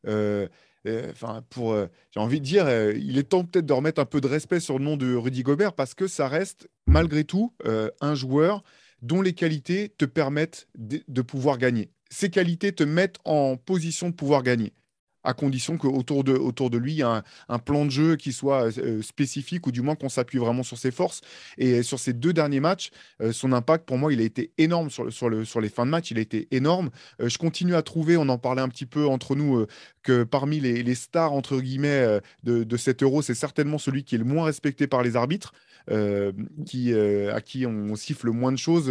euh, 0.07 0.47
euh, 0.87 1.13
pour, 1.51 1.73
euh, 1.73 1.87
j'ai 2.11 2.19
envie 2.19 2.39
de 2.39 2.45
dire, 2.45 2.67
il 2.91 3.19
est 3.19 3.29
temps 3.29 3.45
peut-être 3.45 3.65
de 3.65 3.73
remettre 3.73 4.01
un 4.01 4.05
peu 4.05 4.19
de 4.19 4.27
respect 4.27 4.59
sur 4.59 4.79
le 4.79 4.83
nom 4.83 4.97
de 4.97 5.13
Rudy 5.15 5.43
Gobert 5.43 5.73
parce 5.73 5.93
que 5.93 6.07
ça 6.07 6.27
reste 6.27 6.67
malgré 6.87 7.23
tout 7.23 7.53
un 8.01 8.15
joueur 8.15 8.63
dont 9.03 9.21
les 9.21 9.33
qualités 9.33 9.93
te 9.95 10.05
permettent 10.05 10.67
de, 10.75 11.21
pouvoir 11.21 11.59
gagner. 11.59 11.91
Ces 12.09 12.31
qualités 12.31 12.71
te 12.71 12.83
mettent 12.83 13.19
en 13.23 13.55
position 13.55 14.09
de 14.09 14.15
pouvoir 14.15 14.41
gagner. 14.41 14.73
À 15.23 15.33
condition 15.33 15.77
qu'autour 15.77 16.23
de, 16.23 16.33
autour 16.33 16.69
de 16.69 16.77
lui, 16.77 16.93
il 16.93 16.97
y 16.97 17.01
ait 17.01 17.21
un, 17.49 17.59
plan 17.59 17.85
de 17.85 17.91
jeu 17.91 18.15
qui 18.15 18.33
soit 18.33 18.77
euh, 18.77 19.01
spécifique 19.01 19.67
ou 19.67 19.71
du 19.71 19.81
moins 19.81 19.95
qu'on 19.95 20.09
s'appuie 20.09 20.39
vraiment 20.39 20.63
sur 20.63 20.77
ses 20.77 20.91
forces. 20.91 21.21
Et 21.57 21.83
sur 21.83 21.99
ces 21.99 22.13
deux 22.13 22.33
derniers 22.33 22.59
matchs, 22.59 22.91
euh, 23.21 23.31
son 23.31 23.53
impact, 23.53 23.85
pour 23.85 23.97
moi, 23.97 24.11
il 24.11 24.19
a 24.19 24.23
été 24.23 24.51
énorme 24.57 24.89
sur, 24.89 25.11
sur, 25.11 25.29
le, 25.29 25.45
sur 25.45 25.61
les 25.61 25.69
fins 25.69 25.85
de 25.85 25.91
match. 25.91 26.11
Il 26.11 26.17
a 26.17 26.21
été 26.21 26.47
énorme. 26.51 26.89
Euh, 27.21 27.29
je 27.29 27.37
continue 27.37 27.75
à 27.75 27.81
trouver, 27.81 28.17
on 28.17 28.27
en 28.29 28.37
parlait 28.37 28.61
un 28.61 28.69
petit 28.69 28.85
peu 28.85 29.05
entre 29.07 29.35
nous, 29.35 29.65
que 30.03 30.23
parmi 30.23 30.59
les, 30.59 30.95
stars, 30.95 31.33
entre 31.33 31.59
guillemets, 31.59 32.19
de, 32.43 32.63
de 32.63 32.77
cet 32.77 33.03
euro, 33.03 33.21
c'est 33.21 33.33
certainement 33.33 33.77
celui 33.77 34.03
qui 34.03 34.15
est 34.15 34.17
le 34.17 34.25
moins 34.25 34.45
respecté 34.45 34.87
par 34.87 35.03
les 35.03 35.15
arbitres. 35.15 35.53
Euh, 35.91 36.31
qui, 36.65 36.93
euh, 36.93 37.35
à 37.35 37.41
qui 37.41 37.65
on 37.65 37.95
siffle 37.95 38.29
moins 38.29 38.51
de 38.51 38.57
choses. 38.57 38.89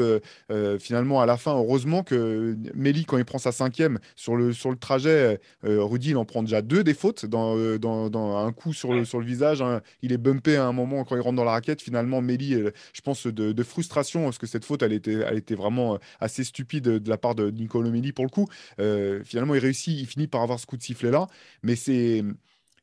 Euh, 0.50 0.78
finalement, 0.78 1.20
à 1.20 1.26
la 1.26 1.36
fin, 1.36 1.54
heureusement 1.54 2.02
que 2.02 2.56
Méli, 2.74 3.04
quand 3.04 3.16
il 3.16 3.24
prend 3.24 3.38
sa 3.38 3.52
cinquième 3.52 3.98
sur 4.14 4.36
le, 4.36 4.52
sur 4.52 4.70
le 4.70 4.76
trajet, 4.76 5.40
Rudy, 5.62 6.10
il 6.10 6.16
en 6.16 6.24
prend 6.24 6.42
déjà 6.42 6.60
deux 6.62 6.84
des 6.84 6.94
fautes 6.94 7.26
dans, 7.26 7.56
dans, 7.78 8.36
un 8.36 8.52
coup 8.52 8.72
sur 8.72 8.92
le, 8.92 9.04
sur 9.04 9.20
le 9.20 9.26
visage. 9.26 9.62
Hein. 9.62 9.80
Il 10.02 10.12
est 10.12 10.18
bumpé 10.18 10.56
à 10.56 10.66
un 10.66 10.72
moment 10.72 11.04
quand 11.04 11.16
il 11.16 11.20
rentre 11.20 11.36
dans 11.36 11.44
la 11.44 11.52
raquette. 11.52 11.80
Finalement, 11.80 12.20
Méli, 12.20 12.54
je 12.92 13.00
pense, 13.00 13.26
de, 13.26 13.62
frustration, 13.62 14.24
parce 14.24 14.38
que 14.38 14.46
cette 14.46 14.64
faute, 14.64 14.82
elle 14.82 14.92
était, 14.92 15.20
elle 15.26 15.38
était 15.38 15.54
vraiment 15.54 15.98
assez 16.20 16.44
stupide 16.44 16.84
de 16.84 17.10
la 17.10 17.16
part 17.16 17.34
de 17.34 17.50
Nicolo 17.50 17.90
Méli 17.90 18.12
pour 18.12 18.24
le 18.24 18.30
coup. 18.30 18.48
finalement, 19.24 19.54
il 19.54 19.60
réussit, 19.60 19.98
il 19.98 20.06
finit 20.06 20.26
par 20.26 20.42
avoir 20.42 20.60
ce 20.60 20.66
coup 20.66 20.76
de 20.76 20.82
sifflet 20.82 21.10
là. 21.10 21.26
Mais 21.62 21.76
c'est 21.76 22.22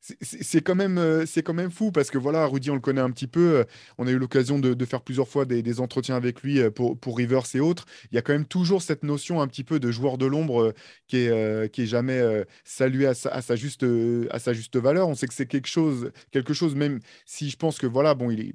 c'est 0.02 0.62
quand, 0.62 0.76
même, 0.76 0.98
euh, 0.98 1.26
quand 1.44 1.54
même 1.54 1.72
fou 1.72 1.92
parce 1.92 2.10
que 2.10 2.18
voilà, 2.18 2.46
Rudy, 2.46 2.72
on 2.72 2.76
le 2.76 2.80
connaît 2.80 3.02
un 3.02 3.12
petit 3.12 3.28
peu. 3.28 3.58
Euh, 3.58 3.64
on 3.98 4.08
a 4.08 4.12
eu 4.12 4.18
l'occasion 4.18 4.58
de, 4.60 4.86
faire 4.86 5.02
plusieurs 5.02 5.28
fois 5.28 5.46
des, 5.46 5.80
entretiens 5.80 6.16
avec 6.16 6.42
lui 6.42 6.60
euh, 6.60 6.72
pour, 6.72 6.98
pour, 6.98 7.18
Rivers 7.18 7.44
et 7.54 7.60
autres. 7.60 7.86
Il 8.12 8.16
y 8.16 8.18
a 8.18 8.22
quand 8.22 8.34
même 8.34 8.46
toujours 8.46 8.82
cette 8.82 9.04
notion 9.04 9.42
un 9.42 9.48
petit 9.48 9.64
peu 9.64 9.80
de 9.80 9.92
joueur 9.92 10.18
de 10.18 10.26
l'ombre 10.26 10.74
qui 11.08 11.18
est, 11.18 11.72
qui 11.72 11.84
est 11.84 11.86
jamais 11.86 12.22
salué 12.64 13.08
à 13.08 13.14
sa, 13.14 13.56
juste, 13.56 13.86
à 14.32 14.40
sa 14.40 14.54
juste 14.54 14.78
valeur. 14.78 15.08
On 15.10 15.16
sait 15.16 15.28
que 15.28 15.34
c'est 15.34 15.46
quelque 15.46 15.68
chose, 15.68 16.12
quelque 16.32 16.54
chose, 16.54 16.76
même 16.76 17.00
si 17.26 17.50
je 17.50 17.58
pense 17.58 17.78
que 17.78 17.88
voilà, 17.88 18.16
bon, 18.16 18.32
il 18.32 18.42
est, 18.42 18.54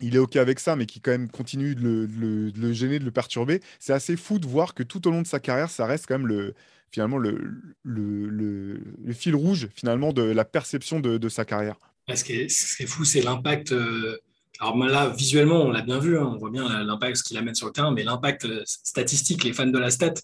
il 0.00 0.14
est 0.14 0.18
OK 0.18 0.36
avec 0.36 0.60
ça, 0.60 0.76
mais 0.76 0.86
qui 0.86 1.00
quand 1.00 1.12
même 1.12 1.30
continue 1.30 1.74
de 1.74 1.82
le, 1.82 2.06
de 2.52 2.60
le, 2.60 2.72
gêner, 2.72 2.98
de 2.98 3.04
le 3.04 3.10
perturber. 3.10 3.60
C'est 3.78 3.92
assez 3.92 4.16
fou 4.16 4.38
de 4.38 4.46
voir 4.46 4.74
que 4.74 4.82
tout 4.82 5.06
au 5.08 5.10
long 5.10 5.22
de 5.22 5.26
sa 5.26 5.40
carrière, 5.40 5.70
ça 5.70 5.86
reste 5.86 6.06
quand 6.06 6.18
même 6.18 6.26
le, 6.26 6.54
finalement 6.90 7.18
le, 7.18 8.80
fil 9.12 9.34
rouge 9.34 9.68
finalement 9.74 10.12
de 10.12 10.22
la 10.22 10.44
perception 10.44 11.00
de, 11.00 11.28
sa 11.28 11.44
carrière. 11.44 11.76
Ce 12.14 12.24
qui 12.24 12.32
est, 12.32 12.86
fou, 12.86 13.04
c'est 13.04 13.20
l'impact. 13.20 13.72
Euh, 13.72 14.18
alors 14.60 14.76
là, 14.76 15.08
visuellement, 15.08 15.62
on 15.62 15.70
l'a 15.70 15.82
bien 15.82 15.98
vu, 15.98 16.18
hein, 16.18 16.30
on 16.32 16.38
voit 16.38 16.50
bien 16.50 16.82
l'impact, 16.84 17.16
ce 17.16 17.22
qu'il 17.22 17.36
amène 17.36 17.54
sur 17.54 17.66
le 17.66 17.72
terrain, 17.72 17.90
mais 17.90 18.04
l'impact 18.04 18.44
euh, 18.44 18.62
statistique, 18.64 19.44
les 19.44 19.52
fans 19.52 19.66
de 19.66 19.78
la 19.78 19.90
stat, 19.90 20.14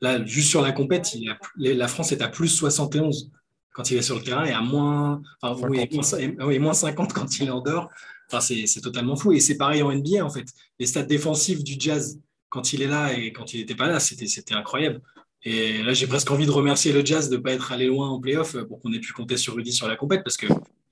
là, 0.00 0.24
juste 0.24 0.48
sur 0.48 0.60
la 0.60 0.72
compète, 0.72 1.16
la 1.56 1.88
France 1.88 2.12
est 2.12 2.22
à 2.22 2.28
plus 2.28 2.48
71 2.48 3.30
quand 3.72 3.90
il 3.90 3.96
est 3.96 4.02
sur 4.02 4.16
le 4.16 4.22
terrain 4.22 4.44
et 4.44 4.52
à 4.52 4.60
moins, 4.60 5.22
enfin, 5.40 5.68
oui, 5.68 5.88
moins, 5.92 6.58
moins 6.58 6.74
50 6.74 7.12
quand 7.12 7.38
il 7.38 7.46
est 7.46 7.50
en 7.50 7.60
dehors. 7.60 7.88
Enfin, 8.32 8.40
c'est 8.40 8.80
totalement 8.80 9.16
fou. 9.16 9.32
Et 9.32 9.40
c'est 9.40 9.56
pareil 9.56 9.82
en 9.82 9.92
NBA, 9.92 10.24
en 10.24 10.30
fait. 10.30 10.46
Les 10.78 10.86
stats 10.86 11.02
défensifs 11.02 11.64
du 11.64 11.74
Jazz, 11.78 12.20
quand 12.48 12.72
il 12.72 12.82
est 12.82 12.86
là 12.86 13.12
et 13.12 13.32
quand 13.32 13.54
il 13.54 13.60
n'était 13.60 13.74
pas 13.74 13.88
là, 13.88 14.00
c'était 14.00 14.54
incroyable. 14.54 15.00
Et 15.42 15.82
là, 15.82 15.92
j'ai 15.94 16.06
presque 16.06 16.30
envie 16.30 16.46
de 16.46 16.50
remercier 16.50 16.92
le 16.92 17.04
Jazz 17.04 17.30
de 17.30 17.36
ne 17.36 17.42
pas 17.42 17.52
être 17.52 17.72
allé 17.72 17.86
loin 17.86 18.08
en 18.08 18.20
playoff 18.20 18.56
pour 18.68 18.80
qu'on 18.80 18.92
ait 18.92 19.00
pu 19.00 19.12
compter 19.12 19.36
sur 19.36 19.54
Rudy 19.54 19.72
sur 19.72 19.88
la 19.88 19.96
compète 19.96 20.22
parce 20.22 20.36
que 20.36 20.46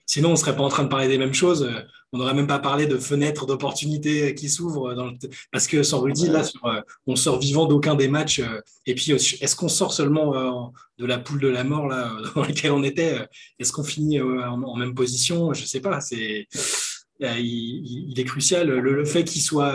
sinon, 0.08 0.30
on 0.30 0.32
ne 0.32 0.36
serait 0.36 0.56
pas 0.56 0.62
en 0.62 0.68
train 0.68 0.84
de 0.84 0.88
parler 0.88 1.06
des 1.06 1.18
mêmes 1.18 1.34
choses. 1.34 1.70
On 2.12 2.18
n'aurait 2.18 2.34
même 2.34 2.46
pas 2.46 2.58
parlé 2.58 2.86
de 2.86 2.96
fenêtres 2.96 3.46
d'opportunités 3.46 4.34
qui 4.34 4.48
s'ouvrent. 4.48 4.94
Parce 5.52 5.66
que 5.66 5.82
sans 5.82 6.00
Rudy, 6.00 6.28
là, 6.28 6.42
euh, 6.64 6.80
on 7.06 7.14
sort 7.14 7.38
vivant 7.38 7.66
d'aucun 7.66 7.94
des 7.94 8.08
matchs. 8.08 8.40
Et 8.86 8.94
puis, 8.94 9.12
est-ce 9.12 9.54
qu'on 9.54 9.68
sort 9.68 9.92
seulement 9.92 10.34
euh, 10.34 10.70
de 10.98 11.04
la 11.04 11.18
poule 11.18 11.40
de 11.40 11.48
la 11.48 11.64
mort 11.64 11.86
là, 11.86 12.16
dans 12.34 12.42
laquelle 12.42 12.72
on 12.72 12.82
était 12.82 13.28
Est-ce 13.58 13.72
qu'on 13.72 13.84
finit 13.84 14.18
euh, 14.18 14.48
en 14.48 14.76
même 14.76 14.94
position? 14.94 15.52
Je 15.52 15.62
ne 15.62 15.66
sais 15.66 15.80
pas. 15.80 16.00
C'est. 16.00 16.48
Il, 17.20 18.14
est 18.16 18.24
crucial. 18.24 18.68
Le, 18.68 19.04
fait 19.04 19.24
qu'il 19.24 19.42
soit 19.42 19.74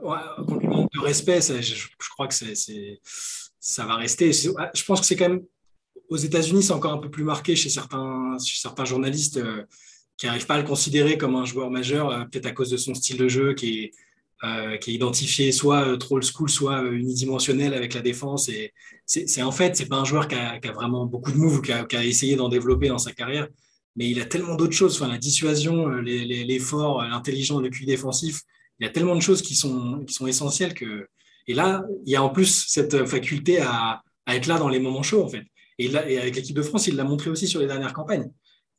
qu'on 0.00 0.56
lui 0.56 0.66
manque 0.66 0.92
de 0.92 1.00
respect, 1.00 1.40
je, 1.40 1.74
je, 1.74 2.08
crois 2.10 2.26
que 2.26 2.34
c'est 2.34 2.54
ça 3.60 3.84
va 3.84 3.96
rester. 3.96 4.32
Je 4.32 4.84
pense 4.84 5.00
que 5.00 5.06
c'est 5.06 5.16
quand 5.16 5.28
même 5.28 5.42
aux 6.08 6.16
États-Unis, 6.16 6.64
c'est 6.64 6.72
encore 6.72 6.92
un 6.92 6.98
peu 6.98 7.10
plus 7.10 7.22
marqué 7.22 7.54
chez 7.54 7.68
certains, 7.68 8.36
certains 8.38 8.84
journalistes 8.84 9.36
euh, 9.36 9.62
qui 10.16 10.26
n'arrivent 10.26 10.46
pas 10.46 10.54
à 10.54 10.58
le 10.58 10.66
considérer 10.66 11.16
comme 11.16 11.36
un 11.36 11.44
joueur 11.44 11.70
majeur, 11.70 12.10
euh, 12.10 12.24
peut-être 12.24 12.46
à 12.46 12.52
cause 12.52 12.70
de 12.70 12.76
son 12.76 12.94
style 12.94 13.16
de 13.16 13.28
jeu 13.28 13.54
qui 13.54 13.84
est, 13.84 13.90
euh, 14.42 14.76
qui 14.78 14.90
est 14.90 14.94
identifié 14.94 15.52
soit 15.52 15.96
trop 15.98 16.16
old 16.16 16.24
school, 16.24 16.50
soit 16.50 16.82
unidimensionnel 16.82 17.74
avec 17.74 17.94
la 17.94 18.00
défense. 18.00 18.48
Et 18.48 18.72
c'est 19.06 19.42
en 19.42 19.52
fait, 19.52 19.76
c'est 19.76 19.86
pas 19.86 19.96
un 19.96 20.04
joueur 20.04 20.26
qui 20.26 20.34
a, 20.34 20.58
vraiment 20.72 21.06
beaucoup 21.06 21.30
de 21.30 21.36
moves 21.36 21.58
ou 21.58 21.62
qui 21.62 21.72
a, 21.72 22.04
essayé 22.04 22.34
d'en 22.34 22.48
développer 22.48 22.88
dans 22.88 22.98
sa 22.98 23.12
carrière, 23.12 23.48
mais 23.94 24.10
il 24.10 24.20
a 24.20 24.24
tellement 24.24 24.56
d'autres 24.56 24.72
choses. 24.72 24.96
Enfin, 24.96 25.12
la 25.12 25.18
dissuasion, 25.18 25.88
l'effort, 25.88 27.02
l'intelligence, 27.02 27.62
le 27.62 27.68
QI 27.68 27.86
défensif, 27.86 28.40
il 28.80 28.86
y 28.86 28.88
a 28.88 28.92
tellement 28.92 29.14
de 29.14 29.20
choses 29.20 29.42
qui 29.42 29.54
sont, 29.54 30.04
qui 30.06 30.14
sont 30.14 30.26
essentielles 30.26 30.74
que 30.74 31.06
et 31.50 31.54
là, 31.54 31.84
il 32.06 32.12
y 32.12 32.16
a 32.16 32.22
en 32.22 32.28
plus 32.28 32.66
cette 32.68 33.06
faculté 33.06 33.60
à, 33.60 34.02
être 34.28 34.46
là 34.46 34.58
dans 34.58 34.68
les 34.68 34.78
moments 34.78 35.02
chauds, 35.02 35.24
en 35.24 35.28
fait. 35.28 35.42
Et, 35.78 35.96
avec 35.96 36.36
l'équipe 36.36 36.54
de 36.54 36.62
France, 36.62 36.86
il 36.86 36.94
l'a 36.94 37.02
montré 37.02 37.28
aussi 37.28 37.48
sur 37.48 37.58
les 37.58 37.66
dernières 37.66 37.92
campagnes. 37.92 38.30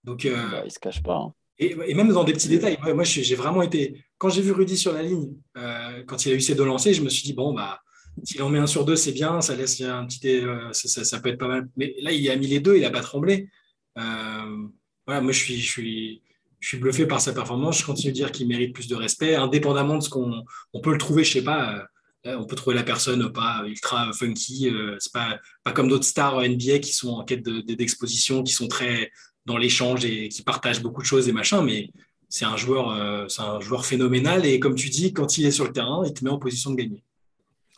Donc, 0.06 0.26
euh, 0.26 0.50
bah, 0.50 0.64
il 0.66 0.72
se 0.72 0.80
cache 0.80 1.04
pas. 1.04 1.18
Hein. 1.18 1.34
Et, 1.60 1.94
même 1.94 2.14
dans 2.14 2.24
des 2.24 2.32
petits 2.32 2.48
détails. 2.48 2.78
Moi, 2.82 3.04
j'ai 3.04 3.36
vraiment 3.36 3.62
été. 3.62 4.02
Quand 4.18 4.30
j'ai 4.30 4.42
vu 4.42 4.52
Rudy 4.54 4.78
sur 4.78 4.94
la 4.94 5.04
ligne, 5.04 5.34
euh, 5.58 6.04
quand 6.08 6.26
il 6.26 6.32
a 6.32 6.36
eu 6.36 6.40
ses 6.40 6.56
deux 6.56 6.64
lancers, 6.64 6.94
je 6.94 7.02
me 7.02 7.10
suis 7.10 7.24
dit 7.24 7.34
bon, 7.34 7.54
bah, 7.54 7.82
s'il 8.24 8.42
en 8.42 8.50
met 8.50 8.60
un 8.60 8.68
sur 8.68 8.86
deux, 8.86 8.96
c'est 8.96 9.12
bien. 9.12 9.42
Ça 9.42 9.54
laisse 9.54 9.82
un 9.82 10.06
petit. 10.06 10.40
Euh, 10.40 10.72
ça, 10.72 11.20
peut 11.20 11.28
être 11.28 11.40
pas 11.40 11.50
mal. 11.50 11.68
Mais 11.76 11.94
là, 12.00 12.14
il 12.14 12.30
a 12.30 12.38
mis 12.38 12.48
les 12.48 12.62
deux, 12.62 12.78
il 12.78 12.84
n'a 12.84 12.90
pas 12.90 13.02
tremblé. 13.02 13.50
voilà, 13.98 15.22
moi, 15.22 15.34
je 15.34 15.40
suis, 15.40 15.58
je 15.58 15.70
suis, 15.70 16.22
je 16.62 16.68
suis 16.70 16.78
bluffé 16.78 17.06
par 17.06 17.20
sa 17.20 17.34
performance. 17.34 17.80
Je 17.80 17.86
continue 17.86 18.14
de 18.14 18.16
dire 18.16 18.32
qu'il 18.32 18.48
mérite 18.48 18.74
plus 18.74 18.88
de 18.88 18.96
respect, 18.96 19.36
indépendamment 19.36 19.98
de 19.98 20.04
ce 20.04 20.10
qu'on 20.10 20.44
on 20.72 20.80
peut 20.80 20.94
le 20.94 20.98
trouver, 20.98 21.26
je 21.26 21.34
sais 21.34 21.44
pas 21.44 21.86
on 22.26 22.46
peut 22.46 22.56
trouver 22.56 22.76
la 22.76 22.84
personne 22.84 23.32
pas 23.32 23.64
ultra 23.66 24.12
funky. 24.14 24.70
Euh, 24.70 24.96
c'est 25.00 25.12
pas, 25.12 25.40
pas 25.64 25.72
comme 25.72 25.88
d'autres 25.88 26.06
stars 26.06 26.42
NBA 26.42 26.80
qui 26.80 26.94
sont 26.94 27.10
en 27.10 27.24
quête 27.24 27.44
d'exposition, 27.44 28.44
qui 28.44 28.54
sont 28.54 28.68
très 28.68 29.12
dans 29.46 29.58
l'échange 29.58 30.06
et 30.06 30.30
qui 30.30 30.44
partagent 30.44 30.82
beaucoup 30.82 31.02
de 31.02 31.08
choses 31.08 31.28
et 31.28 31.32
machin, 31.32 31.64
mais 31.64 31.90
c'est 32.30 32.46
un 32.46 32.58
joueur, 32.58 32.92
euh, 32.92 33.26
c'est 33.28 33.42
un 33.42 33.60
joueur 33.60 33.86
phénoménal 33.86 34.46
et 34.46 34.60
comme 34.60 34.76
tu 34.76 34.90
dis, 34.90 35.14
quand 35.14 35.38
il 35.38 35.46
est 35.46 35.52
sur 35.52 35.66
le 35.66 35.72
terrain, 35.72 36.04
il 36.06 36.14
te 36.14 36.24
met 36.24 36.30
en 36.30 36.38
position 36.38 36.72
de 36.72 36.76
gagner. 36.76 37.04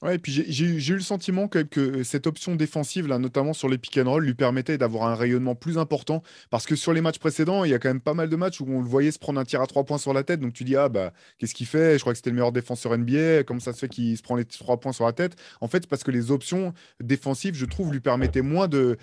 Ouais, 0.03 0.15
et 0.15 0.19
puis 0.19 0.33
j'ai 0.33 0.65
eu 0.65 0.95
le 0.95 0.99
sentiment 0.99 1.47
que, 1.47 2.03
cette 2.03 2.27
option 2.27 2.57
défensive, 2.57 3.07
là, 3.07 3.19
notamment 3.19 3.53
sur 3.53 3.69
les 3.69 3.77
pick 3.77 3.97
and 3.97 4.09
roll, 4.09 4.25
lui 4.25 4.33
permettait 4.33 4.77
d'avoir 4.77 5.07
un 5.07 5.15
rayonnement 5.15 5.55
plus 5.55 5.77
important. 5.77 6.21
Parce 6.49 6.65
que 6.65 6.75
sur 6.75 6.91
les 6.91 6.99
matchs 6.99 7.19
précédents, 7.19 7.63
il 7.63 7.71
y 7.71 7.73
a 7.73 7.79
quand 7.79 7.87
même 7.87 8.01
pas 8.01 8.13
mal 8.13 8.27
de 8.27 8.35
matchs 8.35 8.59
où 8.59 8.65
on 8.67 8.81
le 8.81 8.87
voyait 8.87 9.11
se 9.11 9.19
prendre 9.19 9.39
un 9.39 9.45
tir 9.45 9.61
à 9.61 9.67
trois 9.67 9.85
points 9.85 9.97
sur 9.97 10.13
la 10.13 10.23
tête. 10.23 10.41
Donc 10.41 10.51
tu 10.51 10.65
dis, 10.65 10.75
ah 10.75 10.89
bah, 10.89 11.13
qu'est-ce 11.37 11.53
qu'il 11.53 11.67
fait? 11.67 11.97
Je 11.97 12.01
crois 12.01 12.11
que 12.11 12.17
c'était 12.17 12.31
le 12.31 12.35
meilleur 12.35 12.51
défenseur 12.51 12.97
NBA. 12.97 13.43
Comment 13.45 13.61
ça 13.61 13.71
se 13.71 13.79
fait 13.79 13.87
qu'il 13.87 14.17
se 14.17 14.23
prend 14.23 14.35
les 14.35 14.43
trois 14.43 14.77
points 14.77 14.91
sur 14.91 15.05
la 15.05 15.13
tête? 15.13 15.37
En 15.61 15.69
fait, 15.69 15.87
parce 15.87 16.03
que 16.03 16.11
les 16.11 16.31
options 16.31 16.73
défensives, 16.99 17.55
je 17.55 17.65
trouve, 17.65 17.93
lui 17.93 18.01
permettaient 18.01 18.41
moins 18.41 18.67
de. 18.67 18.97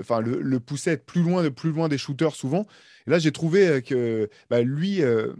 Enfin, 0.00 0.20
le, 0.20 0.40
le 0.42 0.58
pousser 0.58 0.90
à 0.90 0.92
être 0.94 1.06
plus 1.06 1.22
loin, 1.22 1.48
plus 1.52 1.70
loin 1.70 1.88
des 1.88 1.98
shooters 1.98 2.34
souvent. 2.34 2.66
Et 3.06 3.10
là, 3.10 3.20
j'ai 3.20 3.30
trouvé 3.30 3.82
que 3.82 4.28
bah, 4.50 4.62
lui. 4.62 5.00
Euh, 5.02 5.32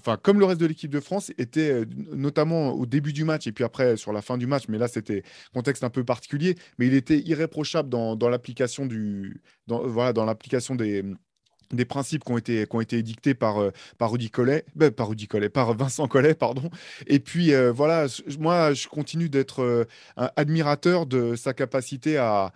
enfin, 0.00 0.18
comme 0.20 0.38
le 0.38 0.44
reste 0.44 0.60
de 0.60 0.66
l'équipe 0.66 0.90
de 0.90 1.00
France, 1.00 1.30
était 1.38 1.70
euh, 1.72 1.84
notamment 2.12 2.72
au 2.72 2.86
début 2.86 3.12
du 3.12 3.24
match 3.24 3.46
et 3.46 3.52
puis 3.52 3.64
après 3.64 3.96
sur 3.96 4.12
la 4.12 4.22
fin 4.22 4.38
du 4.38 4.46
match, 4.46 4.64
mais 4.68 4.78
là 4.78 4.88
c'était 4.88 5.22
contexte 5.54 5.84
un 5.84 5.90
peu 5.90 6.04
particulier, 6.04 6.56
mais 6.78 6.86
il 6.86 6.94
était 6.94 7.18
irréprochable 7.18 7.88
dans, 7.88 8.28
l'application 8.28 8.86
du, 8.86 9.40
voilà, 9.66 10.12
dans 10.12 10.24
l'application 10.24 10.74
des 10.74 11.04
des 11.72 11.84
principes 11.84 12.24
qui 12.24 12.32
ont 12.32 12.36
été, 12.36 12.66
qui 12.66 12.76
ont 12.76 12.80
été 12.80 12.98
édictés 12.98 13.32
par, 13.32 13.62
euh, 13.62 13.70
par 13.96 14.10
Rudy 14.10 14.28
Collet, 14.28 14.64
ben, 14.74 14.90
par 14.90 15.08
Rudy 15.08 15.28
Collet, 15.28 15.48
par 15.48 15.72
Vincent 15.74 16.08
Collet, 16.08 16.34
pardon. 16.34 16.68
Et 17.06 17.20
puis 17.20 17.54
euh, 17.54 17.70
voilà, 17.70 18.06
moi 18.40 18.72
je 18.74 18.88
continue 18.88 19.28
d'être 19.28 19.86
un 20.16 20.30
admirateur 20.34 21.06
de 21.06 21.36
sa 21.36 21.54
capacité 21.54 22.16
à, 22.16 22.52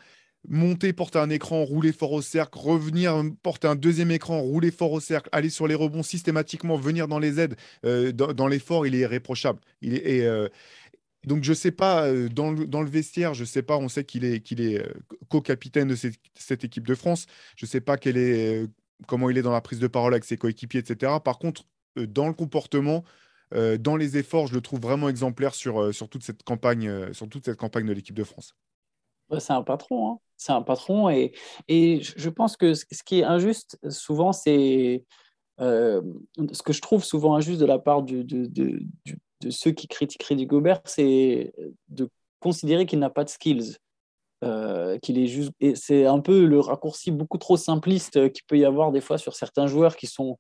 monter, 0.48 0.92
porter 0.92 1.18
un 1.18 1.30
écran, 1.30 1.64
rouler 1.64 1.92
fort 1.92 2.12
au 2.12 2.22
cercle, 2.22 2.59
revenir, 2.59 3.22
porter 3.42 3.68
un 3.68 3.76
deuxième 3.76 4.11
écran, 4.11 4.40
rouler 4.40 4.70
fort 4.70 4.92
au 4.92 5.00
cercle, 5.00 5.28
aller 5.33 5.50
sur 5.50 5.66
les 5.66 5.74
rebonds 5.74 6.02
systématiquement, 6.02 6.76
venir 6.76 7.09
dans 7.09 7.18
les 7.18 7.40
aides, 7.40 7.57
euh, 7.85 8.12
dans, 8.12 8.46
l'effort, 8.46 8.87
il 8.87 8.94
est 8.94 9.00
irréprochable. 9.00 9.61
Euh, 9.85 10.48
donc 11.24 11.42
je 11.42 11.50
ne 11.50 11.54
sais 11.54 11.70
pas, 11.70 12.07
euh, 12.07 12.28
dans 12.28 12.50
le, 12.52 12.88
vestiaire, 12.88 13.35
je 13.35 13.42
ne 13.42 13.46
sais 13.46 13.62
pas, 13.62 13.76
on 13.76 13.88
sait 13.88 14.04
qu'il 14.04 14.24
est, 14.24 14.40
qu'il 14.40 14.61
est 14.61 14.85
co-capitaine 15.28 15.88
de 15.88 15.96
cette, 15.96 16.64
équipe 16.64 16.87
de 16.87 16.94
France. 16.94 17.26
Je 17.57 17.64
ne 17.66 17.68
sais 17.68 17.80
pas 17.80 17.96
comment 19.07 19.30
il 19.30 19.38
est 19.38 19.42
dans 19.42 19.52
la 19.52 19.61
prise 19.61 19.78
de 19.78 19.87
parole 19.87 20.14
avec 20.14 20.24
ses 20.24 20.37
coéquipiers, 20.37 20.80
etc. 20.80 21.12
Par 21.24 21.38
contre, 21.38 21.64
dans 21.96 22.26
le 22.26 22.35
comportement, 22.35 23.04
dans 23.52 23.96
les 23.96 24.16
efforts, 24.16 24.48
je 24.48 24.54
le 24.54 24.61
trouve 24.61 24.80
vraiment 24.80 25.09
exemplaire 25.09 25.54
sur, 25.54 25.94
sur, 25.94 26.09
toute, 26.09 26.24
cette 26.24 26.42
campagne, 26.42 27.12
sur 27.12 27.28
toute 27.28 27.44
cette 27.44 27.57
campagne 27.57 27.87
de 27.87 27.92
l'équipe 27.92 28.16
de 28.16 28.24
France. 28.24 28.57
C'est 29.38 29.52
un 29.52 29.62
patron. 29.62 30.12
Hein 30.12 30.18
c'est 30.44 30.52
un 30.52 30.62
patron. 30.62 31.09
Et, 31.09 31.33
et 31.68 32.00
je 32.02 32.28
pense 32.28 32.57
que 32.57 32.74
ce 32.74 32.85
qui 33.04 33.20
est 33.20 33.24
injuste, 33.24 33.78
souvent, 33.88 34.33
c'est 34.33 35.04
euh, 35.61 36.02
ce 36.52 36.62
que 36.62 36.72
je 36.72 36.83
trouve 36.83 37.02
souvent 37.02 37.35
injuste 37.35 37.61
de 37.61 37.66
la 37.66 37.78
part 37.78 38.02
de, 38.02 38.22
de, 38.22 38.80
ceux 39.48 39.70
qui 39.72 39.88
Rudy 40.28 40.46
Gobert, 40.46 40.80
c'est 40.85 41.52
de 41.88 42.09
considérer 42.40 42.85
qu'il 42.85 42.98
n'a 42.98 43.11
pas 43.11 43.24
de 43.24 43.30
skills. 43.30 43.76
qu'il 45.02 45.18
est 45.18 45.26
juste. 45.26 45.52
Et 45.61 45.74
c'est 45.74 46.04
un 46.04 46.20
peu 46.20 46.44
le 46.44 46.61
raccourci 46.61 47.11
beaucoup 47.11 47.38
trop 47.38 47.57
simpliste 47.57 48.30
qu'il 48.33 48.44
peut 48.46 48.59
y 48.59 48.66
avoir 48.66 48.92
des 48.92 49.00
fois 49.00 49.16
sur 49.16 49.35
certains 49.35 49.66
joueurs 49.66 49.96
qui 49.96 50.07
sont 50.07 50.37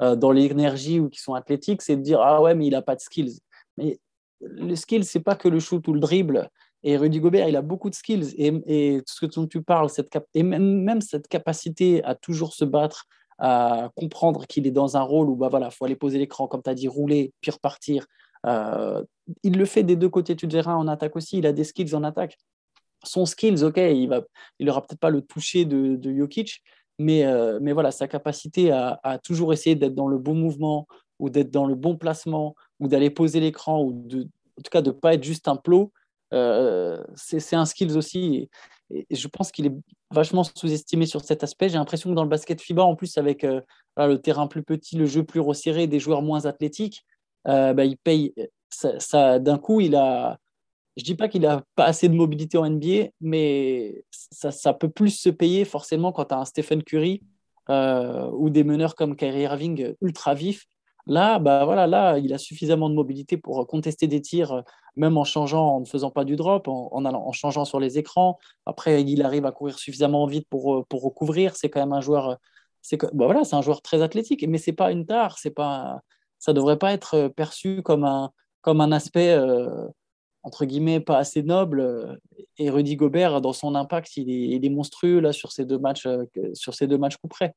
dans 0.00 0.32
l'énergie 0.32 0.98
ou 0.98 1.08
qui 1.08 1.20
sont 1.20 1.34
athlétiques, 1.34 1.80
c'est 1.80 1.94
de 1.94 2.02
dire 2.02 2.20
ah 2.20 2.42
ouais 2.42 2.56
mais 2.56 2.66
il 2.66 2.74
a 2.74 2.82
pas 2.82 2.96
de 2.96 3.00
skills. 3.00 3.38
Mais 3.76 4.00
le 4.40 4.74
skill 4.74 5.04
c'est 5.04 5.20
pas 5.20 5.36
que 5.36 5.48
le 5.48 5.60
shoot 5.60 5.86
ou 5.86 5.92
le 5.92 6.00
dribble. 6.00 6.50
Et 6.84 6.98
Rudy 6.98 7.18
Gobert, 7.18 7.48
il 7.48 7.56
a 7.56 7.62
beaucoup 7.62 7.88
de 7.88 7.94
skills. 7.94 8.34
Et, 8.36 8.52
et 8.66 9.02
ce 9.06 9.26
dont 9.26 9.46
tu 9.46 9.62
parles, 9.62 9.88
cette 9.88 10.16
et 10.34 10.42
même, 10.42 10.82
même, 10.82 11.00
cette 11.00 11.28
capacité 11.28 12.04
à 12.04 12.14
toujours 12.14 12.52
se 12.52 12.64
battre, 12.64 13.06
à 13.38 13.90
comprendre 13.96 14.46
qu'il 14.46 14.66
est 14.66 14.70
dans 14.70 14.96
un 14.96 15.02
rôle 15.02 15.28
où 15.28 15.34
bah 15.34 15.48
voilà, 15.48 15.70
faut 15.70 15.86
aller 15.86 15.96
poser 15.96 16.18
l'écran, 16.18 16.46
comme 16.46 16.62
tu 16.62 16.70
as 16.70 16.74
dit, 16.74 16.86
rouler, 16.86 17.32
puis 17.40 17.50
repartir. 17.50 18.06
Euh, 18.46 19.02
il 19.42 19.56
le 19.56 19.64
fait 19.64 19.82
des 19.82 19.96
deux 19.96 20.10
côtés, 20.10 20.36
tu 20.36 20.46
diras, 20.46 20.74
en 20.74 20.86
attaque 20.86 21.16
aussi. 21.16 21.38
Il 21.38 21.46
a 21.46 21.52
des 21.52 21.64
skills 21.64 21.94
en 21.94 22.04
attaque. 22.04 22.36
Son 23.02 23.26
skills, 23.26 23.64
ok, 23.64 23.78
il 23.78 24.08
va, 24.08 24.22
il 24.58 24.66
peut-être 24.66 24.98
pas 24.98 25.10
le 25.10 25.22
toucher 25.22 25.64
de, 25.64 25.96
de 25.96 26.14
Jokic, 26.14 26.62
mais, 26.98 27.24
euh, 27.24 27.58
mais 27.60 27.72
voilà, 27.72 27.90
sa 27.90 28.08
capacité 28.08 28.70
à, 28.70 29.18
toujours 29.22 29.52
essayer 29.52 29.74
d'être 29.74 29.94
dans 29.94 30.08
le 30.08 30.18
bon 30.18 30.34
mouvement 30.34 30.86
ou 31.18 31.30
d'être 31.30 31.50
dans 31.50 31.66
le 31.66 31.74
bon 31.74 31.96
placement 31.96 32.54
ou 32.80 32.88
d'aller 32.88 33.10
poser 33.10 33.40
l'écran 33.40 33.82
ou 33.82 33.92
de, 33.92 34.22
en 34.22 34.62
tout 34.62 34.70
cas 34.70 34.82
de 34.82 34.90
pas 34.90 35.14
être 35.14 35.24
juste 35.24 35.48
un 35.48 35.56
plot, 35.56 35.92
euh, 36.32 37.02
c'est 37.14 37.56
un 37.56 37.64
skills 37.64 37.96
aussi. 37.96 38.48
Et, 38.90 39.06
je 39.10 39.28
pense 39.28 39.50
qu'il 39.50 39.66
est 39.66 39.74
vachement 40.10 40.44
sous-estimé 40.44 41.06
sur 41.06 41.22
cet 41.22 41.42
aspect. 41.42 41.68
J'ai 41.68 41.78
l'impression 41.78 42.10
que 42.10 42.14
dans 42.14 42.22
le 42.22 42.28
basket 42.28 42.60
FIBA, 42.60 42.82
en 42.82 42.96
plus, 42.96 43.18
avec 43.18 43.44
euh, 43.44 43.60
le 43.96 44.16
terrain 44.16 44.46
plus 44.46 44.62
petit, 44.62 44.96
le 44.96 45.06
jeu 45.06 45.24
plus 45.24 45.40
resserré, 45.40 45.86
des 45.86 45.98
joueurs 45.98 46.22
moins 46.22 46.46
athlétiques, 46.46 47.04
euh, 47.48 47.72
bah, 47.74 47.84
il 47.84 47.96
paye. 47.96 48.34
Ça, 48.70 49.38
D'un 49.38 49.58
coup, 49.58 49.80
il 49.80 49.94
a. 49.94 50.38
Je 50.96 51.02
dis 51.02 51.16
pas 51.16 51.28
qu'il 51.28 51.42
n'a 51.42 51.62
pas 51.74 51.86
assez 51.86 52.08
de 52.08 52.14
mobilité 52.14 52.56
en 52.56 52.68
NBA, 52.68 53.08
mais 53.20 54.04
ça, 54.10 54.52
ça 54.52 54.72
peut 54.72 54.88
plus 54.88 55.10
se 55.10 55.28
payer 55.28 55.64
forcément 55.64 56.12
quand 56.12 56.26
tu 56.26 56.34
as 56.34 56.38
un 56.38 56.44
Stephen 56.44 56.84
Curry 56.84 57.22
ou 57.68 58.50
des 58.50 58.62
meneurs 58.62 58.94
comme 58.94 59.16
Kyrie 59.16 59.42
Irving 59.42 59.94
ultra 60.00 60.34
vifs 60.34 60.66
Là, 61.06 61.38
bah 61.38 61.64
voilà, 61.64 61.86
là, 61.86 62.18
il 62.18 62.32
a 62.32 62.38
suffisamment 62.38 62.88
de 62.88 62.94
mobilité 62.94 63.36
pour 63.36 63.66
contester 63.66 64.06
des 64.06 64.22
tirs, 64.22 64.62
même 64.96 65.18
en 65.18 65.24
changeant, 65.24 65.76
en 65.76 65.80
ne 65.80 65.84
faisant 65.84 66.10
pas 66.10 66.24
du 66.24 66.36
drop, 66.36 66.66
en, 66.68 67.04
allant, 67.04 67.26
en 67.26 67.32
changeant 67.32 67.64
sur 67.66 67.78
les 67.78 67.98
écrans. 67.98 68.38
Après, 68.64 69.02
il 69.02 69.22
arrive 69.22 69.44
à 69.44 69.52
courir 69.52 69.78
suffisamment 69.78 70.26
vite 70.26 70.48
pour, 70.48 70.86
pour 70.86 71.02
recouvrir. 71.02 71.56
C'est 71.56 71.68
quand 71.68 71.80
même 71.80 71.92
un 71.92 72.00
joueur, 72.00 72.38
c'est 72.80 72.98
bah 73.14 73.26
voilà, 73.26 73.44
c'est 73.44 73.56
un 73.56 73.62
joueur 73.62 73.82
très 73.82 74.02
athlétique, 74.02 74.46
mais 74.48 74.58
c'est 74.58 74.72
pas 74.72 74.92
une 74.92 75.06
tare. 75.06 75.38
C'est 75.38 75.50
pas, 75.50 76.00
ça 76.38 76.52
devrait 76.54 76.78
pas 76.78 76.92
être 76.92 77.28
perçu 77.28 77.82
comme 77.82 78.04
un, 78.04 78.30
comme 78.62 78.80
un 78.80 78.92
aspect 78.92 79.30
euh, 79.32 79.86
entre 80.42 80.64
guillemets 80.64 81.00
pas 81.00 81.18
assez 81.18 81.42
noble. 81.42 82.18
Et 82.58 82.70
Rudy 82.70 82.96
Gobert, 82.96 83.40
dans 83.40 83.52
son 83.52 83.74
impact, 83.74 84.16
il 84.16 84.64
est, 84.64 84.70
monstrueux 84.70 85.20
là 85.20 85.32
sur 85.32 85.52
ces 85.52 85.64
deux 85.64 85.78
matchs, 85.78 86.06
euh, 86.06 86.24
sur 86.54 86.74
ces 86.74 86.86
deux 86.86 86.98
matchs 86.98 87.16
coup 87.16 87.28
près. 87.28 87.54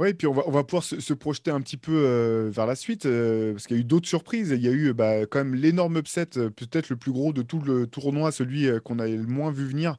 Oui, 0.00 0.14
puis 0.14 0.26
on 0.26 0.32
va, 0.32 0.44
on 0.46 0.50
va 0.50 0.64
pouvoir 0.64 0.82
se, 0.82 1.12
projeter 1.12 1.50
un 1.50 1.60
petit 1.60 1.76
peu 1.76 1.92
euh, 1.92 2.48
vers 2.50 2.64
la 2.64 2.74
suite, 2.74 3.04
euh, 3.04 3.52
parce 3.52 3.66
qu'il 3.66 3.76
y 3.76 3.80
a 3.80 3.82
eu 3.82 3.84
d'autres 3.84 4.08
surprises. 4.08 4.48
Il 4.50 4.62
y 4.62 4.68
a 4.68 4.70
eu 4.70 4.94
bah, 4.94 5.26
quand 5.26 5.40
même 5.40 5.54
l'énorme 5.54 5.98
upset, 5.98 6.38
euh, 6.38 6.48
peut-être 6.48 6.88
le 6.88 6.96
plus 6.96 7.12
gros 7.12 7.34
de 7.34 7.42
tout 7.42 7.60
le 7.60 7.86
tournoi, 7.86 8.32
celui 8.32 8.66
qu'on 8.82 8.98
a 8.98 9.06
le 9.06 9.24
moins 9.24 9.50
vu 9.50 9.66
venir 9.66 9.98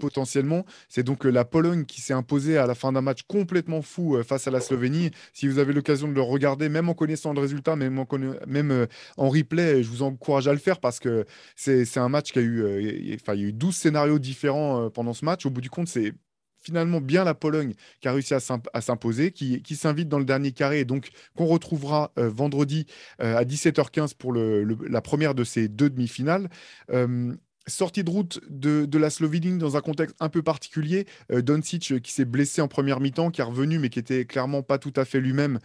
potentiellement. 0.00 0.64
C'est 0.88 1.02
donc 1.02 1.24
la 1.24 1.44
Pologne 1.44 1.86
qui 1.86 2.00
s'est 2.00 2.12
imposée 2.12 2.56
à 2.56 2.68
la 2.68 2.76
fin 2.76 2.92
d'un 2.92 3.00
match 3.00 3.22
complètement 3.22 3.82
fou 3.82 4.16
face 4.22 4.46
à 4.46 4.52
la 4.52 4.60
Slovénie. 4.60 5.10
Si 5.32 5.48
vous 5.48 5.58
avez 5.58 5.72
l'occasion 5.72 6.06
de 6.06 6.14
le 6.14 6.22
regarder, 6.22 6.68
même 6.68 6.88
en 6.88 6.94
connaissant 6.94 7.32
le 7.32 7.40
résultat, 7.40 7.74
même 7.74 7.98
en, 7.98 8.06
même, 8.46 8.86
en 9.16 9.28
replay, 9.28 9.82
je 9.82 9.88
vous 9.88 10.02
encourage 10.02 10.46
à 10.46 10.52
le 10.52 10.58
faire 10.60 10.78
parce 10.78 11.00
que 11.00 11.24
c'est 11.56 11.98
un 11.98 12.08
match 12.08 12.30
qui 12.30 12.38
a 12.38 12.42
eu, 12.42 13.14
enfin, 13.14 13.34
il 13.34 13.40
y 13.40 13.44
a 13.44 13.48
eu 13.48 13.52
12 13.52 13.74
scénarios 13.74 14.20
différents 14.20 14.88
pendant 14.90 15.14
ce 15.14 15.24
match. 15.24 15.46
Au 15.46 15.50
bout 15.50 15.60
du 15.60 15.70
compte, 15.70 15.88
c'est 15.88 16.12
finalement 16.60 17.00
bien 17.00 17.24
la 17.24 17.34
Pologne 17.34 17.74
qui 18.00 18.08
a 18.08 18.12
réussi 18.12 18.34
à 18.34 18.80
s'imposer, 18.80 19.32
qui, 19.32 19.76
s'invite 19.76 20.08
dans 20.08 20.18
le 20.18 20.24
dernier 20.24 20.52
carré 20.52 20.80
et 20.80 20.84
donc 20.84 21.10
qu'on 21.34 21.46
retrouvera 21.46 22.12
euh, 22.18 22.28
vendredi 22.28 22.86
euh, 23.22 23.36
à 23.36 23.44
17h15 23.44 24.14
pour 24.16 24.34
la 24.34 25.00
première 25.00 25.34
de 25.34 25.44
ces 25.44 25.68
deux 25.68 25.90
demi-finales. 25.90 26.48
Euh, 26.92 27.34
sortie 27.66 28.02
de 28.02 28.10
route 28.10 28.40
de, 28.48 28.98
la 28.98 29.10
Slovénie 29.10 29.56
dans 29.58 29.76
un 29.76 29.80
contexte 29.80 30.16
un 30.18 30.28
peu 30.28 30.42
particulier. 30.42 31.06
Doncic 31.30 32.00
qui 32.00 32.12
s'est 32.12 32.24
blessé 32.24 32.60
en 32.60 32.66
première 32.66 32.98
mi-temps, 32.98 33.30
qui 33.30 33.42
est 33.42 33.44
revenu 33.44 33.78
mais 33.78 33.90
qui 33.90 34.00
était 34.00 34.24
clairement 34.24 34.62
pas 34.62 34.78
tout 34.78 34.92
à 34.96 35.04
fait 35.04 35.20
lui-même 35.20 35.60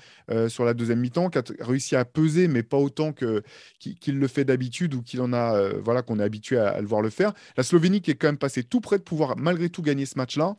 sur 0.48 0.66
la 0.66 0.76
deuxième 0.76 1.00
mi-temps, 1.00 1.30
qui 1.30 1.40
a 1.40 1.44
réussi 1.62 1.96
à 1.96 2.06
peser 2.06 2.48
mais 2.48 2.62
pas 2.62 2.78
autant 2.78 3.12
qu'il 3.12 4.20
le 4.20 4.28
fait 4.28 4.46
d'habitude 4.46 4.94
ou 4.94 5.02
qu'il 5.02 5.20
en 5.22 5.34
a 5.34 5.70
voilà 5.80 6.04
qu'on 6.04 6.20
est 6.20 6.24
habitué 6.24 6.58
à, 6.58 6.80
le 6.80 6.86
voir 6.86 7.02
le 7.02 7.10
faire. 7.10 7.34
La 7.58 7.64
Slovénie 7.64 8.02
qui 8.02 8.12
est 8.12 8.16
quand 8.16 8.28
même 8.28 8.38
passée 8.38 8.64
tout 8.64 8.82
près 8.82 9.00
de 9.00 9.04
pouvoir 9.04 9.36
malgré 9.36 9.70
tout 9.70 9.82
gagner 9.82 10.06
ce 10.06 10.18
match-là. 10.18 10.58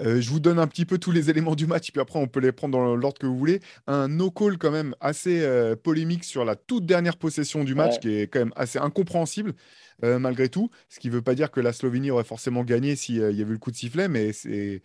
Euh, 0.00 0.20
je 0.20 0.30
vous 0.30 0.40
donne 0.40 0.58
un 0.58 0.66
petit 0.66 0.84
peu 0.84 0.98
tous 0.98 1.10
les 1.10 1.30
éléments 1.30 1.54
du 1.54 1.66
match, 1.66 1.90
puis 1.92 2.00
après 2.00 2.18
on 2.18 2.26
peut 2.26 2.40
les 2.40 2.52
prendre 2.52 2.76
dans 2.76 2.96
l'ordre 2.96 3.18
que 3.18 3.26
vous 3.26 3.36
voulez. 3.36 3.60
Un 3.86 4.08
no-call 4.08 4.58
quand 4.58 4.70
même 4.70 4.94
assez 5.00 5.42
euh, 5.42 5.76
polémique 5.76 6.24
sur 6.24 6.44
la 6.44 6.56
toute 6.56 6.86
dernière 6.86 7.16
possession 7.16 7.64
du 7.64 7.74
match, 7.74 7.98
qui 8.00 8.14
est 8.14 8.26
quand 8.26 8.40
même 8.40 8.52
assez 8.56 8.78
incompréhensible 8.78 9.52
euh, 10.04 10.18
malgré 10.18 10.48
tout. 10.48 10.70
Ce 10.88 10.98
qui 10.98 11.08
ne 11.08 11.14
veut 11.14 11.22
pas 11.22 11.34
dire 11.34 11.50
que 11.50 11.60
la 11.60 11.72
Slovénie 11.72 12.10
aurait 12.10 12.24
forcément 12.24 12.64
gagné 12.64 12.96
s'il 12.96 13.16
y 13.16 13.22
avait 13.22 13.42
eu 13.42 13.52
le 13.52 13.58
coup 13.58 13.70
de 13.70 13.76
sifflet, 13.76 14.08
mais 14.08 14.32
c'est 14.32 14.82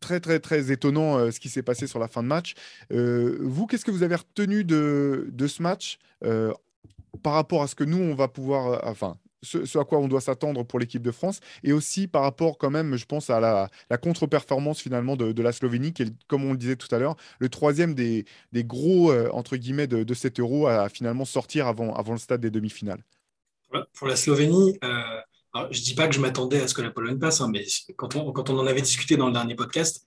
très 0.00 0.20
très 0.20 0.40
très 0.40 0.72
étonnant 0.72 1.30
ce 1.30 1.38
qui 1.38 1.48
s'est 1.48 1.62
passé 1.62 1.86
sur 1.86 1.98
la 1.98 2.08
fin 2.08 2.22
de 2.22 2.28
match. 2.28 2.54
vous, 2.90 3.66
qu'est-ce 3.66 3.84
que 3.84 3.90
vous 3.90 4.02
avez 4.02 4.16
retenu 4.16 4.64
de, 4.64 5.28
de 5.30 5.46
ce 5.46 5.62
match 5.62 5.98
par 7.22 7.34
rapport 7.34 7.62
à 7.62 7.66
ce 7.66 7.74
que 7.74 7.84
nous, 7.84 7.98
on 7.98 8.14
va 8.14 8.28
pouvoir, 8.28 8.80
enfin, 8.84 9.16
ce, 9.42 9.78
à 9.78 9.84
quoi 9.84 9.98
on 9.98 10.08
doit 10.08 10.20
s'attendre 10.20 10.62
pour 10.64 10.78
l'équipe 10.78 11.02
de 11.02 11.10
France, 11.10 11.40
et 11.62 11.72
aussi 11.72 12.06
par 12.06 12.22
rapport 12.22 12.58
quand 12.58 12.70
même, 12.70 12.96
je 12.96 13.04
pense, 13.04 13.30
à 13.30 13.40
la, 13.40 13.98
contre-performance 13.98 14.80
finalement 14.80 15.16
de, 15.16 15.42
la 15.42 15.52
Slovénie, 15.52 15.92
qui 15.92 16.02
est, 16.02 16.12
comme 16.26 16.44
on 16.44 16.52
le 16.52 16.58
disait 16.58 16.76
tout 16.76 16.92
à 16.94 16.98
l'heure, 16.98 17.16
le 17.38 17.48
troisième 17.48 17.94
des, 17.94 18.24
gros, 18.54 19.12
euh, 19.12 19.28
entre 19.32 19.56
guillemets, 19.56 19.86
de, 19.86 20.04
de, 20.04 20.14
cet 20.14 20.40
euro 20.40 20.66
à 20.66 20.88
finalement 20.88 21.24
sortir 21.24 21.66
avant, 21.66 21.94
avant 21.94 22.12
le 22.12 22.18
stade 22.18 22.40
des 22.40 22.50
demi-finales. 22.50 23.02
Pour 23.94 24.06
la 24.06 24.16
Slovénie, 24.16 24.78
euh, 24.84 25.20
je 25.70 25.78
ne 25.78 25.84
dis 25.84 25.94
pas 25.94 26.08
que 26.08 26.14
je 26.14 26.20
m'attendais 26.20 26.60
à 26.60 26.68
ce 26.68 26.74
que 26.74 26.82
la 26.82 26.90
Pologne 26.90 27.18
passe, 27.18 27.40
hein, 27.40 27.50
mais 27.50 27.64
quand 27.96 28.16
on, 28.16 28.32
quand 28.32 28.50
on 28.50 28.58
en 28.58 28.66
avait 28.66 28.82
discuté 28.82 29.16
dans 29.16 29.26
le 29.26 29.32
dernier 29.32 29.54
podcast, 29.54 30.06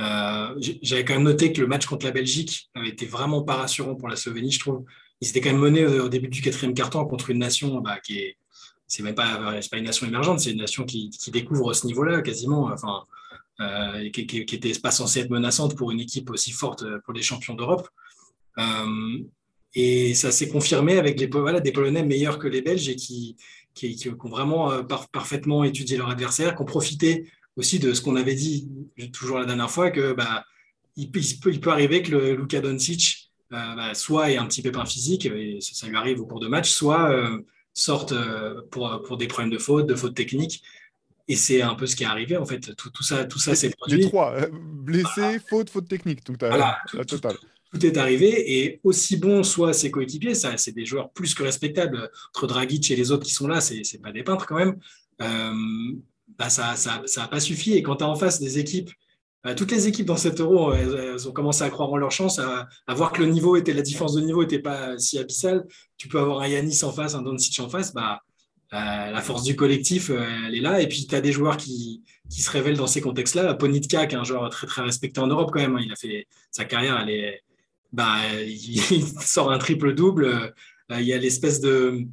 euh, 0.00 0.54
j'avais 0.82 1.04
quand 1.04 1.14
même 1.14 1.24
noté 1.24 1.52
que 1.52 1.60
le 1.60 1.66
match 1.66 1.86
contre 1.86 2.06
la 2.06 2.12
Belgique 2.12 2.70
été 2.84 3.06
vraiment 3.06 3.42
pas 3.42 3.56
rassurant 3.56 3.96
pour 3.96 4.08
la 4.08 4.16
Slovénie, 4.16 4.52
je 4.52 4.60
trouve. 4.60 4.84
Ils 5.20 5.30
étaient 5.30 5.40
quand 5.40 5.50
même 5.50 5.60
menés 5.60 5.84
au, 5.84 6.08
début 6.08 6.28
du 6.28 6.40
quatrième 6.40 6.74
quart-temps 6.74 7.04
contre 7.06 7.30
une 7.30 7.38
nation 7.38 7.80
bah, 7.80 7.98
qui 7.98 8.18
est 8.18 8.36
c'est 8.88 9.02
même 9.02 9.14
pas, 9.14 9.60
pas 9.70 9.76
une 9.76 9.84
nation 9.84 10.06
émergente, 10.06 10.40
c'est 10.40 10.50
une 10.50 10.58
nation 10.58 10.84
qui, 10.84 11.10
qui 11.10 11.30
découvre 11.30 11.74
ce 11.74 11.86
niveau-là 11.86 12.22
quasiment, 12.22 12.64
enfin, 12.72 13.04
euh, 13.60 14.08
qui 14.10 14.24
n'était 14.34 14.72
pas 14.80 14.90
censée 14.90 15.20
être 15.20 15.30
menaçante 15.30 15.76
pour 15.76 15.90
une 15.90 16.00
équipe 16.00 16.30
aussi 16.30 16.52
forte 16.52 16.84
euh, 16.84 17.00
pour 17.04 17.12
les 17.12 17.22
champions 17.22 17.54
d'Europe. 17.54 17.88
Euh, 18.58 19.18
et 19.74 20.14
ça 20.14 20.30
s'est 20.30 20.48
confirmé 20.48 20.96
avec 20.96 21.16
des 21.16 21.28
Polonais 21.28 22.02
meilleurs 22.02 22.38
que 22.38 22.48
les 22.48 22.62
Belges 22.62 22.88
et 22.88 22.96
qui, 22.96 23.36
qui, 23.74 23.94
qui 23.94 24.08
ont 24.08 24.28
vraiment 24.28 24.82
parfaitement 25.12 25.64
étudié 25.64 25.98
leur 25.98 26.08
adversaire, 26.08 26.56
qui 26.56 26.62
ont 26.62 26.66
profité 26.66 27.30
aussi 27.56 27.78
de 27.78 27.92
ce 27.92 28.00
qu'on 28.00 28.16
avait 28.16 28.34
dit 28.34 28.68
toujours 29.12 29.38
la 29.38 29.44
dernière 29.44 29.70
fois, 29.70 29.90
que 29.90 30.14
bah, 30.14 30.44
il, 30.96 31.10
peut, 31.10 31.20
il, 31.46 31.60
peut, 31.60 31.70
arriver 31.70 32.02
que 32.02 32.12
le 32.12 32.36
Luka 32.36 32.60
Doncic 32.60 33.30
bah, 33.50 33.92
soit 33.94 34.30
ait 34.30 34.36
un 34.36 34.46
petit 34.46 34.62
pépin 34.62 34.86
physique, 34.86 35.26
et 35.26 35.58
ça, 35.60 35.86
lui 35.86 35.96
arrive 35.96 36.20
au 36.20 36.26
cours 36.26 36.40
de 36.40 36.48
match, 36.48 36.70
soit 36.70 37.12
sortent 37.78 38.12
euh, 38.12 38.60
pour, 38.70 39.02
pour 39.02 39.16
des 39.16 39.26
problèmes 39.28 39.50
de 39.50 39.58
faute, 39.58 39.86
de 39.86 39.94
faute 39.94 40.14
technique. 40.14 40.62
Et 41.28 41.36
c'est 41.36 41.60
un 41.62 41.74
peu 41.74 41.86
ce 41.86 41.94
qui 41.94 42.04
est 42.04 42.06
arrivé 42.06 42.36
en 42.36 42.46
fait. 42.46 42.74
Tout, 42.74 42.90
tout 42.90 43.02
ça, 43.02 43.24
tout 43.24 43.38
ça 43.38 43.54
s'est 43.54 43.70
produit. 43.70 43.98
Les 43.98 44.08
trois, 44.08 44.34
euh, 44.34 44.48
blessé, 44.52 45.38
faute, 45.48 45.70
faute 45.70 45.88
technique. 45.88 46.24
Donc, 46.24 46.38
voilà, 46.40 46.78
tout, 46.90 47.18
tout, 47.72 47.86
est 47.86 47.96
arrivé 47.98 48.60
et 48.60 48.80
aussi 48.82 49.18
bon 49.18 49.42
soit 49.42 49.74
ses 49.74 49.90
coéquipiers, 49.90 50.34
ça, 50.34 50.56
c'est 50.56 50.72
des 50.72 50.86
joueurs 50.86 51.10
plus 51.10 51.34
que 51.34 51.42
respectables. 51.42 52.10
Entre 52.34 52.46
Dragic 52.46 52.90
et 52.90 52.96
les 52.96 53.10
autres 53.10 53.26
qui 53.26 53.32
sont 53.32 53.46
là, 53.46 53.60
c'est, 53.60 53.84
c'est 53.84 53.98
pas 53.98 54.12
des 54.12 54.22
peintres 54.22 54.46
quand 54.46 54.56
même. 54.56 54.78
Euh, 55.20 55.52
bah, 56.38 56.48
ça 56.48 56.68
n'a 56.68 56.76
ça, 56.76 57.02
ça 57.04 57.28
pas 57.28 57.40
suffi. 57.40 57.74
Et 57.74 57.82
quand 57.82 57.96
tu 57.96 58.04
as 58.04 58.08
en 58.08 58.16
face 58.16 58.40
des 58.40 58.58
équipes 58.58 58.90
euh, 58.90 58.94
toutes 59.56 59.70
les 59.70 59.86
équipes 59.86 60.06
dans 60.06 60.16
cet 60.16 60.40
euro, 60.40 60.72
elles, 60.74 61.28
ont 61.28 61.32
commencé 61.32 61.62
à 61.62 61.70
croire 61.70 61.90
en 61.90 61.96
leur 61.96 62.10
chance, 62.10 62.38
à, 62.38 62.68
voir 62.94 63.12
que 63.12 63.22
le 63.22 63.28
niveau 63.28 63.56
était, 63.56 63.72
la 63.72 63.82
différence 63.82 64.14
de 64.14 64.20
niveau 64.20 64.42
n'était 64.42 64.58
pas 64.58 64.98
si 64.98 65.18
abyssale. 65.18 65.66
Tu 65.96 66.08
peux 66.08 66.18
avoir 66.18 66.40
un 66.40 66.48
Yanis 66.48 66.82
en 66.84 66.92
face, 66.92 67.14
un 67.14 67.22
Doncic 67.22 67.58
en 67.60 67.68
face, 67.68 67.94
bah, 67.94 68.20
euh, 68.74 68.76
la 69.10 69.22
force 69.22 69.44
du 69.44 69.56
collectif, 69.56 70.10
euh, 70.10 70.22
elle 70.46 70.54
est 70.54 70.60
là. 70.60 70.80
Et 70.82 70.88
puis, 70.88 71.06
tu 71.06 71.14
as 71.14 71.22
des 71.22 71.32
joueurs 71.32 71.56
qui, 71.56 72.02
qui, 72.28 72.42
se 72.42 72.50
révèlent 72.50 72.76
dans 72.76 72.86
ces 72.86 73.00
contextes-là. 73.00 73.54
Ponitka, 73.54 74.06
qui 74.06 74.14
est 74.14 74.18
un 74.18 74.24
joueur 74.24 74.50
très, 74.50 74.66
très 74.66 74.82
respecté 74.82 75.20
en 75.20 75.26
Europe 75.26 75.50
quand 75.52 75.60
même, 75.60 75.76
hein. 75.76 75.82
il 75.82 75.90
a 75.90 75.96
fait 75.96 76.26
sa 76.50 76.64
carrière, 76.66 77.06
bah, 77.92 78.16
il, 78.46 79.06
sort 79.22 79.50
un 79.50 79.58
triple-double. 79.58 80.52
il 80.90 81.00
y 81.00 81.14
a 81.14 81.18
l'espèce 81.18 81.60
de, 81.60 82.06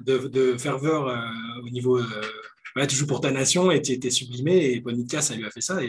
de, 0.00 0.56
ferveur 0.56 1.14
au 1.62 1.68
niveau. 1.68 2.00
tu 2.88 2.96
joues 2.96 3.06
pour 3.06 3.20
ta 3.20 3.30
nation 3.30 3.70
et 3.70 3.82
tu 3.82 3.92
es, 3.92 4.10
sublimé. 4.10 4.72
Et 4.72 4.80
Ponitka, 4.80 5.20
ça 5.20 5.34
lui 5.34 5.44
a 5.44 5.50
fait 5.50 5.60
ça. 5.60 5.80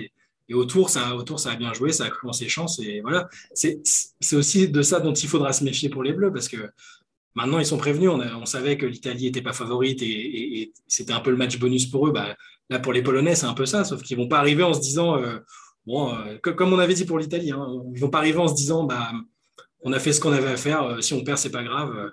Et 0.49 0.53
autour, 0.53 0.89
ça, 0.89 1.15
autour, 1.15 1.39
ça 1.39 1.51
a 1.51 1.55
bien 1.55 1.73
joué, 1.73 1.91
ça 1.91 2.05
a 2.05 2.09
cru 2.09 2.27
en 2.27 2.33
ses 2.33 2.49
chances. 2.49 2.79
Et 2.79 3.01
voilà, 3.01 3.29
c'est 3.53 3.81
aussi 4.33 4.67
de 4.67 4.81
ça 4.81 4.99
dont 4.99 5.13
il 5.13 5.29
faudra 5.29 5.53
se 5.53 5.63
méfier 5.63 5.89
pour 5.89 6.03
les 6.03 6.13
Bleus, 6.13 6.31
parce 6.31 6.49
que 6.49 6.57
Maintenant, 7.35 7.59
ils 7.59 7.65
sont 7.65 7.77
prévenus. 7.77 8.09
On, 8.09 8.45
savait 8.45 8.77
que 8.77 8.85
l'Italie 8.85 9.25
n'était 9.25 9.41
pas 9.41 9.53
favorite 9.53 10.01
et, 10.01 10.71
c'était 10.87 11.13
un 11.13 11.19
peu 11.19 11.31
le 11.31 11.37
match 11.37 11.57
bonus 11.57 11.87
pour 11.87 12.07
eux. 12.07 12.11
Bah, 12.11 12.35
là, 12.69 12.79
pour 12.79 12.93
les 12.93 13.01
Polonais, 13.01 13.35
c'est 13.35 13.45
un 13.45 13.53
peu 13.53 13.65
ça, 13.65 13.83
sauf 13.83 14.03
qu'ils 14.03 14.17
ne 14.17 14.23
vont 14.23 14.29
pas 14.29 14.37
arriver 14.37 14.63
en 14.63 14.73
se 14.73 14.79
disant, 14.79 15.17
euh, 15.17 15.39
bon, 15.85 16.13
euh, 16.13 16.37
comme 16.37 16.73
on 16.73 16.79
avait 16.79 16.93
dit 16.93 17.05
pour 17.05 17.17
l'Italie, 17.17 17.51
hein, 17.51 17.65
ils 17.87 17.93
ne 17.93 17.99
vont 17.99 18.09
pas 18.09 18.19
arriver 18.19 18.37
en 18.37 18.47
se 18.47 18.53
disant, 18.53 18.83
bah, 18.83 19.11
on 19.81 19.93
a 19.93 19.99
fait 19.99 20.13
ce 20.13 20.21
qu'on 20.21 20.31
avait 20.31 20.51
à 20.51 20.57
faire. 20.57 20.83
Euh, 20.83 21.01
si 21.01 21.13
on 21.13 21.23
perd, 21.23 21.39
c'est 21.39 21.49
pas 21.49 21.63
grave. 21.63 22.11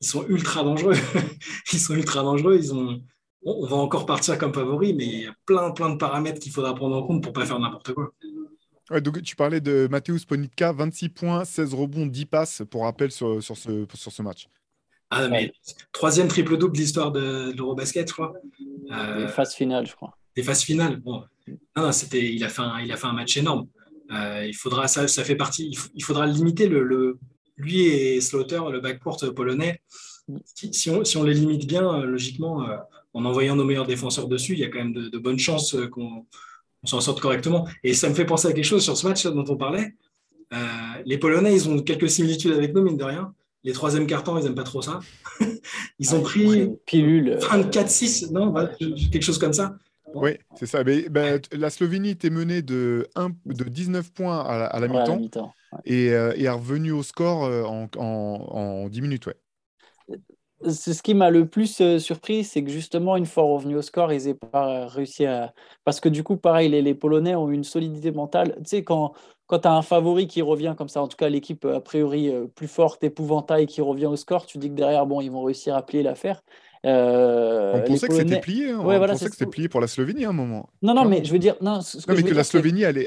Ils 0.00 0.06
sont 0.06 0.26
ultra 0.28 0.62
dangereux. 0.62 0.96
ils 1.72 1.78
sont 1.78 1.94
ultra 1.94 2.22
dangereux. 2.22 2.56
Ils 2.58 2.72
ont, 2.74 3.02
on 3.44 3.66
va 3.66 3.76
encore 3.76 4.06
partir 4.06 4.38
comme 4.38 4.54
favori, 4.54 4.94
mais 4.94 5.04
il 5.04 5.20
y 5.22 5.26
a 5.26 5.34
plein, 5.46 5.70
plein 5.70 5.90
de 5.90 5.96
paramètres 5.96 6.40
qu'il 6.40 6.52
faudra 6.52 6.74
prendre 6.74 6.96
en 6.96 7.02
compte 7.06 7.22
pour 7.22 7.32
ne 7.32 7.34
pas 7.34 7.46
faire 7.46 7.58
n'importe 7.58 7.92
quoi. 7.92 8.12
donc 9.00 9.22
tu 9.22 9.36
parlais 9.36 9.60
de 9.60 9.86
Mateusz 9.90 10.24
Ponitka, 10.26 10.72
26 10.72 11.08
points, 11.10 11.44
16 11.44 11.74
rebonds, 11.74 12.06
10 12.06 12.26
passes, 12.26 12.62
pour 12.70 12.84
rappel, 12.84 13.10
sur, 13.10 13.42
sur, 13.42 13.56
ce, 13.56 13.86
sur 13.94 14.12
ce 14.12 14.22
match. 14.22 14.48
Ah, 15.10 15.28
mais 15.28 15.52
troisième 15.92 16.28
triple-double 16.28 16.74
de 16.74 16.80
l'histoire 16.80 17.12
de, 17.12 17.52
l'Eurobasket, 17.56 18.08
je 18.08 18.12
crois. 18.12 18.34
Euh, 18.90 19.26
des 19.26 19.28
phases 19.28 19.54
finales, 19.54 19.86
je 19.86 19.94
crois. 19.94 20.16
Des 20.34 20.42
phases 20.42 20.62
finales. 20.62 20.96
Bon. 20.96 21.22
Non, 21.76 21.92
c'était, 21.92 22.32
il, 22.32 22.42
a 22.42 22.48
fait 22.48 22.62
un, 22.62 22.80
il 22.80 22.90
a 22.90 22.96
fait 22.96 23.06
un 23.06 23.12
match 23.12 23.36
énorme. 23.36 23.68
Euh, 24.10 24.44
il 24.46 24.54
faudra, 24.54 24.88
ça, 24.88 25.06
ça 25.06 25.22
fait 25.22 25.36
partie, 25.36 25.76
il, 25.94 26.02
faudra 26.02 26.26
limiter 26.26 26.66
le, 26.68 26.82
le, 26.82 27.18
lui 27.56 27.82
et 27.82 28.20
Slaughter, 28.20 28.60
le 28.70 28.80
backcourt 28.80 29.18
polonais. 29.34 29.80
Si, 30.44 30.90
on, 30.90 31.04
si, 31.04 31.16
on, 31.16 31.22
les 31.22 31.34
limite 31.34 31.66
bien, 31.66 32.00
euh, 32.00 32.06
logiquement, 32.06 32.66
en 33.14 33.24
envoyant 33.24 33.56
nos 33.56 33.64
meilleurs 33.64 33.86
défenseurs 33.86 34.28
dessus, 34.28 34.52
il 34.52 34.58
y 34.58 34.64
a 34.64 34.68
quand 34.68 34.78
même 34.78 34.92
de, 34.92 35.18
bonnes 35.18 35.38
chances 35.38 35.76
qu'on 35.90 36.26
s'en 36.84 37.00
sorte 37.00 37.20
correctement. 37.20 37.66
Et 37.82 37.94
ça 37.94 38.08
me 38.08 38.14
fait 38.14 38.24
penser 38.24 38.48
à 38.48 38.52
quelque 38.52 38.64
chose 38.64 38.84
sur 38.84 38.96
ce 38.96 39.06
match 39.06 39.24
dont 39.26 39.44
on 39.48 39.56
parlait. 39.56 39.94
les 41.06 41.18
Polonais, 41.18 41.54
ils 41.54 41.68
ont 41.68 41.80
quelques 41.80 42.10
similitudes 42.10 42.52
avec 42.52 42.74
nous, 42.74 42.82
mine 42.82 42.96
de 42.96 43.04
rien. 43.04 43.32
Les 43.62 43.72
troisièmes 43.72 44.06
cartons, 44.06 44.36
ils 44.36 44.44
n'aiment 44.44 44.54
pas 44.54 44.64
trop 44.64 44.82
ça. 44.82 45.00
ils 45.98 46.14
ont 46.14 46.20
pris 46.20 46.70
pilule. 46.86 47.38
34-6, 47.40 48.30
non 48.30 48.52
Quelque 49.10 49.22
chose 49.22 49.38
comme 49.38 49.54
ça. 49.54 49.76
Oui, 50.14 50.38
c'est 50.54 50.66
ça. 50.66 50.84
Mais, 50.84 51.08
ben, 51.08 51.40
la 51.52 51.70
Slovénie 51.70 52.10
était 52.10 52.30
menée 52.30 52.62
de, 52.62 53.08
1, 53.16 53.30
de 53.46 53.64
19 53.64 54.12
points 54.12 54.40
à 54.40 54.78
la, 54.78 54.88
mi-temps 54.88 55.52
et, 55.84 56.10
euh, 56.12 56.32
est 56.36 56.48
revenue 56.48 56.92
au 56.92 57.02
score 57.02 57.44
euh, 57.44 57.64
en, 57.64 57.88
en, 57.96 58.88
10 58.88 59.00
minutes. 59.00 59.26
Ouais. 59.26 59.34
Ce 60.70 61.02
qui 61.02 61.14
m'a 61.14 61.30
le 61.30 61.48
plus 61.48 61.80
euh, 61.80 61.98
surpris, 61.98 62.44
c'est 62.44 62.64
que 62.64 62.70
justement, 62.70 63.16
une 63.16 63.26
fois 63.26 63.44
revenu 63.44 63.76
au 63.76 63.82
score, 63.82 64.12
ils 64.12 64.24
n'aient 64.24 64.34
pas 64.34 64.86
réussi 64.86 65.26
à. 65.26 65.52
Parce 65.84 66.00
que 66.00 66.08
du 66.08 66.22
coup, 66.22 66.36
pareil, 66.36 66.68
les, 66.70 66.80
les 66.82 66.94
Polonais 66.94 67.34
ont 67.34 67.50
une 67.50 67.64
solidité 67.64 68.12
mentale. 68.12 68.54
Tu 68.58 68.62
sais, 68.66 68.84
quand, 68.84 69.12
quand 69.46 69.60
tu 69.60 69.68
as 69.68 69.72
un 69.74 69.82
favori 69.82 70.26
qui 70.26 70.42
revient 70.42 70.74
comme 70.76 70.88
ça, 70.88 71.02
en 71.02 71.08
tout 71.08 71.16
cas 71.16 71.28
l'équipe 71.28 71.64
a 71.66 71.80
priori 71.80 72.30
euh, 72.30 72.46
plus 72.46 72.68
forte, 72.68 73.04
épouvantail, 73.04 73.66
qui 73.66 73.80
revient 73.82 74.06
au 74.06 74.16
score, 74.16 74.46
tu 74.46 74.58
dis 74.58 74.68
que 74.70 74.74
derrière, 74.74 75.06
bon, 75.06 75.20
ils 75.20 75.30
vont 75.30 75.42
réussir 75.42 75.74
à 75.76 75.84
plier 75.84 76.02
l'affaire. 76.02 76.42
Euh, 76.84 77.72
on 77.74 77.80
pensait 77.80 78.08
que 78.08 78.14
c'était 78.14 78.40
plié. 78.40 78.70
Hein. 78.70 78.80
on 78.80 79.06
pensait 79.06 79.26
que 79.26 79.32
c'était 79.32 79.50
plié 79.50 79.68
pour 79.68 79.80
la 79.80 79.86
Slovénie 79.86 80.24
à 80.26 80.30
un 80.30 80.34
moment. 80.34 80.68
Non, 80.82 80.94
non, 80.94 81.04
mais 81.06 81.24
je 81.24 81.32
veux 81.32 81.38
dire. 81.38 81.56
Non, 81.60 81.80
mais 82.08 82.22
que 82.22 82.34
la 82.34 82.44
Slovénie 82.44 82.84
allait, 82.84 83.06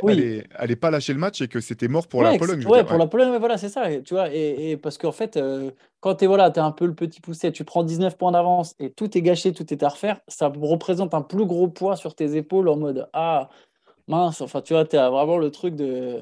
allait, 0.56 0.76
pas 0.76 0.90
lâcher 0.90 1.14
le 1.14 1.20
match 1.20 1.42
et 1.42 1.48
que 1.48 1.60
c'était 1.60 1.88
mort 1.88 2.08
pour 2.08 2.24
la 2.24 2.38
Pologne. 2.38 2.64
Oui, 2.68 2.84
pour 2.84 2.98
la 2.98 3.08
Pologne, 3.08 3.38
voilà, 3.38 3.58
c'est 3.58 3.70
ça. 3.70 3.84
Tu 4.02 4.14
vois, 4.14 4.34
et, 4.34 4.78
parce 4.78 4.98
qu'en 4.98 5.12
fait, 5.12 5.38
euh, 5.38 5.72
quand 6.00 6.16
tu 6.16 6.26
es, 6.26 6.28
voilà, 6.28 6.52
es 6.54 6.60
un 6.60 6.72
peu 6.72 6.86
le 6.86 6.96
petit 6.96 7.22
poussé, 7.22 7.52
tu 7.52 7.64
prends 7.64 7.84
19 7.84 8.18
points 8.18 8.32
d'avance 8.32 8.76
et 8.80 8.90
tout 8.92 9.16
est 9.18 9.22
gâché, 9.22 9.54
tout 9.54 9.72
est 9.72 9.84
à 9.84 9.90
refaire, 9.90 10.20
ça 10.28 10.48
représente 10.48 11.14
un 11.14 11.22
plus 11.22 11.46
gros 11.46 11.68
poids 11.68 11.96
sur 11.96 12.16
tes 12.16 12.36
épaules 12.36 12.70
en 12.70 12.78
mode 12.78 13.08
Ah, 13.14 13.50
mince, 14.08 14.42
enfin, 14.42 14.62
tu 14.62 14.74
vois, 14.74 14.86
tu 14.86 14.98
as 14.98 15.10
vraiment 15.10 15.38
le 15.38 15.52
truc 15.52 15.76
de 15.76 16.22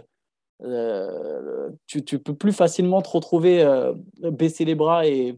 euh, 0.64 1.70
tu, 1.88 2.04
tu, 2.04 2.18
peux 2.18 2.34
plus 2.34 2.54
facilement 2.54 3.02
te 3.02 3.10
retrouver 3.10 3.66
baisser 4.22 4.66
les 4.66 4.76
bras 4.76 5.06
et, 5.06 5.38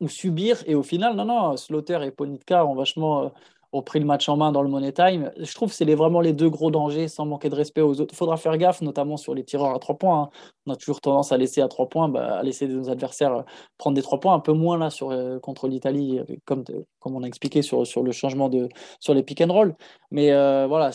ou 0.00 0.08
subir. 0.08 0.62
Et 0.66 0.74
au 0.74 0.82
final, 0.82 1.16
non, 1.16 1.24
non, 1.24 1.56
Slaughter 1.56 2.00
et 2.04 2.10
Ponitka 2.10 2.64
ont 2.66 2.74
vachement 2.74 3.24
euh, 3.24 3.28
ont 3.72 3.82
pris 3.82 3.98
le 3.98 4.06
match 4.06 4.28
en 4.28 4.36
main 4.36 4.52
dans 4.52 4.62
le 4.62 4.68
Money 4.68 4.92
Time. 4.92 5.30
Je 5.36 5.54
trouve 5.54 5.70
que 5.70 5.74
c'est 5.74 5.84
vraiment 5.94 6.20
les 6.20 6.32
deux 6.32 6.48
gros 6.48 6.70
dangers 6.70 7.08
sans 7.08 7.26
manquer 7.26 7.50
de 7.50 7.54
respect 7.54 7.82
aux 7.82 8.00
autres. 8.00 8.14
Il 8.14 8.16
faudra 8.16 8.36
faire 8.36 8.56
gaffe, 8.56 8.80
notamment 8.80 9.16
sur 9.16 9.34
les 9.34 9.44
tireurs 9.44 9.74
à 9.74 9.78
trois 9.78 9.96
points. 9.98 10.22
Hein. 10.22 10.30
On 10.66 10.72
a 10.72 10.76
toujours 10.76 11.00
tendance 11.00 11.32
à 11.32 11.36
laisser 11.36 11.60
à 11.60 11.68
trois 11.68 11.88
points, 11.88 12.08
bah, 12.08 12.38
à 12.38 12.42
laisser 12.42 12.66
nos 12.66 12.88
adversaires 12.88 13.34
euh, 13.34 13.42
prendre 13.76 13.94
des 13.94 14.02
trois 14.02 14.20
points, 14.20 14.34
un 14.34 14.40
peu 14.40 14.52
moins 14.52 14.78
là 14.78 14.90
sur, 14.90 15.10
euh, 15.10 15.38
contre 15.38 15.68
l'Italie, 15.68 16.20
comme, 16.46 16.64
comme 16.98 17.14
on 17.16 17.22
a 17.22 17.26
expliqué 17.26 17.62
sur, 17.62 17.86
sur 17.86 18.02
le 18.02 18.12
changement 18.12 18.48
de 18.48 18.68
sur 19.00 19.14
les 19.14 19.22
pick 19.22 19.40
and 19.42 19.52
roll. 19.52 19.76
Mais 20.10 20.28
voilà, 20.66 20.90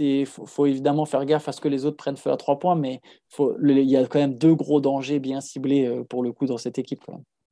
il 0.00 0.26
faut, 0.26 0.46
faut, 0.46 0.66
évidemment 0.66 1.04
faire 1.04 1.24
gaffe 1.26 1.48
à 1.48 1.52
ce 1.52 1.60
que 1.60 1.68
les 1.68 1.84
autres 1.84 1.96
prennent 1.96 2.16
feu 2.16 2.30
à 2.30 2.36
trois 2.36 2.58
points, 2.58 2.74
mais 2.74 3.00
il 3.38 3.90
y 3.90 3.96
a 3.96 4.06
quand 4.06 4.18
même 4.18 4.38
deux 4.38 4.54
gros 4.54 4.80
dangers 4.80 5.18
bien 5.18 5.40
ciblés 5.40 6.02
pour 6.08 6.22
le 6.22 6.32
coup 6.32 6.46
dans 6.46 6.58
cette 6.58 6.78
équipe. 6.78 7.02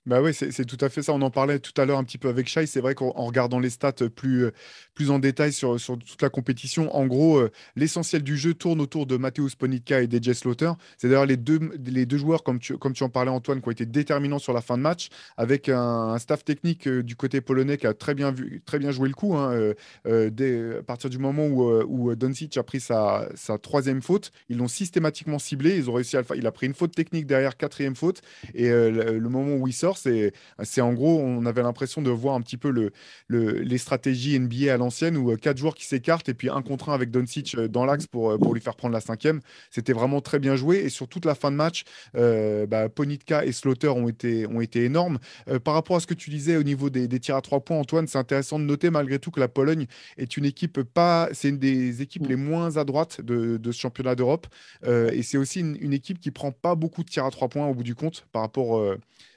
Bah 0.04 0.20
oui, 0.20 0.34
c'est 0.34 0.64
tout 0.64 0.78
à 0.80 0.88
fait 0.88 1.00
ça. 1.02 1.12
On 1.12 1.22
en 1.22 1.30
parlait 1.30 1.60
tout 1.60 1.80
à 1.80 1.84
l'heure 1.84 1.98
un 1.98 2.02
petit 2.02 2.18
peu 2.18 2.28
avec 2.28 2.48
Shai. 2.48 2.66
C'est 2.66 2.80
vrai 2.80 2.96
qu'en 2.96 3.12
regardant 3.12 3.60
les 3.60 3.70
stats 3.70 3.92
plus, 4.14 4.50
plus 4.94 5.10
en 5.12 5.20
détail 5.20 5.52
sur, 5.52 5.78
sur 5.78 5.96
toute 5.96 6.20
la 6.20 6.28
compétition, 6.28 6.92
en 6.96 7.06
gros, 7.06 7.38
euh, 7.38 7.52
l'essentiel 7.76 8.24
du 8.24 8.36
jeu 8.36 8.52
tourne 8.52 8.80
autour 8.80 9.06
de 9.06 9.16
Mateusz 9.16 9.54
Ponitka 9.56 10.02
et 10.02 10.08
DJ 10.10 10.32
Slaughter. 10.32 10.72
C'est 10.98 11.06
d'ailleurs 11.08 11.26
les 11.26 11.36
deux, 11.36 11.60
les 11.86 12.04
deux 12.04 12.18
joueurs, 12.18 12.42
comme 12.42 12.58
tu, 12.58 12.76
comme 12.78 12.94
tu 12.94 13.04
en 13.04 13.10
parlais, 13.10 13.30
Antoine, 13.30 13.60
qui 13.62 13.68
ont 13.68 13.70
été 13.70 13.86
déterminants 13.86 14.40
sur 14.40 14.52
la 14.52 14.60
fin 14.60 14.76
de 14.76 14.82
match, 14.82 15.08
avec 15.36 15.68
un, 15.68 16.18
staff 16.18 16.44
technique 16.44 16.88
euh, 16.88 17.04
du 17.04 17.14
côté 17.14 17.40
polonais 17.40 17.76
qui 17.76 17.86
a 17.86 17.94
très 17.94 18.14
bien, 18.14 18.32
vu, 18.32 18.60
très 18.66 18.80
bien 18.80 18.90
joué 18.90 19.06
le 19.08 19.14
coup. 19.14 19.36
Hein, 19.36 19.72
euh, 20.06 20.80
à 20.80 20.82
partir 20.82 21.10
du 21.10 21.18
moment 21.18 21.46
où, 21.46 21.62
où 21.86 22.10
a 22.10 22.62
pris 22.64 22.80
sa, 22.80 23.28
sa 23.36 23.56
troisième 23.56 24.02
faute, 24.02 24.32
ils 24.48 24.56
l'ont 24.56 24.66
systématiquement 24.66 25.38
ciblé. 25.38 25.76
Ils 25.76 25.88
ont 25.88 25.92
réussi 25.92 26.16
à 26.16 26.22
Il 26.34 26.46
a 26.48 26.52
pris 26.52 26.66
une 26.66 26.74
faute 26.74 26.92
technique 26.92 27.26
derrière, 27.26 27.56
quatrième 27.56 27.94
faute. 27.94 28.22
Et 28.54 28.68
le, 28.68 29.18
le 29.18 29.28
moment 29.28 29.54
où 29.54 29.68
il 29.68 29.72
sort, 29.72 29.91
c'est 29.98 30.80
en 30.80 30.92
gros, 30.92 31.18
on 31.20 31.46
avait 31.46 31.62
l'impression 31.62 32.02
de 32.02 32.10
voir 32.10 32.34
un 32.34 32.40
petit 32.40 32.56
peu 32.56 32.70
le, 32.70 32.92
les 33.28 33.78
stratégies 33.78 34.38
NBA 34.38 34.72
à 34.72 34.76
l'ancienne 34.76 35.16
où 35.16 35.30
euh, 35.30 35.36
quatre 35.36 35.58
joueurs 35.58 35.74
qui 35.74 35.84
s'écartent 35.84 36.28
et 36.28 36.34
puis 36.34 36.48
un 36.48 36.62
contre 36.62 36.90
un 36.90 36.94
avec 36.94 37.10
Doncic 37.10 37.54
euh, 37.54 37.68
dans 37.68 37.84
l'axe 37.84 38.06
pour, 38.06 38.30
euh, 38.30 38.38
pour 38.38 38.54
lui 38.54 38.60
faire 38.60 38.76
prendre 38.76 38.94
la 38.94 39.00
cinquième. 39.00 39.40
C'était 39.70 39.92
vraiment 39.92 40.20
très 40.20 40.38
bien 40.38 40.56
joué 40.56 40.78
et 40.78 40.88
sur 40.88 41.08
toute 41.08 41.24
la 41.24 41.34
fin 41.34 41.50
de 41.50 41.56
match, 41.56 41.84
bah, 42.14 42.88
Ponitka 42.88 43.44
et 43.44 43.52
Slaughter 43.52 43.88
ont 43.88 44.08
été, 44.08 44.46
ont 44.46 44.60
été 44.60 44.84
énormes. 44.84 45.18
par 45.64 45.74
rapport 45.74 45.96
à 45.96 46.00
ce 46.00 46.06
que 46.06 46.14
tu 46.14 46.30
disais 46.30 46.56
au 46.56 46.62
niveau 46.62 46.90
des, 46.90 47.08
tirs 47.20 47.36
à 47.36 47.40
trois 47.40 47.60
points, 47.60 47.78
Antoine, 47.78 48.06
c'est 48.06 48.18
intéressant 48.18 48.58
de 48.58 48.64
noter 48.64 48.90
malgré 48.90 49.18
tout 49.18 49.30
que 49.30 49.40
la 49.40 49.48
Pologne 49.48 49.86
est 50.16 50.36
une 50.36 50.44
équipe 50.44 50.82
pas, 50.82 51.28
c'est 51.32 51.48
une 51.48 51.58
des 51.58 52.02
équipes 52.02 52.24
mm. 52.24 52.28
les 52.28 52.36
moins 52.36 52.76
à 52.76 52.84
droite 52.84 53.20
de, 53.20 53.56
de 53.56 53.72
ce 53.72 53.80
championnat 53.80 54.14
d'Europe 54.14 54.46
et 54.86 55.22
c'est 55.22 55.38
aussi 55.38 55.60
une, 55.60 55.76
une, 55.80 55.92
équipe 55.92 56.20
qui 56.20 56.30
prend 56.30 56.52
pas 56.52 56.74
beaucoup 56.74 57.02
de 57.04 57.08
tirs 57.08 57.24
à 57.24 57.30
trois 57.30 57.48
points 57.48 57.66
au 57.66 57.74
bout 57.74 57.82
du 57.82 57.94
compte 57.94 58.26
par 58.32 58.42
rapport 58.42 58.82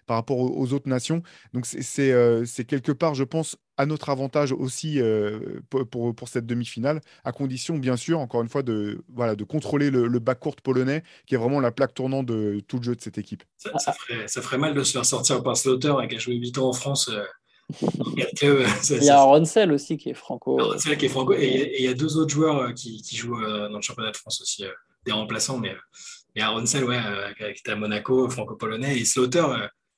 par 0.05 0.17
rapport 0.17 0.37
aux, 0.37 0.73
autres 0.73 0.89
nations. 0.89 1.23
Donc 1.53 1.65
euh, 1.99 2.43
c'est 2.45 2.65
quelque 2.65 2.91
part, 2.91 3.15
je 3.15 3.23
pense, 3.23 3.57
à 3.77 3.85
notre 3.85 4.09
avantage 4.09 4.51
aussi 4.51 5.01
euh, 5.01 5.59
pour, 5.69 6.15
pour, 6.15 6.29
cette 6.29 6.45
demi-finale, 6.45 7.01
à 7.23 7.31
condition, 7.31 7.77
bien 7.77 7.97
sûr, 7.97 8.19
encore 8.19 8.41
une 8.41 8.49
fois, 8.49 8.63
de, 8.63 9.03
voilà, 9.13 9.35
de 9.35 9.43
contrôler 9.43 9.89
le, 9.89 10.07
le 10.07 10.19
backcourt 10.19 10.55
polonais, 10.57 11.03
qui 11.25 11.35
est 11.35 11.37
vraiment 11.37 11.59
la 11.59 11.71
plaque 11.71 11.93
tournante 11.93 12.25
de 12.25 12.61
tout 12.67 12.77
le 12.77 12.83
jeu 12.83 12.95
de 12.95 13.01
cette 13.01 13.17
équipe. 13.17 13.43
Ça, 13.57 13.93
ferait, 13.93 14.27
ça 14.27 14.41
ferait, 14.41 14.57
mal 14.57 14.73
de 14.73 14.83
se 14.83 14.93
faire 14.93 15.05
sortir 15.05 15.43
par 15.43 15.57
Slaughter 15.57 15.93
et 16.03 16.07
qui 16.07 16.15
a 16.15 16.19
joué 16.19 16.35
8 16.35 16.57
ans 16.59 16.69
en 16.69 16.73
France. 16.73 17.09
Euh, 17.09 17.23
il 17.81 19.03
y 19.03 19.09
a 19.09 19.23
Ronsel 19.23 19.71
aussi 19.71 19.97
qui 19.97 20.09
est 20.09 20.13
franco. 20.13 20.57
Ronsel 20.57 20.97
qui 20.97 21.07
est 21.07 21.09
franco. 21.09 21.33
Et, 21.33 21.77
il 21.79 21.83
y 21.83 21.87
a 21.87 21.95
deux 21.95 22.17
autres 22.17 22.33
joueurs 22.33 22.73
qui, 22.75 23.01
qui 23.01 23.15
jouent 23.15 23.41
dans 23.41 23.75
le 23.75 23.81
championnat 23.81 24.11
de 24.11 24.17
France 24.17 24.39
aussi, 24.39 24.63
des 25.03 25.11
remplaçants. 25.11 25.57
Mais, 25.57 25.75
mais 26.35 26.45
Ronsel, 26.45 26.83
ouais, 26.83 26.99
qui 27.37 27.43
était 27.43 27.71
à 27.71 27.75
Monaco, 27.75 28.29
franco-polonais. 28.29 28.99
Et 28.99 29.05
Slaughter, 29.05 29.47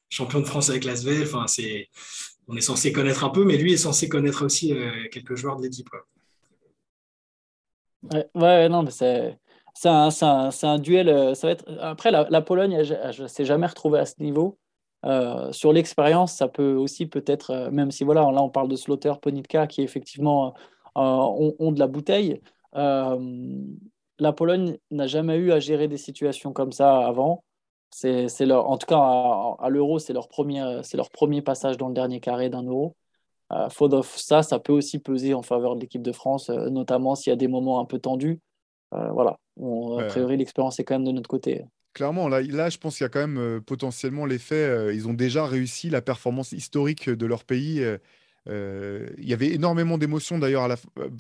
champion 0.10 0.39
de 0.39 0.45
France 0.45 0.70
avec 0.70 0.84
l'Asvel. 0.84 1.24
Enfin, 1.24 1.47
c'est, 1.47 1.89
on 2.47 2.55
est 2.55 2.62
censé 2.62 2.91
connaître 2.91 3.24
un 3.24 3.30
peu, 3.30 3.43
mais 3.43 3.58
lui 3.58 3.74
est 3.74 3.78
censé 3.78 4.08
connaître 4.08 4.45
aussi 4.45 4.74
euh, 4.74 5.08
quelques 5.12 5.36
joueurs 5.36 5.58
de 5.58 5.64
l'équipe. 5.64 5.89
Ouais, 8.36 8.70
non, 8.70 8.84
mais 8.84 8.91
c'est. 8.91 9.38
C'est 9.74 9.89
un, 9.89 10.80
duel. 10.80 11.08
Euh, 11.08 11.36
ça 11.36 11.45
va 11.45 11.53
être... 11.53 11.66
Après, 11.80 12.10
la, 12.10 12.41
Pologne, 12.41 12.84
je 12.84 13.22
ne 13.22 13.28
s'est 13.28 13.45
jamais 13.45 13.68
retrouvée 13.68 13.99
à 13.99 14.05
ce 14.05 14.16
niveau. 14.20 14.58
Euh, 15.05 15.51
sur 15.51 15.72
l'expérience, 15.72 16.34
ça 16.34 16.47
peut 16.47 16.74
aussi 16.74 17.05
peut-être, 17.05 17.70
même 17.72 17.91
si 17.91 18.03
voilà, 18.03 18.22
là 18.22 18.41
on 18.41 18.49
parle 18.49 18.70
de 18.70 18.76
Slaughter, 18.76 19.14
Ponitka 19.22 19.68
qui 19.68 19.84
effectivement 19.84 20.55
ont, 20.95 21.72
de 21.72 21.78
la 21.78 21.86
bouteille. 21.86 22.41
la 22.74 24.34
Pologne 24.36 24.80
n'a 24.89 25.05
jamais 25.05 25.38
eu 25.38 25.51
à 25.51 25.60
gérer 25.60 25.88
des 25.88 25.97
situations 25.97 26.53
comme 26.53 26.72
ça 26.72 27.05
avant. 27.05 27.43
C'est 27.92 28.46
leur, 28.46 28.70
en 28.70 28.78
tout 28.78 28.86
cas, 28.86 28.98
à, 28.98 29.70
l'euro, 29.70 29.98
c'est 29.98 30.14
leur, 30.14 30.28
premier, 30.28 30.82
leur 30.94 31.10
premier 31.10 31.42
passage 31.42 31.78
dans 31.78 31.88
le 31.88 31.94
dernier 31.94 32.20
carré 32.20 32.50
d'un 32.50 32.64
euro. 32.64 32.96
Euh, 33.54 33.70
ça, 34.04 34.44
ça 34.44 34.60
peut 34.60 34.74
aussi 34.74 35.00
peser 35.00 35.34
en 35.34 35.42
faveur 35.42 35.76
de 35.76 35.82
l'équipe 35.82 36.02
de 36.02 36.12
France, 36.12 36.50
euh, 36.50 36.70
notamment 36.70 37.16
s'il 37.16 37.32
y 37.32 37.34
a 37.34 37.38
des 37.38 37.48
moments 37.48 37.80
un 37.80 37.86
peu 37.86 38.00
tendus. 38.00 38.40
Euh, 38.94 39.10
voilà, 39.12 39.38
a 40.00 40.04
priori, 40.06 40.38
l'expérience 40.38 40.80
est 40.80 40.84
quand 40.84 40.96
même 40.96 41.06
de 41.06 41.12
notre 41.12 41.30
côté. 41.30 41.64
Clairement, 41.94 42.28
là, 42.28 42.42
là 42.42 42.70
je 42.70 42.78
pense 42.78 42.98
qu'il 42.98 43.06
y 43.06 43.08
a 43.08 43.10
quand 43.10 43.26
même 43.26 43.62
potentiellement 43.62 44.26
l'effet. 44.26 44.94
ils 44.94 45.08
ont 45.08 45.14
déjà 45.14 45.46
réussi 45.46 45.90
la 45.90 46.02
performance 46.02 46.52
historique 46.52 47.10
de 47.10 47.26
leur 47.26 47.44
pays 47.44 47.84
il 48.48 49.28
y 49.28 49.34
avait 49.34 49.54
énormément 49.54 49.98
d'émotions 49.98 50.39
d'ailleurs 50.39 50.68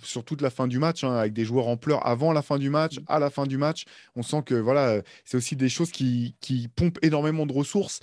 sur 0.01 0.23
toute 0.23 0.41
la 0.41 0.49
fin 0.49 0.67
du 0.67 0.79
match, 0.79 1.03
hein, 1.03 1.13
avec 1.15 1.33
des 1.33 1.45
joueurs 1.45 1.67
en 1.67 1.77
pleurs 1.77 2.05
avant 2.07 2.31
la 2.31 2.41
fin 2.41 2.57
du 2.57 2.69
match, 2.69 2.99
à 3.07 3.19
la 3.19 3.29
fin 3.29 3.45
du 3.45 3.57
match. 3.57 3.85
On 4.15 4.23
sent 4.23 4.43
que 4.45 4.55
voilà, 4.55 5.01
c'est 5.25 5.37
aussi 5.37 5.55
des 5.55 5.69
choses 5.69 5.91
qui, 5.91 6.35
qui, 6.39 6.67
pompent 6.67 6.99
énormément 7.01 7.45
de 7.45 7.53
ressources 7.53 7.99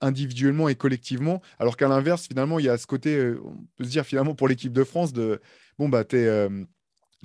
individuellement 0.00 0.68
et 0.68 0.74
collectivement. 0.74 1.42
Alors 1.58 1.76
qu'à 1.76 1.88
l'inverse, 1.88 2.26
finalement, 2.26 2.58
il 2.58 2.66
y 2.66 2.68
a 2.68 2.78
ce 2.78 2.86
côté, 2.86 3.34
on 3.44 3.56
peut 3.76 3.84
se 3.84 3.90
dire 3.90 4.04
finalement 4.04 4.34
pour 4.34 4.48
l'équipe 4.48 4.72
de 4.72 4.84
France 4.84 5.12
de 5.12 5.40
bon 5.78 5.88
bah 5.88 6.04
t'es 6.04 6.48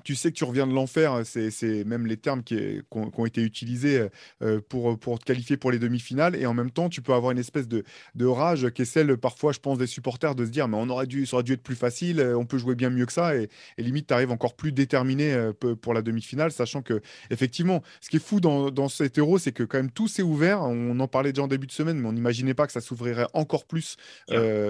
tu 0.03 0.15
sais 0.15 0.31
que 0.31 0.37
tu 0.37 0.43
reviens 0.43 0.67
de 0.67 0.73
l'enfer, 0.73 1.21
c'est 1.25 1.83
même 1.85 2.07
les 2.07 2.17
termes 2.17 2.43
qui, 2.43 2.81
ont, 2.91 3.25
été 3.25 3.41
utilisés 3.41 4.07
euh, 4.41 4.59
pour, 4.67 4.97
pour 4.97 5.19
te 5.19 5.25
qualifier 5.25 5.57
pour 5.57 5.71
les 5.71 5.79
demi-finales. 5.79 6.35
Et 6.35 6.45
en 6.45 6.53
même 6.53 6.71
temps, 6.71 6.89
tu 6.89 7.01
peux 7.01 7.13
avoir 7.13 7.31
une 7.31 7.37
espèce 7.37 7.67
de, 7.67 7.83
rage 8.25 8.69
qui 8.71 8.83
est 8.83 8.85
celle, 8.85 9.17
parfois, 9.17 9.51
je 9.51 9.59
pense, 9.59 9.77
des 9.77 9.87
supporters 9.87 10.35
de 10.35 10.45
se 10.45 10.49
dire, 10.49 10.67
mais 10.67 10.77
on 10.79 10.89
aurait 10.89 11.07
dû, 11.07 11.25
ça 11.25 11.35
aurait 11.35 11.43
dû 11.43 11.53
être 11.53 11.63
plus 11.63 11.75
facile, 11.75 12.19
euh, 12.19 12.37
on 12.37 12.45
peut 12.45 12.57
jouer 12.57 12.75
bien 12.75 12.89
mieux 12.89 13.05
que 13.05 13.13
ça. 13.13 13.35
Et, 13.35 13.49
limite, 13.77 14.07
tu 14.07 14.13
arrives 14.13 14.31
encore 14.31 14.55
plus 14.55 14.71
déterminé 14.71 15.33
euh, 15.33 15.53
pour 15.53 15.93
la 15.93 16.01
demi-finale, 16.01 16.51
sachant 16.51 16.81
que, 16.81 17.01
effectivement, 17.29 17.83
ce 17.99 18.09
qui 18.09 18.17
est 18.17 18.23
fou 18.23 18.39
dans, 18.39 18.71
dans 18.71 18.89
cet 18.89 19.17
héros, 19.17 19.37
c'est 19.37 19.51
que 19.51 19.63
quand 19.63 19.77
même 19.77 19.91
tout 19.91 20.07
s'est 20.07 20.23
ouvert. 20.23 20.61
On 20.61 20.99
en 20.99 21.07
parlait 21.07 21.31
déjà 21.31 21.43
en 21.43 21.47
début 21.47 21.67
de 21.67 21.71
semaine, 21.71 21.99
mais 21.99 22.07
on 22.07 22.13
n'imaginait 22.13 22.53
pas 22.53 22.65
que 22.65 22.73
ça 22.73 22.81
s'ouvrirait 22.81 23.27
encore 23.33 23.65
plus 23.65 23.97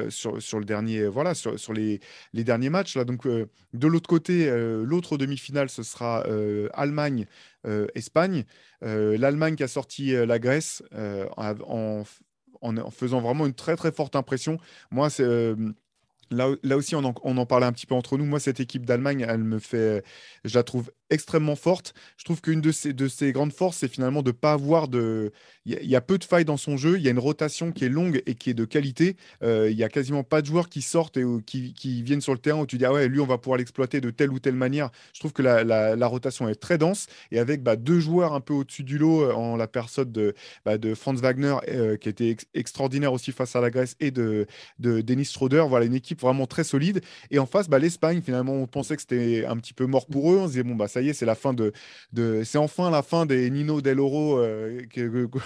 sur, 0.09 0.41
sur 0.41 0.59
le 0.59 0.65
dernier, 0.65 1.07
voilà, 1.07 1.33
sur, 1.33 1.59
sur 1.59 1.73
les, 1.73 1.99
les 2.33 2.43
derniers 2.43 2.69
matchs. 2.69 2.95
Là. 2.95 3.05
Donc, 3.05 3.27
de 3.27 3.87
l'autre 3.87 4.09
côté, 4.09 4.49
l'autre 4.83 5.10
demi-finale, 5.17 5.69
ce 5.69 5.83
sera 5.83 6.23
euh, 6.27 6.69
Allemagne-Espagne. 6.73 8.45
Euh, 8.83 9.13
euh, 9.13 9.17
L'Allemagne 9.17 9.55
qui 9.55 9.63
a 9.63 9.67
sorti 9.67 10.13
la 10.13 10.39
Grèce 10.39 10.83
en, 11.37 12.03
en, 12.61 12.91
faisant 12.91 13.21
vraiment 13.21 13.45
une 13.45 13.53
très 13.53 13.75
très 13.75 13.91
forte 13.91 14.15
impression. 14.15 14.57
Moi, 14.91 15.09
c'est 15.09 15.55
Là, 16.31 16.49
là, 16.63 16.77
aussi, 16.77 16.95
on 16.95 17.03
en, 17.03 17.13
on 17.23 17.37
en, 17.37 17.45
parlait 17.45 17.65
un 17.65 17.73
petit 17.73 17.85
peu 17.85 17.95
entre 17.95 18.17
nous. 18.17 18.25
Moi, 18.25 18.39
cette 18.39 18.59
équipe 18.59 18.85
d'Allemagne, 18.85 19.25
elle 19.27 19.43
me 19.43 19.59
fait, 19.59 20.03
je 20.45 20.57
la 20.57 20.63
trouve 20.63 20.91
extrêmement 21.11 21.55
forte. 21.55 21.93
Je 22.17 22.23
trouve 22.23 22.41
qu'une 22.41 22.61
de 22.61 22.71
ses, 22.71 22.93
de 22.93 23.31
grandes 23.31 23.53
forces, 23.53 23.77
c'est 23.77 23.87
finalement 23.87 24.23
de 24.23 24.29
ne 24.29 24.35
pas 24.35 24.53
avoir 24.53 24.87
de. 24.87 25.31
Il 25.65 25.77
y, 25.83 25.95
a 25.95 26.01
peu 26.01 26.17
de 26.17 26.23
failles 26.23 26.45
dans 26.45 26.57
son 26.57 26.75
jeu. 26.75 26.97
Il 26.97 27.03
y 27.03 27.07
a 27.07 27.11
une 27.11 27.19
rotation 27.19 27.71
qui 27.71 27.85
est 27.85 27.89
longue 27.89 28.23
et 28.25 28.33
qui 28.33 28.49
est 28.49 28.55
de 28.55 28.65
qualité. 28.65 29.15
Euh, 29.43 29.69
il 29.69 29.77
y 29.77 29.83
a 29.83 29.89
quasiment 29.89 30.23
pas 30.23 30.41
de 30.41 30.47
joueurs 30.47 30.69
qui 30.69 30.81
sortent 30.81 31.17
et 31.17 31.25
qui, 31.45 31.75
qui, 31.75 32.01
viennent 32.01 32.21
sur 32.21 32.33
le 32.33 32.39
terrain 32.39 32.61
où 32.61 32.65
tu 32.65 32.79
dis 32.79 32.85
ah 32.85 32.91
ouais, 32.91 33.07
lui, 33.07 33.19
on 33.19 33.27
va 33.27 33.37
pouvoir 33.37 33.59
l'exploiter 33.59 34.01
de 34.01 34.09
telle 34.09 34.31
ou 34.31 34.39
telle 34.39 34.55
manière. 34.55 34.89
Je 35.13 35.19
trouve 35.19 35.33
que 35.33 35.43
la, 35.43 35.63
la, 35.63 36.07
rotation 36.07 36.49
est 36.49 36.55
très 36.55 36.79
dense 36.79 37.05
et 37.29 37.37
avec 37.37 37.61
bah, 37.61 37.75
deux 37.75 37.99
joueurs 37.99 38.33
un 38.33 38.41
peu 38.41 38.55
au-dessus 38.55 38.83
du 38.83 38.97
lot 38.97 39.21
euh, 39.21 39.33
en 39.33 39.55
la 39.55 39.67
personne 39.67 40.11
de, 40.11 40.33
bah, 40.65 40.79
de 40.79 40.95
Franz 40.95 41.21
Wagner 41.21 41.57
euh, 41.69 41.95
qui 41.95 42.09
était 42.09 42.35
extraordinaire 42.55 43.13
aussi 43.13 43.31
face 43.31 43.55
à 43.55 43.61
la 43.61 43.69
Grèce 43.69 43.95
et 43.99 44.09
de, 44.09 44.47
de 44.79 45.01
Denis 45.01 45.25
Schroeder. 45.25 45.65
Voilà 45.69 45.85
une 45.85 45.93
équipe 45.93 46.20
vraiment 46.21 46.47
très 46.47 46.63
solide. 46.63 47.01
Et 47.29 47.39
en 47.39 47.45
face, 47.45 47.69
bah, 47.69 47.79
l'Espagne, 47.79 48.21
finalement, 48.21 48.53
on 48.53 48.67
pensait 48.67 48.95
que 48.95 49.01
c'était 49.01 49.45
un 49.45 49.57
petit 49.57 49.73
peu 49.73 49.85
mort 49.85 50.05
pour 50.05 50.31
eux. 50.31 50.37
On 50.37 50.45
se 50.45 50.51
disait 50.51 50.63
bon 50.63 50.75
bah 50.75 50.87
ça 50.87 51.01
c'est 51.13 51.25
la 51.25 51.35
fin 51.35 51.53
de, 51.53 51.73
de 52.13 52.43
c'est 52.43 52.57
enfin 52.57 52.91
la 52.91 53.01
fin 53.01 53.25
des 53.25 53.49
Nino 53.49 53.81
Del 53.81 53.99
Oro 53.99 54.37
euh, 54.37 54.81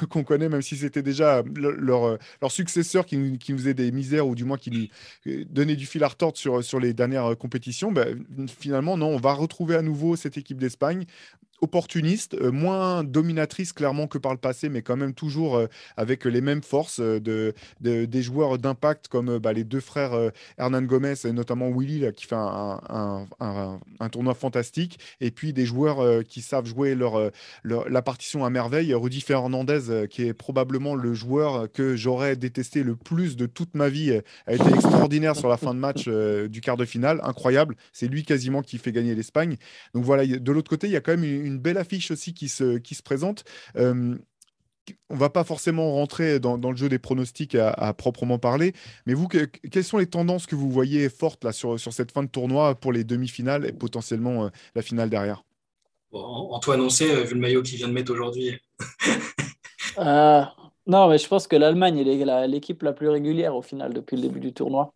qu'on 0.10 0.24
connaît, 0.24 0.50
même 0.50 0.62
si 0.62 0.76
c'était 0.76 1.02
déjà 1.02 1.44
leur, 1.56 2.18
leur 2.42 2.52
successeur 2.52 3.06
qui, 3.06 3.38
qui 3.38 3.54
nous 3.54 3.60
faisait 3.60 3.74
des 3.74 3.92
misères 3.92 4.28
ou 4.28 4.36
du 4.36 4.44
moins 4.44 4.58
qui 4.58 4.72
nous 4.72 4.88
euh, 5.32 5.46
donnait 5.50 5.76
du 5.76 5.86
fil 5.86 6.04
à 6.04 6.08
retordre 6.08 6.38
sur, 6.38 6.64
sur 6.64 6.80
les 6.80 6.94
dernières 6.94 7.38
compétitions. 7.38 7.92
Ben, 7.92 8.24
finalement, 8.48 8.98
non, 8.98 9.08
on 9.08 9.18
va 9.18 9.34
retrouver 9.34 9.76
à 9.76 9.82
nouveau 9.82 10.16
cette 10.16 10.38
équipe 10.38 10.58
d'Espagne 10.58 11.06
opportuniste, 11.62 12.36
euh, 12.36 12.52
moins 12.52 13.04
dominatrice 13.04 13.74
clairement 13.74 14.08
que 14.08 14.18
par 14.18 14.34
le 14.34 14.38
passé, 14.38 14.70
mais 14.70 14.82
quand 14.82 14.98
même 14.98 15.14
toujours 15.14 15.56
euh, 15.56 15.68
avec 15.98 16.26
les 16.26 16.42
mêmes 16.42 16.62
forces 16.62 17.00
euh, 17.00 17.20
de, 17.20 17.54
des 17.82 18.22
joueurs 18.22 18.58
d'impact 18.58 19.08
comme 19.08 19.38
bah, 19.40 19.54
les 19.54 19.64
deux 19.64 19.80
frères 19.80 20.32
Hernan 20.58 20.82
Gomez 20.82 21.14
et 21.26 21.32
notamment 21.32 21.70
Willy 21.70 22.06
qui 22.16 22.26
fait 22.26 22.36
un, 22.36 23.28
un, 23.40 24.10
tournoi 24.10 24.34
fantastique, 24.34 25.00
et 25.22 25.32
puis 25.32 25.54
des 25.54 25.66
joueurs 25.66 26.24
qui 26.26 26.42
savent 26.42 26.66
jouer 26.66 26.96
leur, 26.96 27.32
la 27.64 28.02
partition 28.02 28.46
à 28.46 28.50
merveille. 28.50 28.94
Rudy 28.94 29.22
Fernandez, 29.22 30.08
qui 30.10 30.24
est 30.24 30.34
probablement 30.34 30.96
le 30.96 31.14
joueur 31.14 31.72
que 31.72 31.96
j'aurais 31.96 32.36
détesté 32.36 32.84
le 32.84 32.96
plus 32.96 33.36
de 33.36 33.46
toute 33.46 33.76
ma 33.76 33.90
vie, 33.90 34.20
a 34.48 34.54
été 34.54 34.70
extraordinaire 34.70 35.36
sur 35.36 35.50
la 35.50 35.58
fin 35.58 35.74
de 35.74 35.80
match 35.80 36.08
du 36.08 36.62
quart 36.62 36.78
de 36.78 36.86
finale, 36.86 37.20
incroyable. 37.24 37.76
C'est 37.94 38.08
lui 38.08 38.24
quasiment 38.24 38.62
qui 38.62 38.78
fait 38.78 38.92
gagner 38.92 39.16
l'Espagne. 39.16 39.58
Donc 39.94 40.04
voilà, 40.04 40.26
de 40.26 40.52
l'autre 40.52 40.70
côté, 40.70 40.88
il 40.88 40.94
y 40.94 40.98
a 40.98 41.02
quand 41.02 41.18
même 41.18 41.24
une 41.24 41.45
une 41.46 41.60
belle 41.60 41.78
affiche 41.78 42.12
aussi 42.12 42.34
qui 42.34 42.50
se, 42.50 42.78
qui 42.78 42.96
se 42.96 43.04
présente. 43.04 43.44
Euh, 43.78 44.18
on 45.10 45.16
va 45.16 45.30
pas 45.30 45.44
forcément 45.44 45.94
rentrer 45.94 46.40
dans, 46.40 46.58
le 46.58 46.76
jeu 46.76 46.90
des 46.90 47.00
pronostics 47.00 47.56
à, 47.56 47.94
proprement 47.94 48.38
parler, 48.38 48.74
mais 49.06 49.14
vous, 49.14 49.28
quelles 49.28 49.84
sont 49.84 49.98
les 49.98 50.06
tendances 50.08 50.46
que 50.46 50.56
vous 50.56 50.70
voyez 50.70 51.10
fortes 51.10 51.44
là, 51.44 51.52
sur, 51.52 51.80
sur 51.80 51.94
cette 51.94 52.12
fin 52.12 52.24
de 52.24 52.30
tournoi 52.30 52.76
pour 52.76 52.92
les 52.92 53.04
demi-finales 53.04 53.66
et 53.66 53.72
potentiellement 53.72 54.46
euh, 54.46 54.50
la 54.76 54.82
finale 54.82 55.10
derrière? 55.10 55.44
Antoine, 56.12 56.82
on 56.82 56.90
sait, 56.90 57.24
vu 57.26 57.34
le 57.34 57.40
maillot 57.42 57.62
qu'il 57.62 57.78
vient 57.78 57.88
de 57.88 57.94
mettre 57.94 58.12
aujourd'hui. 58.12 58.58
Euh, 59.98 60.44
non, 60.88 61.08
mais 61.08 61.18
je 61.18 61.26
pense 61.26 61.48
que 61.48 61.56
l'Allemagne 61.56 62.00
est 62.00 62.48
l'équipe 62.48 62.84
la 62.84 62.92
plus 62.92 63.08
régulière 63.08 63.56
au 63.56 63.62
final 63.62 63.94
depuis 63.94 64.18
le 64.18 64.24
début 64.24 64.42
du 64.42 64.52
tournoi. 64.52 64.94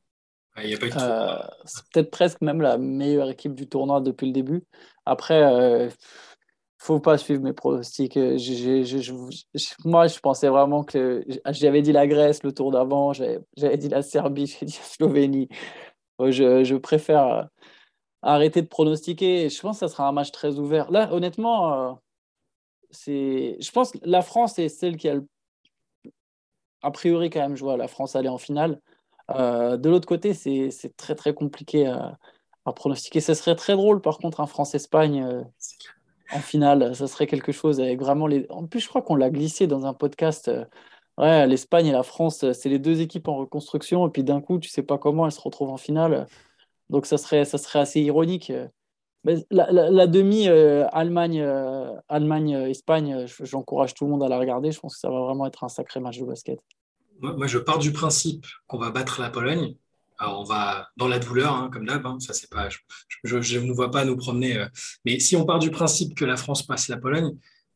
c'est 0.58 0.78
peut-être 0.78 2.12
presque 2.12 2.42
même 2.42 2.60
la 2.60 2.78
meilleure 2.78 3.30
équipe 3.30 3.56
du 3.56 3.66
tournoi 3.66 4.02
depuis 4.02 4.28
le 4.28 4.34
début. 4.34 4.66
Après, 5.06 5.90
faut 6.80 7.00
pas 7.02 7.18
suivre 7.18 7.44
mes 7.44 7.54
pronostics. 7.54 8.16
Euh, 8.18 8.38
moi, 9.84 10.08
je 10.08 10.20
pensais 10.20 10.48
vraiment 10.48 10.84
que 10.84 11.26
j'avais 11.52 11.82
dit 11.82 11.92
la 11.92 12.08
Grèce 12.08 12.42
le 12.42 12.54
tour 12.54 12.72
d'avant, 12.72 13.12
j'avais 13.14 13.78
dit 13.78 13.90
la 13.90 14.02
Serbie, 14.02 14.48
j'ai 14.60 14.66
dit 14.66 14.78
la 14.78 14.84
Slovénie. 14.84 15.50
Je, 16.20 16.64
je, 16.64 16.76
préfère 16.76 17.28
euh, 17.28 17.44
arrêter 18.22 18.62
de 18.62 18.68
pronostiquer. 18.68 19.50
Je 19.50 19.62
pense 19.62 19.80
que 19.80 19.88
ça 19.88 19.94
sera 19.94 20.08
un 20.08 20.12
match 20.14 20.32
très 20.32 20.58
ouvert. 20.58 20.90
Là, 20.92 21.14
honnêtement, 21.14 21.92
euh. 21.92 21.94
Je 22.92 23.72
pense 23.72 23.92
que 23.92 24.00
la 24.04 24.22
France 24.22 24.58
est 24.58 24.70
celle 24.70 24.98
qui 24.98 25.10
a 25.10 25.16
le... 25.16 25.28
a 26.82 26.92
priori 26.92 27.30
quand 27.30 27.42
même. 27.42 27.56
Je 27.56 27.64
vois 27.64 27.78
la 27.78 27.88
France 27.88 28.16
aller 28.16 28.30
en 28.30 28.40
finale. 28.40 28.82
de 29.30 29.90
l'autre 29.90 30.08
côté, 30.08 30.34
c'est 30.34 30.72
très 30.98 31.16
très 31.16 31.34
compliqué 31.34 31.88
à, 31.88 32.18
à, 32.66 32.74
pronostiquer. 32.74 33.22
Ce 33.22 33.34
serait 33.34 33.56
très 33.56 33.76
drôle, 33.76 34.02
par 34.02 34.18
contre, 34.18 34.40
un 34.42 34.48
France-Espagne 34.48 35.46
en 36.34 36.40
finale. 36.40 36.96
Ça 36.96 37.08
serait 37.08 37.28
quelque 37.28 37.52
chose 37.52 37.80
avec 37.80 38.00
vraiment 38.00 38.28
les. 38.28 38.46
En 38.50 38.66
plus, 38.68 38.80
je 38.80 38.88
crois 38.88 39.02
qu'on 39.02 39.16
l'a 39.16 39.30
glissé 39.30 39.68
dans 39.68 39.86
un 39.86 39.94
podcast. 39.94 40.48
Euh, 40.48 40.66
ouais, 41.18 41.48
l'Espagne 41.48 41.88
et 41.88 41.92
la 41.92 42.04
France, 42.04 42.44
euh, 42.44 42.54
c'est 42.54 42.70
les 42.70 42.80
deux 42.80 43.02
équipes 43.02 43.28
en 43.28 43.38
reconstruction. 43.38 44.08
Et 44.08 44.12
puis 44.12 44.24
d'un 44.24 44.42
coup, 44.42 44.60
tu 44.60 44.70
sais 44.70 44.84
pas 44.84 44.98
comment 44.98 45.26
elles 45.26 45.32
se 45.32 45.42
retrouvent 45.42 45.72
en 45.72 45.78
finale. 45.78 46.28
Donc 46.90 47.06
ça 47.06 47.18
serait, 47.18 47.46
ça 47.46 47.58
serait 47.58 47.80
assez 47.80 48.02
ironique. 48.02 48.52
Mais 49.26 49.46
la, 49.52 50.08
demi 50.08 50.48
euh, 50.48 50.88
Allemagne, 50.92 51.46
Allemagne, 52.08 52.52
Espagne, 52.70 53.26
j'encourage 53.42 53.94
tout 53.94 54.06
le 54.06 54.12
monde 54.12 54.24
à 54.24 54.30
la 54.30 54.40
regarder. 54.40 54.72
Je 54.72 54.80
pense 54.80 54.96
que 54.96 55.00
ça 55.00 55.10
va 55.10 55.20
vraiment 55.20 55.46
être 55.46 55.64
un 55.64 55.70
sacré 55.70 56.00
match 56.00 56.20
de 56.20 56.26
basket. 56.26 56.60
moi 57.20 57.48
je 57.48 57.58
pars 57.58 57.80
du 57.80 57.92
principe 57.92 58.46
qu'on 58.68 58.78
va 58.78 58.92
battre 58.92 59.22
la 59.22 59.30
Pologne. 59.30 59.76
On 60.20 60.44
va 60.44 60.90
dans 60.98 61.08
la 61.08 61.20
douleur, 61.20 61.54
hein, 61.54 61.70
comme 61.72 61.86
d'hab. 61.86 62.06
Hein, 62.06 62.18
ça 62.20 62.34
c'est 62.34 62.50
pas, 62.50 62.68
je 63.24 63.58
ne 63.58 63.74
vois 63.74 63.92
pas 63.92 64.06
nous 64.06 64.18
promener. 64.18 64.58
Euh. 64.58 64.68
mais 65.06 65.20
si 65.20 65.36
on 65.36 65.46
part 65.46 65.60
du 65.60 65.72
principe 65.72 66.16
que 66.16 66.26
la 66.26 66.36
France 66.36 66.66
passe 66.66 66.90
la 66.90 66.98
Pologne, 66.98 67.32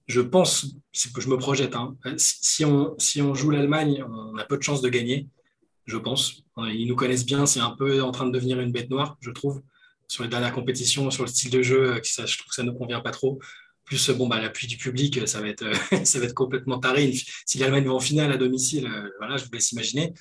je 0.07 0.21
pense, 0.21 0.75
c'est 0.91 1.13
que 1.13 1.21
je 1.21 1.29
me 1.29 1.37
projette. 1.37 1.75
Hein, 1.75 1.95
si, 2.17 2.65
on, 2.65 2.95
si 2.97 3.21
on 3.21 3.33
joue 3.33 3.51
l'Allemagne, 3.51 4.03
on 4.03 4.37
a 4.37 4.43
peu 4.43 4.57
de 4.57 4.63
chances 4.63 4.81
de 4.81 4.89
gagner. 4.89 5.27
Je 5.85 5.97
pense. 5.97 6.43
Ils 6.57 6.87
nous 6.87 6.95
connaissent 6.95 7.25
bien. 7.25 7.45
C'est 7.45 7.59
un 7.59 7.71
peu 7.71 8.01
en 8.01 8.11
train 8.11 8.25
de 8.25 8.31
devenir 8.31 8.59
une 8.59 8.71
bête 8.71 8.89
noire, 8.89 9.17
je 9.21 9.31
trouve, 9.31 9.61
sur 10.07 10.23
les 10.23 10.29
dernières 10.29 10.53
compétitions, 10.53 11.09
sur 11.11 11.23
le 11.23 11.29
style 11.29 11.51
de 11.51 11.61
jeu. 11.61 11.95
Euh, 11.95 11.99
ça, 12.03 12.25
je 12.25 12.37
trouve 12.37 12.49
que 12.49 12.55
ça 12.55 12.63
ne 12.63 12.71
convient 12.71 13.01
pas 13.01 13.11
trop. 13.11 13.39
Plus 13.85 14.09
bon, 14.11 14.27
bah, 14.27 14.41
l'appui 14.41 14.67
du 14.67 14.77
public, 14.77 15.19
ça 15.27 15.41
va 15.41 15.47
être, 15.47 16.33
complètement 16.33 16.79
taré. 16.79 17.13
Si 17.45 17.57
l'Allemagne 17.57 17.85
va 17.85 17.93
en 17.93 17.99
finale 17.99 18.31
à 18.31 18.37
domicile, 18.37 18.87
euh, 18.87 19.37
je 19.37 19.45
vous 19.45 19.51
laisse 19.51 19.71
imaginer. 19.71 20.13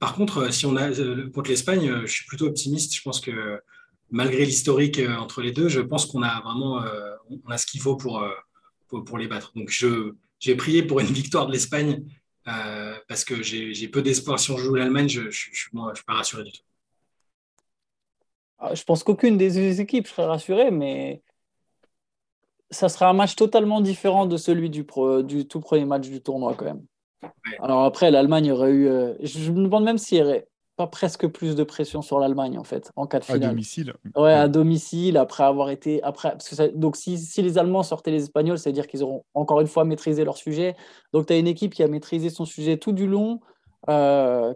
Par 0.00 0.14
contre, 0.14 0.38
euh, 0.38 0.50
si 0.50 0.66
on 0.66 0.76
a 0.76 0.90
euh, 0.90 1.30
contre 1.30 1.50
l'Espagne, 1.50 1.88
euh, 1.88 2.06
je 2.06 2.12
suis 2.12 2.24
plutôt 2.24 2.46
optimiste. 2.46 2.94
Je 2.94 3.02
pense 3.02 3.20
que 3.20 3.60
malgré 4.10 4.46
l'historique 4.46 4.98
entre 4.98 5.42
les 5.42 5.52
deux, 5.52 5.68
je 5.68 5.80
pense 5.80 6.06
qu'on 6.06 6.22
a 6.22 6.40
vraiment 6.40 6.82
on 7.30 7.50
a 7.50 7.58
ce 7.58 7.66
qu'il 7.66 7.80
faut 7.80 7.94
pour, 7.94 8.26
pour, 8.88 9.18
les 9.18 9.28
battre. 9.28 9.52
Donc, 9.54 9.70
j'ai 10.40 10.56
prié 10.56 10.82
pour 10.82 10.98
une 10.98 11.06
victoire 11.22 11.46
de 11.46 11.52
l'Espagne 11.52 12.02
parce 12.44 13.24
que 13.24 13.40
j'ai 13.40 13.86
peu 13.86 14.02
d'espoir. 14.02 14.40
Si 14.40 14.50
on 14.50 14.56
joue 14.56 14.74
l'Allemagne, 14.74 15.08
je 15.08 15.20
ne 15.20 15.30
suis, 15.30 15.70
pas 16.04 16.14
rassuré 16.14 16.42
du 16.42 16.50
tout. 16.50 16.62
Ah, 18.58 18.74
je 18.74 18.82
pense 18.82 19.04
qu'aucune 19.04 19.38
des 19.38 19.52
deux 19.52 19.80
équipes 19.80 20.08
serait 20.08 20.26
rassurée, 20.26 20.72
mais 20.72 21.22
ça 22.72 22.88
sera 22.88 23.10
un 23.10 23.12
match 23.12 23.36
totalement 23.36 23.80
différent 23.80 24.26
de 24.26 24.36
celui 24.36 24.70
du 24.70 24.84
tout 24.84 25.60
premier 25.60 25.84
match 25.84 26.08
du 26.08 26.20
tournoi 26.20 26.54
quand 26.54 26.64
même. 26.64 26.84
Alors 27.60 27.84
après, 27.84 28.10
l'Allemagne 28.10 28.52
aurait 28.52 28.70
eu. 28.70 28.88
Euh, 28.88 29.14
je 29.22 29.50
me 29.50 29.64
demande 29.64 29.84
même 29.84 29.98
s'il 29.98 30.18
n'y 30.18 30.24
aurait 30.28 30.48
pas 30.76 30.86
presque 30.86 31.26
plus 31.26 31.56
de 31.56 31.62
pression 31.62 32.00
sur 32.00 32.18
l'Allemagne 32.18 32.58
en 32.58 32.64
fait 32.64 32.90
en 32.96 33.06
cas 33.06 33.18
de 33.18 33.24
finale. 33.24 33.44
À 33.44 33.48
domicile. 33.48 33.94
Ouais, 34.16 34.32
à 34.32 34.48
domicile 34.48 35.16
après 35.18 35.44
avoir 35.44 35.68
été 35.68 36.02
après 36.02 36.36
donc 36.74 36.96
si, 36.96 37.18
si, 37.18 37.42
les 37.42 37.58
Allemands 37.58 37.82
sortaient 37.82 38.10
les 38.10 38.22
Espagnols, 38.22 38.58
c'est 38.58 38.70
à 38.70 38.72
dire 38.72 38.86
qu'ils 38.86 39.02
auront 39.02 39.24
encore 39.34 39.60
une 39.60 39.66
fois 39.66 39.84
maîtrisé 39.84 40.24
leur 40.24 40.38
sujet. 40.38 40.76
Donc 41.12 41.26
tu 41.26 41.32
as 41.34 41.38
une 41.38 41.48
équipe 41.48 41.74
qui 41.74 41.82
a 41.82 41.88
maîtrisé 41.88 42.30
son 42.30 42.46
sujet 42.46 42.78
tout 42.78 42.92
du 42.92 43.06
long. 43.06 43.40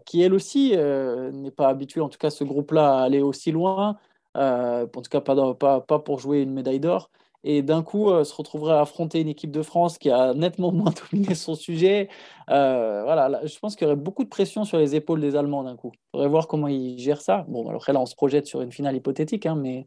qui 0.07 0.23
elle 0.23 0.33
aussi 0.33 0.75
n'est 0.75 1.51
pas 1.51 1.69
habituée, 1.69 2.01
en 2.01 2.09
tout 2.09 2.19
cas 2.19 2.31
ce 2.31 2.45
groupe-là, 2.45 3.01
à 3.01 3.03
aller 3.03 3.21
aussi 3.21 3.53
loin, 3.53 3.99
en 4.35 4.87
tout 4.87 5.11
cas 5.11 5.21
pas, 5.21 5.55
pas, 5.55 5.81
pas 5.83 5.99
pour 5.99 6.21
jouer 6.21 6.41
une 6.41 6.53
médaille 6.53 6.81
d'or 6.81 7.11
et 7.45 7.63
d'un 7.63 7.83
coup 7.83 8.11
euh, 8.11 8.25
se 8.25 8.35
retrouverait 8.35 8.75
à 8.75 8.81
affronter 8.81 9.21
une 9.21 9.29
équipe 9.29 9.51
de 9.51 9.63
France 9.63 9.99
qui 9.99 10.11
a 10.11 10.33
nettement 10.33 10.73
moins 10.73 10.93
dominé 11.13 11.35
son 11.35 11.55
sujet. 11.55 12.09
Euh, 12.51 13.03
voilà, 13.05 13.41
je 13.45 13.59
pense 13.59 13.77
qu'il 13.77 13.87
y 13.87 13.91
aurait 13.91 14.01
beaucoup 14.01 14.25
de 14.25 14.29
pression 14.29 14.65
sur 14.65 14.79
les 14.79 14.97
épaules 14.97 15.21
des 15.21 15.37
Allemands 15.37 15.63
d'un 15.63 15.77
coup. 15.77 15.93
Il 15.95 16.11
faudrait 16.13 16.29
voir 16.29 16.49
comment 16.49 16.69
ils 16.69 16.99
gèrent 16.99 17.21
ça. 17.21 17.45
Bon, 17.49 17.69
après 17.69 17.93
là, 17.93 18.01
on 18.01 18.07
se 18.07 18.17
projette 18.17 18.47
sur 18.47 18.63
une 18.63 18.73
finale 18.73 18.97
hypothétique, 18.97 19.45
hein, 19.45 19.57
mais 19.57 19.87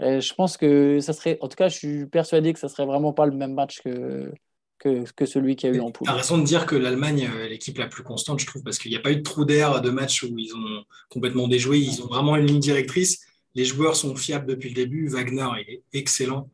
euh, 0.00 0.20
je 0.20 0.34
pense 0.34 0.56
que 0.56 1.00
ça 1.00 1.12
serait, 1.12 1.36
en 1.40 1.48
tout 1.48 1.56
cas, 1.56 1.68
je 1.68 1.76
suis 1.76 2.06
persuadé 2.06 2.52
que 2.52 2.60
ça 2.60 2.68
serait 2.68 2.86
vraiment 2.86 3.12
pas 3.12 3.26
le 3.26 3.32
même 3.32 3.54
match 3.54 3.80
que, 3.82 4.32
que, 4.78 5.04
que 5.16 5.26
celui 5.26 5.56
qu'il 5.56 5.70
y 5.70 5.72
a 5.72 5.76
eu 5.76 5.80
en 5.80 5.90
poule. 5.90 6.06
Tu 6.06 6.12
as 6.12 6.16
raison 6.16 6.38
de 6.38 6.44
dire 6.44 6.64
que 6.64 6.76
l'Allemagne 6.76 7.28
est 7.42 7.48
l'équipe 7.48 7.76
la 7.76 7.88
plus 7.88 8.04
constante, 8.04 8.38
je 8.38 8.46
trouve, 8.46 8.62
parce 8.62 8.78
qu'il 8.78 8.92
n'y 8.92 8.96
a 8.96 9.00
pas 9.00 9.10
eu 9.10 9.16
de 9.16 9.22
trou 9.22 9.44
d'air 9.44 9.82
de 9.82 9.90
match 9.90 10.22
où 10.22 10.38
ils 10.38 10.54
ont 10.54 10.84
complètement 11.08 11.48
déjoué. 11.48 11.80
Ils 11.80 12.02
ont 12.02 12.06
vraiment 12.06 12.36
une 12.36 12.46
ligne 12.46 12.60
directrice. 12.60 13.20
Les 13.56 13.64
joueurs 13.64 13.96
sont 13.96 14.14
fiables 14.14 14.46
depuis 14.46 14.68
le 14.68 14.76
début. 14.76 15.08
Wagner 15.08 15.48
est 15.66 15.82
excellent. 15.92 16.50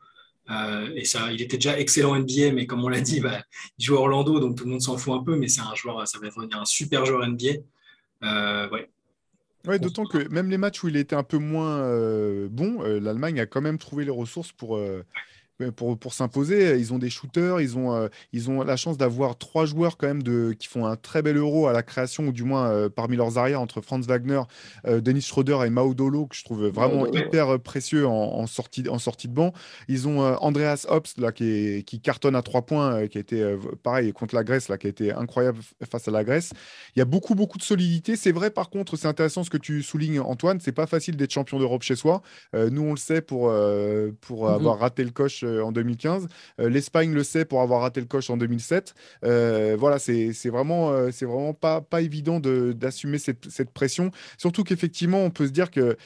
Euh, 0.51 0.91
et 0.95 1.05
ça, 1.05 1.33
il 1.33 1.41
était 1.41 1.57
déjà 1.57 1.79
excellent 1.79 2.17
NBA, 2.17 2.53
mais 2.53 2.67
comme 2.67 2.85
on 2.85 2.89
l'a 2.89 3.01
dit, 3.01 3.21
bah, 3.21 3.43
il 3.79 3.85
joue 3.85 3.97
à 3.97 4.01
Orlando, 4.01 4.41
donc 4.41 4.57
tout 4.57 4.65
le 4.65 4.71
monde 4.71 4.83
s'en 4.83 4.97
fout 4.97 5.15
un 5.15 5.23
peu, 5.23 5.37
mais 5.37 5.49
c'est 5.49 5.61
un 5.61 5.75
joueur, 5.75 6.07
ça 6.09 6.19
va 6.19 6.29
devenir 6.29 6.61
un 6.61 6.65
super 6.65 7.07
joueur 7.07 7.27
NBA. 7.27 7.61
Euh, 8.25 8.69
ouais. 8.71 8.91
Ouais, 9.67 9.79
d'autant 9.79 10.07
que 10.07 10.27
même 10.29 10.51
les 10.51 10.57
matchs 10.57 10.83
où 10.83 10.89
il 10.89 10.97
était 10.97 11.15
un 11.15 11.23
peu 11.23 11.37
moins 11.37 11.81
euh, 11.81 12.49
bon, 12.51 12.83
l'Allemagne 12.83 13.41
a 13.41 13.47
quand 13.47 13.61
même 13.61 13.77
trouvé 13.77 14.07
les 14.07 14.11
ressources 14.11 14.53
pour, 14.53 14.81
pour, 15.71 15.99
pour 15.99 16.15
s'imposer. 16.15 16.79
Ils 16.79 16.93
ont 16.93 16.99
des 16.99 17.11
shooters, 17.11 17.61
ils 17.61 17.77
ont, 17.77 17.95
euh, 17.95 18.09
ils 18.33 18.51
ont 18.51 18.63
la 18.63 18.77
chance 18.77 18.97
d'avoir 18.97 19.37
trois 19.37 19.67
joueurs 19.67 19.97
quand 19.97 20.07
même 20.07 20.23
de, 20.23 20.55
qui 20.59 20.67
font 20.67 20.87
un 20.87 20.97
très 20.97 21.23
bel 21.23 21.37
euro 21.37 21.67
à 21.67 21.73
la 21.73 21.83
création, 21.83 22.29
ou 22.29 22.33
du 22.33 22.45
moins 22.45 22.71
euh, 22.71 22.89
parmi 22.89 23.17
leurs 23.17 23.39
arrières, 23.39 23.61
entre 23.61 23.81
Franz 23.81 24.07
Wagner, 24.07 24.41
euh, 24.87 25.01
Denis 25.01 25.23
Schroeder 25.23 25.59
et 25.67 25.71
Maudolo, 25.71 26.27
que 26.27 26.37
je 26.37 26.45
trouve 26.45 26.67
vraiment 26.67 27.07
hyper 27.07 27.61
précieux 27.61 28.07
en, 28.07 28.47
sortie, 28.47 28.89
en 28.89 28.99
sortie 28.99 29.29
de 29.29 29.35
banc. 29.35 29.53
Ils 29.89 30.09
ont 30.09 30.21
Andreas 30.21 30.87
Hobbs, 30.89 31.19
là, 31.19 31.33
qui, 31.33 31.85
qui 31.85 32.01
cartonne 32.01 32.37
à 32.37 32.43
trois 32.43 32.63
points, 32.63 33.07
qui 33.09 33.19
a 33.19 33.21
été 33.21 33.57
pareil 33.83 34.13
contre 34.13 34.35
la 34.35 34.45
Grèce, 34.45 34.69
là, 34.69 34.79
qui 34.79 34.87
a 34.87 34.91
été 34.91 35.13
incroyable 35.13 35.59
face 35.91 36.09
à 36.09 36.11
la 36.11 36.25
Grèce. 36.25 36.53
Il 36.97 37.01
y 37.01 37.03
a 37.03 37.05
beaucoup, 37.05 37.35
beaucoup 37.35 37.59
de 37.59 37.63
solidité. 37.63 38.17
C'est 38.17 38.33
vrai, 38.33 38.51
par 38.51 38.71
contre, 38.71 38.97
c'est 38.97 39.09
intéressant 39.09 39.45
ce 39.45 39.51
que 39.51 39.57
tu 39.57 39.83
soulignes, 39.83 40.21
Antoine, 40.21 40.61
c'est 40.61 40.73
pas 40.73 40.87
facile 40.87 41.17
d'être 41.17 41.33
champion 41.33 41.59
d'Europe 41.59 41.83
chez 41.83 41.97
soi. 41.97 42.23
nous, 42.55 42.83
on 42.83 42.93
le 42.93 42.99
sait 42.99 43.21
pour, 43.21 43.53
pour 44.21 44.45
mhm. 44.45 44.55
avoir 44.55 44.79
raté 44.79 45.05
le 45.05 45.11
coche 45.11 45.45
euh, 45.50 45.50
en 45.59 45.73
2015. 45.73 46.29
Euh, 46.61 46.69
L'Espagne 46.69 47.13
le 47.13 47.25
sait 47.25 47.45
pour 47.45 47.61
avoir 47.63 47.83
raté 47.83 48.01
le 48.01 48.07
coche 48.07 48.31
en 48.31 48.37
2007. 48.37 48.95
Euh, 49.25 49.77
voilà, 49.79 49.99
c'est 49.99 50.33
vraiment, 50.47 51.11
c'est 51.11 51.27
vraiment 51.27 51.55
pas, 51.55 51.81
pas 51.81 52.01
évident 52.01 52.41
d'assumer 52.41 53.19
cette, 53.19 53.51
cette, 53.51 53.71
pression. 53.71 54.11
Surtout 54.39 54.65
qu'effectivement, 54.65 55.23
on 55.25 55.31
peut 55.31 55.47
se 55.47 55.53
dire 55.53 55.71
que, 55.71 55.97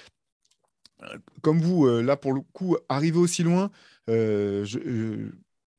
comme 1.42 1.60
vous, 1.60 1.86
là, 2.00 2.16
pour 2.16 2.32
le 2.32 2.40
coup, 2.52 2.76
arriver 2.88 3.18
aussi 3.18 3.42
loin, 3.42 3.70
je, 4.08 5.28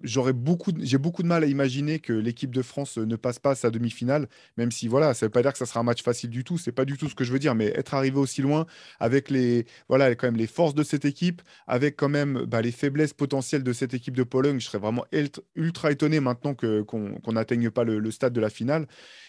j'aurais 0.06 0.34
beaucoup, 0.34 0.72
j'ai 0.80 0.97
beaucoup 0.97 1.24
de 1.24 1.28
mal 1.28 1.43
à 1.43 1.47
imaginer 1.47 1.99
que 1.99 2.14
l'équipe 2.14 2.53
de 2.53 2.62
France 2.62 2.97
ne 2.97 3.16
passe 3.16 3.39
pas 3.39 3.56
sa 3.56 3.70
demi-finale, 3.70 4.28
même 4.58 4.72
si 4.72 4.88
voilà, 4.88 5.14
ça 5.14 5.26
veut 5.26 5.32
pas 5.32 5.41
dire 5.41 5.51
que 5.51 5.58
ça 5.58 5.66
sera 5.66 5.80
un 5.80 5.84
match 5.84 6.03
facile 6.03 6.30
du 6.30 6.43
tout. 6.43 6.58
C'est 6.58 6.72
pas 6.72 6.86
du 6.86 6.97
tout 6.97 7.10
ce 7.10 7.16
que 7.16 7.24
je 7.24 7.32
veux 7.32 7.39
dire, 7.39 7.56
mais 7.56 7.68
être 7.76 7.93
arrivé 7.93 8.18
aussi 8.18 8.41
loin 8.41 8.66
avec 8.99 9.30
les, 9.30 9.66
voilà, 9.89 10.14
quand 10.16 10.28
même 10.28 10.38
les 10.38 10.47
forces 10.47 10.76
de 10.76 10.84
cette 10.84 11.06
équipe, 11.06 11.41
avec 11.68 11.95
quand 11.95 12.10
même 12.10 12.45
bah, 12.45 12.62
les 12.62 12.72
faiblesses 12.72 13.14
potentielles 13.14 13.64
de 13.64 13.74
cette 13.74 13.93
équipe 13.93 14.16
de 14.16 14.24
Pologne, 14.24 14.60
je 14.60 14.66
serais 14.66 14.78
vraiment 14.78 15.06
ultra 15.56 15.91
étonné 15.91 16.20
maintenant 16.20 16.53
qu'on 16.53 17.34
n'atteigne 17.34 17.70
pas 17.70 17.84
le, 17.84 18.12
stade 18.12 18.34
de 18.34 18.41
la 18.41 18.49
finale. 18.49 18.88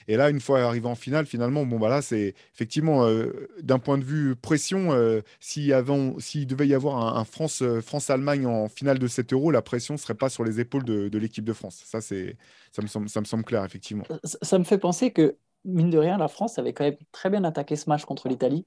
Et 0.08 0.16
là, 0.16 0.30
une 0.30 0.40
fois 0.40 0.60
arrivé 0.62 0.86
en 0.86 0.94
finale, 0.94 1.26
finalement, 1.26 1.66
bon 1.66 1.78
bah 1.78 2.00
c'est 2.02 2.34
effectivement 2.54 3.06
euh, 3.06 3.48
d'un 3.62 3.78
point 3.78 3.98
de 3.98 4.04
vue 4.04 4.36
pression, 4.36 4.92
euh, 4.92 5.20
s'il 5.40 6.46
devait 6.46 6.68
y 6.68 6.74
avoir 6.74 7.16
un, 7.16 7.24
France, 7.24 7.62
euh, 7.62 7.80
en 8.46 8.68
finale 8.68 8.98
de 8.98 9.06
7 9.06 9.32
euros, 9.32 9.50
la 9.50 9.62
pression 9.62 9.96
serait 9.96 10.14
pas 10.14 10.28
sur 10.28 10.44
les 10.44 10.60
épaules 10.60 10.65
de, 10.66 11.18
l'équipe 11.18 11.44
de 11.44 11.52
France. 11.52 11.82
Ça, 11.84 12.00
c'est, 12.00 12.36
ça, 12.72 12.82
me 12.82 12.86
semble, 12.86 13.08
ça 13.08 13.20
me 13.20 13.24
semble 13.24 13.44
clair, 13.44 13.64
effectivement. 13.64 14.04
Ça, 14.24 14.58
me 14.58 14.64
fait 14.64 14.78
penser 14.78 15.12
que, 15.12 15.36
mine 15.64 15.90
de 15.90 15.98
rien, 15.98 16.18
la 16.18 16.28
France 16.28 16.58
avait 16.58 16.72
quand 16.72 16.84
même 16.84 16.96
très 17.12 17.30
bien 17.30 17.44
attaqué 17.44 17.76
ce 17.76 17.88
match 17.88 18.04
contre 18.04 18.28
l'Italie. 18.28 18.66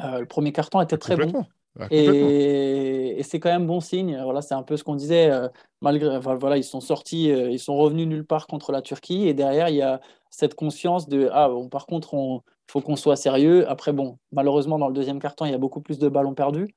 Euh, 0.00 0.20
le 0.20 0.26
premier 0.26 0.52
carton 0.52 0.80
était 0.80 0.98
très 0.98 1.16
bon. 1.16 1.44
Ah, 1.78 1.86
et, 1.90 3.20
c'est 3.22 3.40
quand 3.40 3.50
même 3.50 3.66
bon 3.66 3.80
signe. 3.80 4.20
Voilà, 4.22 4.42
c'est 4.42 4.54
un 4.54 4.62
peu 4.62 4.76
ce 4.76 4.84
qu'on 4.84 4.94
disait. 4.94 5.30
Euh, 5.30 5.48
malgré, 5.80 6.18
voilà, 6.18 6.56
ils 6.56 6.64
sont 6.64 6.80
sortis, 6.80 7.30
euh, 7.30 7.50
ils 7.50 7.58
sont 7.58 7.76
revenus 7.76 8.06
nulle 8.06 8.26
part 8.26 8.46
contre 8.46 8.72
la 8.72 8.82
Turquie. 8.82 9.26
Et 9.28 9.34
derrière, 9.34 9.68
il 9.68 9.76
y 9.76 9.82
a 9.82 10.00
cette 10.30 10.54
conscience 10.54 11.08
de 11.08 11.28
ah 11.32 11.48
bon, 11.48 11.68
par 11.68 11.86
contre, 11.86 12.14
il 12.14 12.72
faut 12.72 12.80
qu'on 12.80 12.96
soit 12.96 13.16
sérieux. 13.16 13.68
Après, 13.68 13.92
bon, 13.92 14.18
malheureusement, 14.32 14.78
dans 14.78 14.88
le 14.88 14.94
deuxième 14.94 15.18
carton, 15.18 15.44
il 15.44 15.52
y 15.52 15.54
a 15.54 15.58
beaucoup 15.58 15.80
plus 15.80 15.98
de 15.98 16.08
ballons 16.08 16.34
perdus. 16.34 16.68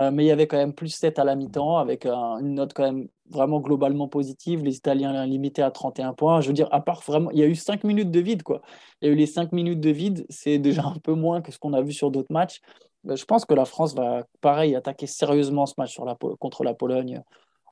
Euh, 0.00 0.10
mais 0.10 0.24
il 0.24 0.28
y 0.28 0.30
avait 0.30 0.46
quand 0.46 0.56
même 0.56 0.72
plus 0.72 0.88
7 0.88 1.18
à 1.18 1.24
la 1.24 1.34
mi-temps, 1.34 1.76
avec 1.76 2.06
une 2.06 2.54
note 2.54 2.72
quand 2.72 2.84
même 2.84 3.08
vraiment 3.30 3.60
globalement 3.60 4.08
positive. 4.08 4.64
Les 4.64 4.76
Italiens 4.76 5.26
limité 5.26 5.62
à 5.62 5.70
31 5.70 6.14
points. 6.14 6.40
Je 6.40 6.48
veux 6.48 6.54
dire, 6.54 6.68
à 6.70 6.80
part 6.80 7.02
vraiment, 7.02 7.30
il 7.30 7.38
y 7.38 7.42
a 7.42 7.46
eu 7.46 7.54
5 7.54 7.84
minutes 7.84 8.10
de 8.10 8.20
vide. 8.20 8.42
Quoi. 8.42 8.62
Il 9.00 9.08
y 9.08 9.10
a 9.10 9.12
eu 9.12 9.16
les 9.16 9.26
5 9.26 9.52
minutes 9.52 9.80
de 9.80 9.90
vide, 9.90 10.24
c'est 10.28 10.58
déjà 10.58 10.84
un 10.84 10.98
peu 10.98 11.12
moins 11.14 11.42
que 11.42 11.52
ce 11.52 11.58
qu'on 11.58 11.74
a 11.74 11.82
vu 11.82 11.92
sur 11.92 12.10
d'autres 12.10 12.32
matchs. 12.32 12.60
Euh, 13.08 13.16
je 13.16 13.24
pense 13.24 13.44
que 13.44 13.54
la 13.54 13.64
France 13.64 13.94
va, 13.94 14.24
pareil, 14.40 14.74
attaquer 14.74 15.06
sérieusement 15.06 15.66
ce 15.66 15.74
match 15.76 15.98
contre 16.38 16.64
la 16.64 16.74
Pologne 16.74 17.22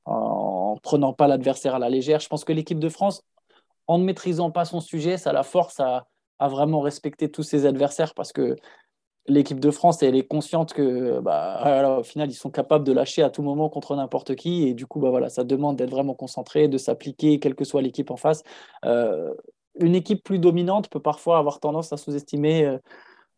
en 0.07 0.77
prenant 0.83 1.13
pas 1.13 1.29
l'adversaire 1.29 1.75
à 1.75 1.79
la 1.79 1.89
légère. 1.89 2.21
Je 2.21 2.29
pense 2.29 2.45
que 2.45 2.53
l'équipe 2.53 2.79
de 2.79 2.89
France, 2.89 3.23
en 3.87 3.99
ne 3.99 4.05
maîtrisant 4.05 4.51
pas 4.51 4.65
son 4.65 4.81
sujet, 4.81 5.17
ça 5.19 5.33
la 5.33 5.43
force 5.43 5.79
à, 5.81 6.07
à 6.41 6.49
vraiment 6.49 6.81
respecter 6.81 7.31
tous 7.31 7.43
ses 7.43 7.67
adversaires 7.67 8.15
parce 8.15 8.33
que 8.33 8.57
l'équipe 9.27 9.61
de 9.61 9.71
France, 9.71 10.03
elle 10.03 10.17
est 10.17 10.27
consciente 10.27 10.73
que, 10.73 11.21
bah, 11.21 11.99
au 11.99 12.03
final, 12.03 12.31
ils 12.31 12.35
sont 12.35 12.51
capables 12.51 12.85
de 12.85 12.93
lâcher 12.93 13.23
à 13.23 13.31
tout 13.31 13.43
moment 13.43 13.69
contre 13.69 13.97
n'importe 13.97 14.35
qui. 14.35 14.69
Et 14.69 14.75
du 14.75 14.87
coup, 14.87 15.01
bah, 15.01 15.11
voilà, 15.11 15.29
ça 15.29 15.45
demande 15.45 15.77
d'être 15.77 15.91
vraiment 15.91 16.15
concentré, 16.15 16.69
de 16.69 16.79
s'appliquer, 16.79 17.39
quelle 17.39 17.55
que 17.55 17.65
soit 17.65 17.83
l'équipe 17.83 18.11
en 18.11 18.17
face. 18.17 18.43
Euh, 18.85 19.35
une 19.79 19.95
équipe 19.95 20.25
plus 20.25 20.39
dominante 20.39 20.89
peut 20.89 21.01
parfois 21.01 21.39
avoir 21.39 21.61
tendance 21.61 21.93
à 21.93 21.97
sous-estimer. 21.97 22.65
Euh, 22.67 22.79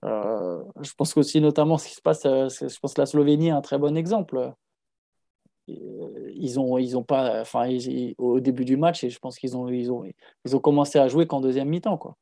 euh, 0.05 0.63
je 0.81 0.93
pense 0.95 1.17
aussi 1.17 1.41
notamment 1.41 1.79
ce 1.79 1.89
qui 1.89 1.95
se 1.95 2.03
passe, 2.03 2.23
je 2.25 2.79
pense 2.81 2.95
que 2.95 3.01
la 3.01 3.07
Slovénie 3.07 3.49
est 3.49 3.51
un 3.51 3.61
très 3.61 3.79
bon 3.79 3.97
exemple. 3.97 4.53
Ils 5.69 6.59
ont, 6.59 6.77
ils 6.77 6.97
ont 6.97 7.05
pas, 7.05 7.41
enfin, 7.41 7.69
au 8.19 8.41
début 8.41 8.65
du 8.65 8.77
match, 8.77 9.05
et 9.05 9.11
je 9.11 9.19
pense 9.21 9.39
qu'ils 9.39 9.57
ont, 9.57 9.69
ils 9.69 9.93
ont, 9.93 10.05
ils 10.45 10.57
ont 10.57 10.59
commencé 10.59 10.99
à 10.99 11.07
jouer 11.07 11.27
qu'en 11.27 11.41
deuxième 11.41 11.69
mi-temps, 11.69 11.99
quoi. 11.99 12.17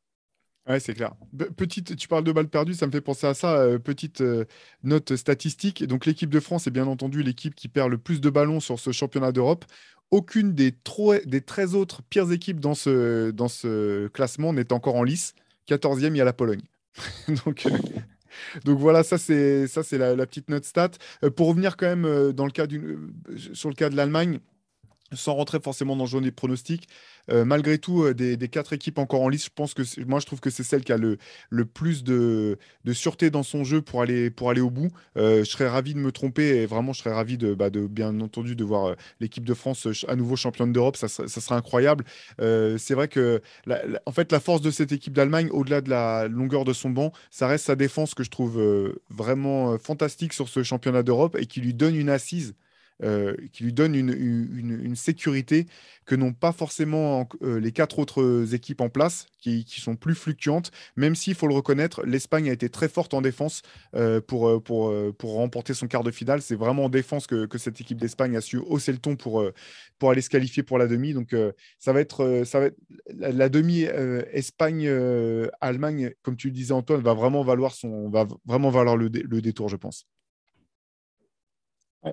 Ouais, 0.70 0.78
c'est 0.78 0.94
clair. 0.94 1.14
Petite, 1.56 1.96
tu 1.96 2.06
parles 2.06 2.22
de 2.22 2.30
balles 2.30 2.46
perdues, 2.48 2.74
ça 2.74 2.86
me 2.86 2.92
fait 2.92 3.00
penser 3.00 3.26
à 3.26 3.34
ça. 3.34 3.56
Euh, 3.56 3.80
petite 3.80 4.20
euh, 4.20 4.44
note 4.84 5.16
statistique. 5.16 5.84
Donc, 5.84 6.06
l'équipe 6.06 6.30
de 6.30 6.38
France 6.38 6.68
est 6.68 6.70
bien 6.70 6.86
entendu 6.86 7.24
l'équipe 7.24 7.56
qui 7.56 7.66
perd 7.66 7.90
le 7.90 7.98
plus 7.98 8.20
de 8.20 8.30
ballons 8.30 8.60
sur 8.60 8.78
ce 8.78 8.92
championnat 8.92 9.32
d'Europe. 9.32 9.64
Aucune 10.12 10.54
des, 10.54 10.72
des 11.26 11.40
13 11.40 11.74
autres 11.74 12.02
pires 12.02 12.30
équipes 12.30 12.60
dans 12.60 12.74
ce, 12.74 14.06
classement 14.08 14.52
n'est 14.52 14.72
encore 14.72 14.94
en 14.94 15.02
lice. 15.02 15.34
14e, 15.68 16.10
il 16.10 16.18
y 16.18 16.20
a 16.20 16.24
la 16.24 16.32
Pologne. 16.32 16.62
donc, 17.44 17.66
euh, 17.66 17.76
donc 18.64 18.78
voilà, 18.78 19.02
ça 19.02 19.18
c'est 19.18 19.66
la, 19.92 20.14
la, 20.14 20.26
petite 20.26 20.50
note 20.50 20.64
stat. 20.64 20.90
pour 21.34 21.48
revenir 21.48 21.76
quand 21.76 21.86
même 21.86 22.32
dans 22.32 22.44
le 22.44 22.52
cas 22.52 22.66
sur 23.52 23.70
le 23.70 23.74
cas 23.74 23.90
de 23.90 23.96
l'Allemagne, 23.96 24.38
sans 25.12 25.34
rentrer 25.34 25.58
forcément 25.60 25.96
dans 25.96 26.04
le 26.04 26.10
jaune 26.10 26.24
des 26.24 26.32
pronostics, 26.32 26.88
euh, 27.30 27.44
malgré 27.44 27.78
tout, 27.78 28.02
euh, 28.04 28.14
des, 28.14 28.48
quatre 28.48 28.72
équipes 28.72 28.98
encore 28.98 29.22
en 29.22 29.28
lice, 29.28 29.44
je 29.44 29.50
pense 29.54 29.74
que 29.74 29.82
moi 30.04 30.20
je 30.20 30.26
trouve 30.26 30.40
que 30.40 30.50
c'est 30.50 30.62
celle 30.62 30.82
qui 30.82 30.92
a 30.92 30.98
le, 30.98 31.18
plus 31.64 32.02
de, 32.02 32.58
sûreté 32.92 33.30
dans 33.30 33.42
son 33.42 33.64
jeu 33.64 33.82
pour 33.82 34.02
aller, 34.02 34.30
pour 34.30 34.50
aller 34.50 34.60
au 34.60 34.70
bout. 34.70 34.88
Euh, 35.16 35.44
je 35.44 35.50
serais 35.50 35.68
ravi 35.68 35.94
de 35.94 35.98
me 35.98 36.12
tromper 36.12 36.56
et 36.56 36.66
vraiment 36.66 36.92
je 36.92 37.00
serais 37.00 37.14
ravi 37.14 37.38
de, 37.38 37.54
bah, 37.54 37.70
bien 37.70 38.20
entendu 38.20 38.56
de 38.56 38.64
voir 38.64 38.96
l'équipe 39.20 39.44
de 39.44 39.54
France 39.54 39.86
à 40.08 40.16
nouveau 40.16 40.36
championne 40.36 40.72
d'Europe. 40.72 40.96
Ça, 40.96 41.08
ça, 41.08 41.28
serait 41.28 41.54
incroyable. 41.54 42.04
c'est 42.38 42.94
vrai 42.94 43.08
que 43.08 43.40
en 44.06 44.12
fait 44.12 44.32
la 44.32 44.40
force 44.40 44.60
de 44.60 44.70
cette 44.70 44.92
équipe 44.92 45.12
d'Allemagne, 45.12 45.48
au-delà 45.52 45.80
de 45.80 45.90
la 45.90 46.28
longueur 46.28 46.64
de 46.64 46.72
son 46.72 46.90
banc, 46.90 47.12
ça 47.30 47.46
reste 47.46 47.66
sa 47.66 47.76
défense 47.76 48.14
que 48.14 48.22
je 48.24 48.30
trouve 48.30 48.60
vraiment 49.10 49.78
fantastique 49.78 50.32
sur 50.32 50.48
ce 50.48 50.62
championnat 50.62 51.02
d'Europe 51.02 51.36
et 51.38 51.46
qui 51.46 51.60
lui 51.60 51.74
donne 51.74 51.96
une 51.96 52.10
assise 52.10 52.54
euh, 53.02 53.34
qui 53.52 53.64
lui 53.64 53.72
donne 53.72 53.94
une, 53.94 54.94
sécurité 54.94 55.66
que 56.04 56.14
n'ont 56.14 56.34
pas 56.34 56.52
forcément 56.52 57.26
euh, 57.42 57.58
les 57.58 57.72
quatre 57.72 57.98
autres 57.98 58.54
équipes 58.54 58.82
en 58.82 58.90
place, 58.90 59.26
qui, 59.38 59.64
qui 59.64 59.80
sont 59.80 59.96
plus 59.96 60.14
fluctuantes, 60.14 60.70
même 60.96 61.14
s'il 61.14 61.34
faut 61.34 61.46
le 61.46 61.54
reconnaître, 61.54 62.04
l'Espagne 62.04 62.50
a 62.50 62.52
été 62.52 62.68
très 62.68 62.88
forte 62.88 63.14
en 63.14 63.22
défense 63.22 63.62
euh, 63.94 64.20
pour, 64.20 64.62
pour, 64.62 64.92
pour 65.16 65.34
remporter 65.34 65.72
son 65.72 65.86
quart 65.86 66.02
de 66.02 66.10
finale. 66.10 66.42
C'est 66.42 66.56
vraiment 66.56 66.86
en 66.86 66.88
défense 66.90 67.26
que, 67.26 67.46
que 67.46 67.56
cette 67.56 67.80
équipe 67.80 67.98
d'Espagne 67.98 68.36
a 68.36 68.42
su 68.42 68.58
hausser 68.58 68.92
le 68.92 68.98
ton 68.98 69.16
pour, 69.16 69.44
pour 69.98 70.10
aller 70.10 70.20
se 70.20 70.28
qualifier 70.28 70.62
pour 70.62 70.76
la 70.76 70.86
demi. 70.86 71.14
Donc 71.14 71.34
ça 71.78 71.92
va 71.94 72.00
être, 72.00 72.42
ça 72.44 72.60
va 72.60 72.66
être 72.66 72.76
la, 73.14 73.48
demi 73.48 73.84
Espagne-Allemagne, 74.32 76.12
comme 76.22 76.36
tu 76.36 76.48
le 76.48 76.54
disais 76.54 76.72
Antoine, 76.72 77.00
va 77.00 77.14
vraiment 77.14 77.44
valoir, 77.44 77.72
son, 77.72 78.10
va 78.10 78.26
vraiment 78.44 78.70
valoir 78.70 78.96
le, 78.96 79.08
le 79.08 79.40
détour, 79.40 79.68
je 79.70 79.76
pense 79.76 80.06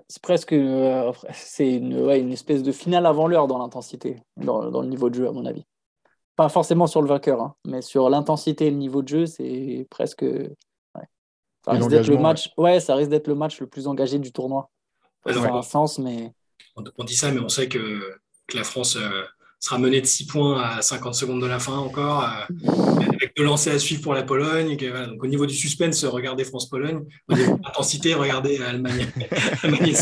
c'est 0.07 0.21
presque 0.21 0.53
euh, 0.53 1.11
c'est 1.33 1.75
une, 1.75 2.01
ouais, 2.01 2.19
une, 2.19 2.33
espèce 2.33 2.63
de 2.63 2.71
finale 2.71 3.05
avant 3.05 3.27
l'heure 3.27 3.47
dans 3.47 3.57
l'intensité, 3.57 4.21
dans, 4.35 4.69
dans, 4.69 4.81
le 4.81 4.87
niveau 4.87 5.09
de 5.09 5.15
jeu, 5.15 5.27
à 5.27 5.31
mon 5.31 5.45
avis. 5.45 5.65
pas 6.35 6.49
forcément 6.49 6.87
sur 6.87 7.01
le 7.01 7.07
vainqueur, 7.07 7.41
hein, 7.41 7.55
mais 7.65 7.81
sur 7.81 8.09
l'intensité 8.09 8.67
et 8.67 8.71
le 8.71 8.77
niveau 8.77 9.01
de 9.01 9.07
jeu, 9.07 9.25
c'est 9.25 9.87
presque. 9.89 10.25
Ça 11.65 11.73
risque 11.73 11.89
d'être 11.89 12.07
le 12.07 12.17
match. 12.17 12.53
Ouais. 12.57 12.79
ça 12.79 12.95
risque 12.95 13.09
d'être 13.09 13.27
le 13.27 13.35
match 13.35 13.59
le 13.59 13.67
plus 13.67 13.87
engagé 13.87 14.19
du 14.19 14.31
tournoi. 14.31 14.69
Ça 15.25 15.41
a 15.41 15.51
un 15.51 15.61
sens, 15.61 15.99
mais. 15.99 16.31
On, 16.75 17.03
dit 17.03 17.15
ça, 17.15 17.31
mais 17.31 17.41
on 17.41 17.49
sait 17.49 17.67
que, 17.67 18.19
que 18.45 18.55
la 18.55 18.63
France 18.63 18.95
euh, 18.95 19.23
sera 19.59 19.79
menée 19.79 20.01
de 20.01 20.05
6 20.05 20.27
points 20.27 20.61
à 20.61 20.81
50 20.81 21.15
secondes 21.15 21.41
de 21.41 21.47
la 21.47 21.59
fin 21.59 21.77
encore, 21.77 22.23
euh, 22.23 22.71
avec 23.07 23.35
deux 23.35 23.43
lancers 23.43 23.73
à 23.73 23.79
suivre 23.79 24.01
pour 24.01 24.13
la 24.13 24.23
Pologne. 24.23 24.77
donc 24.77 25.23
au 25.23 25.27
niveau 25.27 25.45
du 25.45 25.55
suspense, 25.55 26.03
regardez 26.05 26.43
France-Pologne. 26.43 27.03
Au 27.27 27.33
niveau 27.33 27.57
de 27.57 27.63
l'intensité, 27.63 28.13
regardez 28.13 28.57
Allemagne. 28.59 29.07
Allemagne 29.63 29.95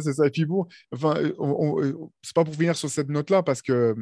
c'est 0.00 0.12
ça. 0.12 0.26
Et 0.26 0.30
puis 0.30 0.44
bon, 0.44 0.66
enfin, 0.92 1.14
c'est 2.22 2.34
pas 2.34 2.44
pour 2.44 2.54
finir 2.54 2.76
sur 2.76 2.90
cette 2.90 3.08
note-là 3.08 3.42
parce 3.42 3.62
que 3.62 3.94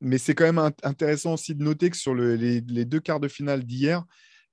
mais 0.00 0.18
c'est 0.18 0.34
quand 0.34 0.50
même 0.50 0.70
intéressant 0.82 1.34
aussi 1.34 1.54
de 1.54 1.62
noter 1.62 1.90
que 1.90 1.96
sur 1.96 2.14
les, 2.14 2.60
deux 2.60 3.00
quarts 3.00 3.20
de 3.20 3.28
finale 3.28 3.64
d'hier, 3.64 4.04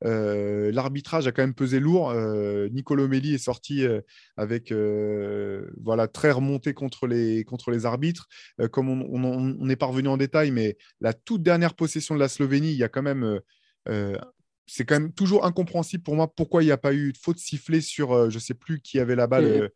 euh, 0.06 0.72
l'arbitrage 0.72 1.28
a 1.28 1.32
quand 1.32 1.43
même 1.43 1.54
pesé 1.54 1.80
lourd. 1.80 2.10
Euh, 2.10 2.68
Nicolo 2.70 3.08
Melli 3.08 3.34
est 3.34 3.38
sorti 3.38 3.86
euh, 3.86 4.01
avec 4.38 4.74
voilà 5.82 6.08
très 6.08 6.32
remonté 6.32 6.74
contre 6.74 7.08
les, 7.08 7.43
contre 7.43 7.72
les 7.72 7.86
arbitres. 7.86 8.28
comme 8.72 8.89
on, 8.89 9.70
est 9.70 9.76
parvenu 9.76 10.08
en 10.08 10.18
détail, 10.18 10.51
mais 10.51 10.78
la 11.01 11.14
toute 11.14 11.43
dernière 11.43 11.74
possession 11.74 12.16
de 12.16 12.20
la 12.20 12.28
Slovénie, 12.28 12.72
il 12.72 12.78
y 12.78 12.84
a 12.84 12.89
quand 12.89 13.04
même 13.04 13.39
c'est 14.66 14.86
quand 14.86 14.95
même 14.95 15.12
toujours 15.12 15.45
incompréhensible 15.45 16.04
pour 16.04 16.16
moi 16.16 16.34
pourquoi 16.34 16.64
il 16.64 16.68
n'y 16.68 16.72
a 16.72 16.78
pas 16.78 16.93
eu 16.93 17.12
de 17.12 17.18
faute 17.18 17.38
sifflée 17.38 17.82
sur 17.82 18.30
je 18.30 18.36
ne 18.36 18.39
sais 18.41 18.54
plus 18.54 18.82
qui 18.82 18.99
avait 18.99 19.16
la 19.16 19.28
balle. 19.28 19.72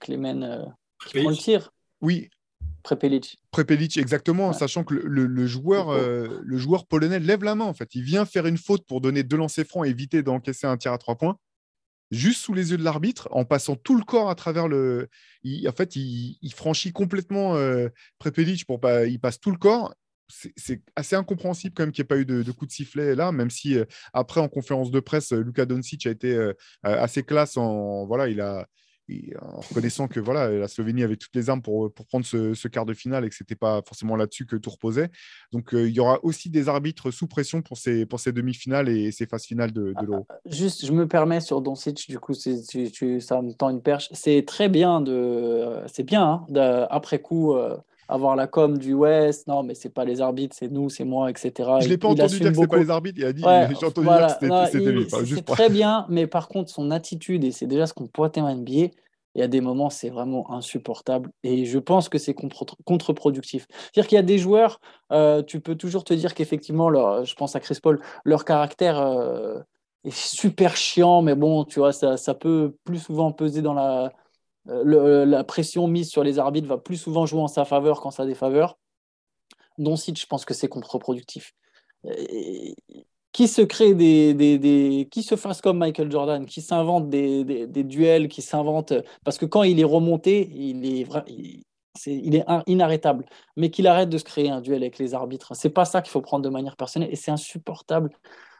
Clément 0.00 0.72
qui 1.06 1.20
prend 1.20 1.30
le 1.30 1.36
tir. 1.36 1.72
Oui, 2.00 2.30
Prepelic. 2.86 3.40
Prepelic, 3.50 3.96
exactement, 3.96 4.52
sachant 4.52 4.84
que 4.84 4.94
le, 4.94 5.46
joueur, 5.48 5.88
euh, 5.88 6.38
le 6.44 6.56
joueur 6.56 6.86
polonais 6.86 7.18
lève 7.18 7.42
la 7.42 7.56
main, 7.56 7.64
en 7.64 7.74
fait. 7.74 7.96
Il 7.96 8.04
vient 8.04 8.24
faire 8.24 8.46
une 8.46 8.58
faute 8.58 8.86
pour 8.86 9.00
donner 9.00 9.24
deux 9.24 9.36
lancers 9.36 9.66
francs 9.66 9.84
et 9.84 9.90
éviter 9.90 10.22
d'encaisser 10.22 10.68
un 10.68 10.76
tir 10.76 10.92
à 10.92 10.98
trois 10.98 11.16
points, 11.16 11.36
juste 12.12 12.42
sous 12.42 12.54
les 12.54 12.70
yeux 12.70 12.76
de 12.76 12.84
l'arbitre, 12.84 13.26
en 13.32 13.44
passant 13.44 13.74
tout 13.74 13.96
le 13.96 14.04
corps 14.04 14.30
à 14.30 14.36
travers 14.36 14.68
le. 14.68 15.08
en 15.44 15.72
fait, 15.72 15.96
il, 15.96 16.52
franchit 16.54 16.92
complètement 16.92 17.56
euh, 17.56 17.88
Prepelic 18.20 18.64
pour 18.66 18.78
pas. 18.78 19.06
Il 19.06 19.18
passe 19.18 19.40
tout 19.40 19.50
le 19.50 19.58
corps. 19.58 19.92
C'est 20.28 20.80
assez 20.94 21.16
incompréhensible 21.16 21.74
quand 21.74 21.82
même 21.82 21.92
qu'il 21.92 22.02
n'y 22.02 22.06
ait 22.06 22.08
pas 22.08 22.18
eu 22.18 22.24
de, 22.24 22.52
coup 22.52 22.66
de 22.66 22.72
sifflet 22.72 23.16
là, 23.16 23.32
même 23.32 23.50
si 23.50 23.76
euh, 23.76 23.84
après 24.12 24.40
en 24.40 24.48
conférence 24.48 24.92
de 24.92 25.00
presse, 25.00 25.32
Luka 25.32 25.66
Doncic 25.66 26.06
a 26.06 26.10
été 26.10 26.52
assez 26.84 27.24
classe 27.24 27.56
en 27.56 28.06
voilà, 28.06 28.28
il 28.28 28.40
a 28.40 28.68
en 29.40 29.60
reconnaissant 29.60 30.08
que 30.08 30.20
voilà, 30.20 30.50
la 30.50 30.68
Slovénie 30.68 31.02
avait 31.02 31.16
toutes 31.16 31.34
les 31.34 31.48
armes 31.48 31.62
pour, 31.62 31.92
pour 31.92 32.06
prendre 32.06 32.24
ce, 32.24 32.68
quart 32.68 32.86
de 32.86 32.94
finale 32.94 33.24
et 33.24 33.28
que 33.28 33.34
ce 33.34 33.42
n'était 33.42 33.54
pas 33.54 33.82
forcément 33.86 34.16
là-dessus 34.16 34.46
que 34.46 34.56
tout 34.56 34.70
reposait. 34.70 35.10
Donc 35.52 35.74
euh, 35.74 35.88
il 35.88 35.94
y 35.94 36.00
aura 36.00 36.18
aussi 36.24 36.50
des 36.50 36.68
arbitres 36.68 37.10
sous 37.10 37.26
pression 37.26 37.62
pour 37.62 37.78
ces, 37.78 38.06
pour 38.06 38.20
ces 38.20 38.32
demi-finales 38.32 38.88
et 38.88 39.12
ces 39.12 39.26
phases 39.26 39.44
finales 39.44 39.72
de, 39.72 39.92
de 39.92 40.06
l'Euro. 40.06 40.26
Ah, 40.28 40.34
juste, 40.46 40.84
je 40.84 40.92
me 40.92 41.06
permets 41.06 41.40
sur 41.40 41.60
Doncic, 41.60 42.08
du 42.08 42.18
coup, 42.18 42.34
tu, 42.34 42.90
tu, 42.90 43.20
ça 43.20 43.42
me 43.42 43.52
tend 43.52 43.70
une 43.70 43.82
perche. 43.82 44.08
C'est 44.12 44.44
très 44.46 44.68
bien, 44.68 45.00
de, 45.00 45.82
c'est 45.86 46.04
bien 46.04 46.44
hein, 46.50 46.86
après 46.90 47.20
coup. 47.20 47.54
Euh, 47.54 47.76
avoir 48.08 48.36
la 48.36 48.46
com 48.46 48.78
du 48.78 48.94
West, 48.94 49.48
non, 49.48 49.62
mais 49.62 49.74
c'est 49.74 49.92
pas 49.92 50.04
les 50.04 50.20
arbitres, 50.20 50.54
c'est 50.58 50.70
nous, 50.70 50.88
c'est 50.88 51.04
moi, 51.04 51.30
etc. 51.30 51.52
Je 51.80 51.88
l'ai 51.88 51.98
pas 51.98 52.08
entendu 52.08 52.38
dire 52.38 52.52
que 52.52 52.58
c'est 52.58 52.66
pas 52.68 52.78
les 52.78 52.90
arbitres, 52.90 53.18
il 53.18 53.24
a 53.24 53.32
dit, 53.32 53.42
j'ai 53.42 53.86
entendu 53.86 54.08
dire 54.08 54.38
que 54.38 54.70
c'était 54.70 54.92
lui. 54.92 55.06
C'est 55.10 55.44
très 55.44 55.68
bien, 55.68 56.06
mais 56.08 56.26
par 56.26 56.48
contre, 56.48 56.70
son 56.70 56.90
attitude, 56.90 57.44
et 57.44 57.52
c'est 57.52 57.66
déjà 57.66 57.86
ce 57.86 57.94
qu'on 57.94 58.06
pointait 58.06 58.40
en 58.40 58.54
NBA, 58.54 58.90
il 59.36 59.40
y 59.40 59.42
a 59.42 59.48
des 59.48 59.60
moments, 59.60 59.90
c'est 59.90 60.08
vraiment 60.08 60.50
insupportable. 60.50 61.30
Et 61.42 61.66
je 61.66 61.78
pense 61.78 62.08
que 62.08 62.16
c'est 62.16 62.34
contre-productif. 62.34 63.66
C'est-à-dire 63.70 64.08
qu'il 64.08 64.16
y 64.16 64.18
a 64.18 64.22
des 64.22 64.38
joueurs, 64.38 64.80
euh, 65.12 65.42
tu 65.42 65.60
peux 65.60 65.74
toujours 65.74 66.04
te 66.04 66.14
dire 66.14 66.32
qu'effectivement, 66.32 66.90
je 67.22 67.34
pense 67.34 67.54
à 67.54 67.60
Chris 67.60 67.76
Paul, 67.82 68.00
leur 68.24 68.46
caractère 68.46 68.98
euh, 68.98 69.58
est 70.04 70.16
super 70.16 70.74
chiant, 70.74 71.20
mais 71.20 71.34
bon, 71.34 71.64
tu 71.64 71.80
vois, 71.80 71.92
ça, 71.92 72.16
ça 72.16 72.32
peut 72.32 72.74
plus 72.84 72.98
souvent 72.98 73.30
peser 73.30 73.60
dans 73.60 73.74
la. 73.74 74.10
Euh, 74.68 75.24
la 75.24 75.44
pression 75.44 75.86
mise 75.86 76.10
sur 76.10 76.24
les 76.24 76.38
arbitres 76.38 76.68
va 76.68 76.78
plus 76.78 76.96
souvent 76.96 77.26
jouer 77.26 77.40
en 77.40 77.48
sa 77.48 77.64
faveur 77.64 78.00
qu'en 78.00 78.10
sa 78.10 78.26
défaveur. 78.26 78.78
Doncic, 79.78 80.18
je 80.20 80.26
pense 80.26 80.44
que 80.44 80.54
c'est 80.54 80.68
contre-productif 80.68 81.54
qui 83.36 83.48
se 83.48 83.60
crée 83.60 83.92
des, 83.92 85.08
qui 85.10 85.22
se 85.22 85.36
fasse 85.36 85.60
comme 85.60 85.76
Michael 85.76 86.10
Jordan, 86.10 86.46
qui 86.46 86.62
s'invente 86.62 87.10
des, 87.10 87.66
duels, 87.84 88.28
qui 88.28 88.40
s'invente 88.40 88.94
parce 89.24 89.36
que 89.36 89.44
quand 89.44 89.62
il 89.62 89.78
est 89.78 89.84
remonté, 89.84 90.48
il 90.54 90.86
est 90.86 91.06
il, 91.26 91.62
il 92.06 92.34
est 92.34 92.44
inarrêtable, 92.66 93.26
mais 93.56 93.68
qu'il 93.68 93.88
arrête 93.88 94.08
de 94.08 94.16
se 94.16 94.24
créer 94.24 94.48
un 94.48 94.62
duel 94.62 94.82
avec 94.82 94.96
les 94.96 95.12
arbitres. 95.12 95.54
C'est 95.54 95.68
pas 95.68 95.84
ça 95.84 96.00
qu'il 96.00 96.10
faut 96.10 96.22
prendre 96.22 96.44
de 96.44 96.48
manière 96.48 96.76
personnelle 96.76 97.10
et 97.12 97.16
c'est 97.16 97.30
insupportable 97.30 98.10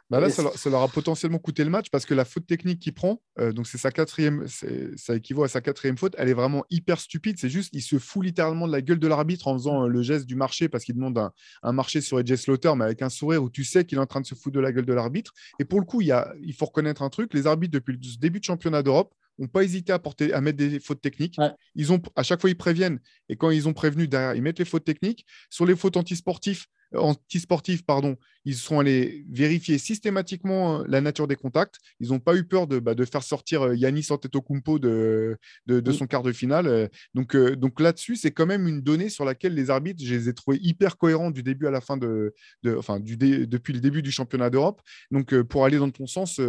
bah 0.09 0.21
là, 0.21 0.29
ça 0.29 0.69
leur, 0.69 0.81
a 0.81 0.87
potentiellement 0.87 1.37
coûté 1.37 1.65
le 1.65 1.69
match 1.69 1.89
parce 1.89 2.05
que 2.05 2.13
la 2.13 2.23
faute 2.23 2.47
technique 2.47 2.79
qu'il 2.79 2.93
prend, 2.93 3.21
euh, 3.39 3.51
donc 3.51 3.67
c'est 3.67 3.77
sa 3.77 3.91
quatrième, 3.91 4.45
ça 4.47 5.15
équivaut 5.15 5.43
à 5.43 5.49
sa 5.49 5.59
quatrième 5.59 5.97
faute, 5.97 6.15
elle 6.17 6.29
est 6.29 6.33
vraiment 6.33 6.63
hyper 6.69 6.99
stupide. 7.01 7.37
C'est 7.37 7.49
juste, 7.49 7.71
il 7.73 7.81
se 7.81 7.99
fout 7.99 8.23
littéralement 8.23 8.67
de 8.67 8.71
la 8.71 8.81
gueule 8.81 8.99
de 8.99 9.07
l'arbitre 9.07 9.49
en 9.49 9.53
faisant 9.57 9.83
euh, 9.83 9.87
le 9.87 10.01
geste 10.01 10.25
du 10.25 10.35
marché 10.35 10.69
parce 10.69 10.85
qu'il 10.85 10.95
demande 10.95 11.17
un, 11.61 11.71
marché 11.73 11.99
sur 11.99 12.19
Edge 12.19 12.33
Slaughter, 12.35 12.71
mais 12.77 12.85
avec 12.85 13.01
un 13.01 13.09
sourire 13.09 13.43
où 13.43 13.49
tu 13.49 13.65
sais 13.65 13.83
qu'il 13.83 13.97
est 13.97 14.01
en 14.01 14.05
train 14.05 14.21
de 14.21 14.25
se 14.25 14.33
foutre 14.33 14.55
de 14.55 14.61
la 14.61 14.71
gueule 14.71 14.85
de 14.85 14.93
l'arbitre. 14.93 15.33
Et 15.59 15.65
pour 15.65 15.79
le 15.79 15.85
coup, 15.85 15.99
il, 15.99 16.07
y 16.07 16.13
a, 16.13 16.33
il 16.41 16.53
faut 16.53 16.65
reconnaître 16.65 17.01
un 17.01 17.09
truc 17.09 17.33
les 17.33 17.45
arbitres, 17.45 17.73
depuis 17.73 17.91
le 17.91 18.19
début 18.19 18.39
de 18.39 18.45
championnat 18.45 18.83
d'Europe, 18.83 19.13
n'ont 19.39 19.47
pas 19.47 19.63
hésité 19.63 19.91
à, 19.91 19.99
porter, 19.99 20.33
à 20.33 20.41
mettre 20.41 20.57
des 20.57 20.79
fautes 20.79 21.01
techniques. 21.01 21.37
Ils 21.75 21.91
ont, 21.91 22.01
à 22.15 22.23
chaque 22.23 22.41
fois, 22.41 22.49
ils 22.49 22.57
préviennent. 22.57 22.99
Et 23.29 23.35
quand 23.35 23.49
ils 23.49 23.67
ont 23.67 23.73
prévenu 23.73 24.07
derrière, 24.07 24.35
ils 24.35 24.41
mettent 24.41 24.59
les 24.59 24.65
fautes 24.65 24.85
techniques. 24.85 25.25
Sur 25.49 25.65
les 25.65 25.75
fautes 25.75 25.97
antisportives, 25.97 26.65
anti-sportifs, 26.93 27.85
pardon, 27.85 28.15
ils 28.45 28.55
sont 28.55 28.79
allés 28.79 29.25
vérifier 29.29 29.77
systématiquement 29.77 30.79
euh, 30.79 30.83
la 30.87 31.01
nature 31.01 31.27
des 31.27 31.35
contacts. 31.35 31.75
Ils 31.99 32.09
n'ont 32.09 32.19
pas 32.19 32.35
eu 32.35 32.45
peur 32.45 32.65
de, 32.65 32.79
bah, 32.79 32.95
de 32.95 33.03
faire 33.03 33.23
sortir 33.23 33.61
euh, 33.63 33.75
Yanis 33.75 34.07
Antetokounmpo 34.09 34.79
de, 34.79 35.37
de, 35.65 35.81
de 35.81 35.91
son 35.91 36.07
quart 36.07 36.23
de 36.23 36.31
finale. 36.31 36.67
Euh, 36.67 36.87
donc, 37.13 37.35
donc 37.35 37.81
là-dessus, 37.81 38.15
c'est 38.15 38.31
quand 38.31 38.45
même 38.45 38.67
une 38.67 38.81
donnée 38.81 39.09
sur 39.09 39.25
laquelle 39.25 39.53
les 39.53 39.69
arbitres, 39.69 40.01
je 40.03 40.13
les 40.13 40.29
ai 40.29 40.33
trouvés 40.33 40.59
hyper 40.61 40.97
cohérents 40.97 41.31
du 41.31 41.43
début 41.43 41.67
à 41.67 41.71
la 41.71 41.81
fin 41.81 41.97
de, 41.97 42.33
enfin, 42.77 43.01
du 43.01 43.17
depuis 43.17 43.73
le 43.73 43.81
début 43.81 44.01
du 44.01 44.11
championnat 44.11 44.49
d'Europe. 44.49 44.81
Donc, 45.11 45.35
pour 45.43 45.65
aller 45.65 45.77
dans 45.77 45.89
ton 45.89 46.07
sens, 46.07 46.39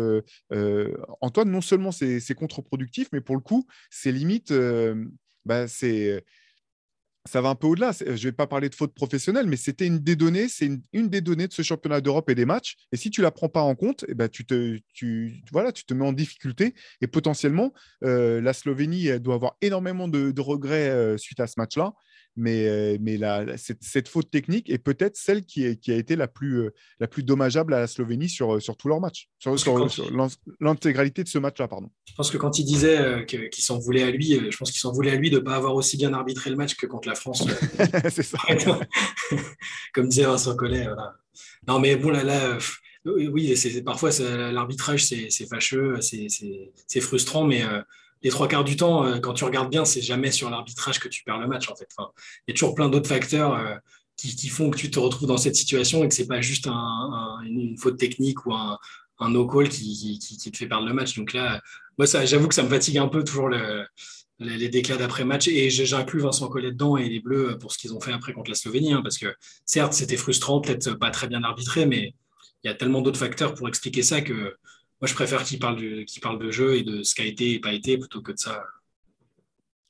Antoine, 1.21 1.51
non 1.51 1.61
seulement 1.61 1.91
c'est 1.91 2.35
contre-productif, 2.35 3.09
mais 3.13 3.21
pour 3.21 3.35
le 3.35 3.41
coup, 3.41 3.67
c'est 3.91 4.13
limite, 4.13 4.53
bah, 5.45 5.67
c'est 5.67 6.25
ça 7.29 7.41
va 7.41 7.51
un 7.51 7.55
peu 7.55 7.67
au-delà. 7.67 7.93
Je 7.93 8.11
ne 8.11 8.17
vais 8.17 8.33
pas 8.33 8.47
parler 8.47 8.69
de 8.69 8.75
faute 8.75 8.95
professionnelle, 8.95 9.47
mais 9.47 9.57
c'était 9.57 9.87
une 9.87 9.99
des 9.99 10.17
données, 10.17 10.49
c'est 10.49 10.71
une, 10.93 11.09
des 11.09 11.21
données 11.21 11.47
de 11.47 11.53
ce 11.53 11.63
championnat 11.63 12.01
d'Europe 12.01 12.31
et 12.31 12.35
des 12.35 12.47
matchs. 12.47 12.77
Et 12.93 12.97
si 12.97 13.11
tu 13.11 13.21
ne 13.21 13.25
la 13.25 13.31
prends 13.31 13.49
pas 13.49 13.61
en 13.61 13.75
compte, 13.75 14.05
eh 14.09 14.15
ben, 14.15 14.29
tu, 14.29 14.47
te, 14.47 14.79
voilà, 15.53 15.73
tu 15.73 15.85
te 15.85 15.95
mets 15.95 16.07
en 16.07 16.13
difficulté. 16.13 16.75
Et 17.01 17.07
potentiellement, 17.07 17.73
euh, 18.05 18.41
la 18.41 18.53
Slovénie 18.53 19.21
doit 19.21 19.35
avoir 19.35 19.57
énormément 19.61 20.09
de, 20.09 20.41
regrets 20.41 20.89
euh, 20.89 21.19
suite 21.19 21.41
à 21.41 21.47
ce 21.47 21.55
match-là 21.59 21.93
mais, 22.39 22.69
euh, 22.69 22.97
mais 23.01 23.17
la, 23.17 23.57
cette, 23.57 24.09
faute 24.09 24.31
technique 24.31 24.71
est 24.71 24.79
peut-être 24.79 25.17
celle 25.17 25.45
qui, 25.45 25.77
qui, 25.79 25.91
a 25.91 25.97
été 25.97 26.15
la 26.15 26.29
plus, 26.29 26.61
euh, 26.61 26.75
la 27.01 27.09
plus 27.09 27.25
dommageable 27.25 27.75
à 27.75 27.81
la 27.81 27.87
Slovénie 27.89 28.29
sur, 28.29 28.55
euh, 28.55 28.61
sur 28.61 28.77
tous 28.77 28.87
leurs 28.87 29.01
matchs, 29.01 29.29
sur, 29.39 29.57
l'intégralité 30.61 31.25
de 31.25 31.29
ce 31.29 31.39
match-là. 31.39 31.67
pardon. 31.67 31.91
Je 32.07 32.15
pense 32.15 32.31
que 32.31 32.39
quand 32.39 32.59
il 32.59 32.65
disait 32.65 33.27
qu'il 33.27 33.65
s'en 33.65 33.79
voulait 33.79 34.05
à 34.05 34.11
lui, 34.11 34.39
je 34.51 34.57
pense 34.57 34.71
qu'il 34.71 34.81
s'en 34.81 34.93
voulait 34.93 35.11
à 35.11 35.17
lui 35.17 35.31
de 35.31 35.39
ne 35.39 35.41
pas 35.41 35.57
avoir 35.57 35.75
aussi 35.75 35.97
bien 35.97 36.13
arbitré 36.13 36.51
le 36.51 36.57
match 36.57 36.77
que 36.77 36.87
contre 36.87 37.09
la 37.09 37.17
France. 37.17 37.45
c'est 38.11 38.23
ça. 38.23 38.39
Comme 39.93 40.09
disait 40.09 40.25
Vincent 40.25 40.55
Collet. 40.55 40.87
Non, 41.67 41.81
mais 41.81 41.97
bon, 41.97 42.11
là, 42.11 42.23
là 42.23 42.57
oui, 43.05 43.57
c'est, 43.57 43.83
parfois 43.83 44.11
l'arbitrage, 44.53 45.05
c'est, 45.05 45.47
fâcheux, 45.49 45.97
c'est, 46.01 47.01
frustrant, 47.01 47.45
mais 47.45 47.63
les 48.23 48.31
trois 48.31 48.49
quarts 48.49 48.65
du 48.65 48.77
temps, 48.77 49.05
euh, 49.05 49.19
quand 49.19 49.35
tu 49.35 49.45
regardes 49.45 49.71
bien, 49.71 49.85
c'est 49.85 50.01
jamais 50.01 50.31
sur 50.31 50.51
l'arbitrage 50.51 50.99
que 50.99 51.09
tu 51.09 51.23
perds 51.25 51.39
le 51.39 51.47
match. 51.47 51.69
En 51.71 51.77
fait, 51.77 51.89
il 51.99 52.05
y 52.49 52.51
a 52.53 52.55
toujours 52.55 52.75
plein 52.75 52.89
d'autres 52.89 53.09
facteurs 53.09 53.55
euh, 53.55 53.75
qui, 54.17 54.49
font 54.49 54.71
que 54.71 54.79
tu 54.79 54.91
te 54.91 54.99
retrouves 54.99 55.29
dans 55.29 55.37
cette 55.37 55.57
situation 55.57 56.03
et 56.03 56.09
que 56.09 56.15
c'est 56.15 56.27
pas 56.27 56.41
juste 56.41 56.67
une, 56.67 57.77
faute 57.79 57.97
technique 57.97 58.47
ou 58.47 58.53
un, 58.53 58.79
no-call 59.21 59.69
qui, 59.69 60.19
te 60.19 60.57
fait 60.57 60.67
perdre 60.67 60.87
le 60.87 60.93
match. 60.93 61.17
Donc 61.17 61.33
là, 61.33 61.61
moi, 61.99 62.07
j'avoue 62.25 62.49
que 62.49 62.55
ça 62.55 62.65
me 62.65 62.69
fatigue 62.69 62.99
un 62.99 63.09
peu 63.09 63.23
toujours 63.23 63.49
les 64.41 64.69
déclats 64.69 64.97
d'après-match. 64.97 65.47
Et 65.47 65.71
j'inclus 65.71 66.21
Vincent 66.21 66.49
Collet 66.49 66.73
dedans 66.73 66.97
et 66.97 67.09
les 67.09 67.21
Bleus 67.21 67.59
pour 67.59 67.73
ce 67.73 67.79
qu'ils 67.79 67.95
ont 67.95 68.01
fait 68.01 68.13
après 68.13 68.33
contre 68.33 68.51
la 68.51 68.57
Slovénie. 68.57 68.93
Hein, 68.93 69.03
parce 69.03 69.19
que 69.19 69.33
certes, 69.65 69.93
c'était 69.93 70.17
frustrant, 70.17 70.61
peut-être 70.61 70.95
pas 70.95 71.13
très 71.13 71.29
bien 71.29 71.45
arbitré, 71.45 71.87
mais 71.87 72.15
il 72.65 72.69
y 72.69 72.71
a 72.71 72.75
tellement 72.75 73.03
d'autres 73.03 73.21
facteurs 73.21 73.55
pour 73.55 73.69
expliquer 73.69 74.03
ça 74.03 74.21
que 74.21 74.57
moi, 75.01 75.09
je 75.09 75.15
préfère 75.15 75.45
qu'il 75.45 75.59
parle, 75.59 75.77
de, 75.77 76.05
parle 76.21 76.39
de 76.39 76.51
jeu 76.51 76.77
et 76.77 76.83
de 76.83 77.03
ce 77.03 77.15
qui 77.15 77.23
a 77.23 77.27
été 77.27 77.53
et 77.53 77.61
pas 77.61 77.73
été 77.73 77.99
plutôt 77.99 78.21
que 78.21 78.33
de 78.33 78.39
ça. 78.39 78.65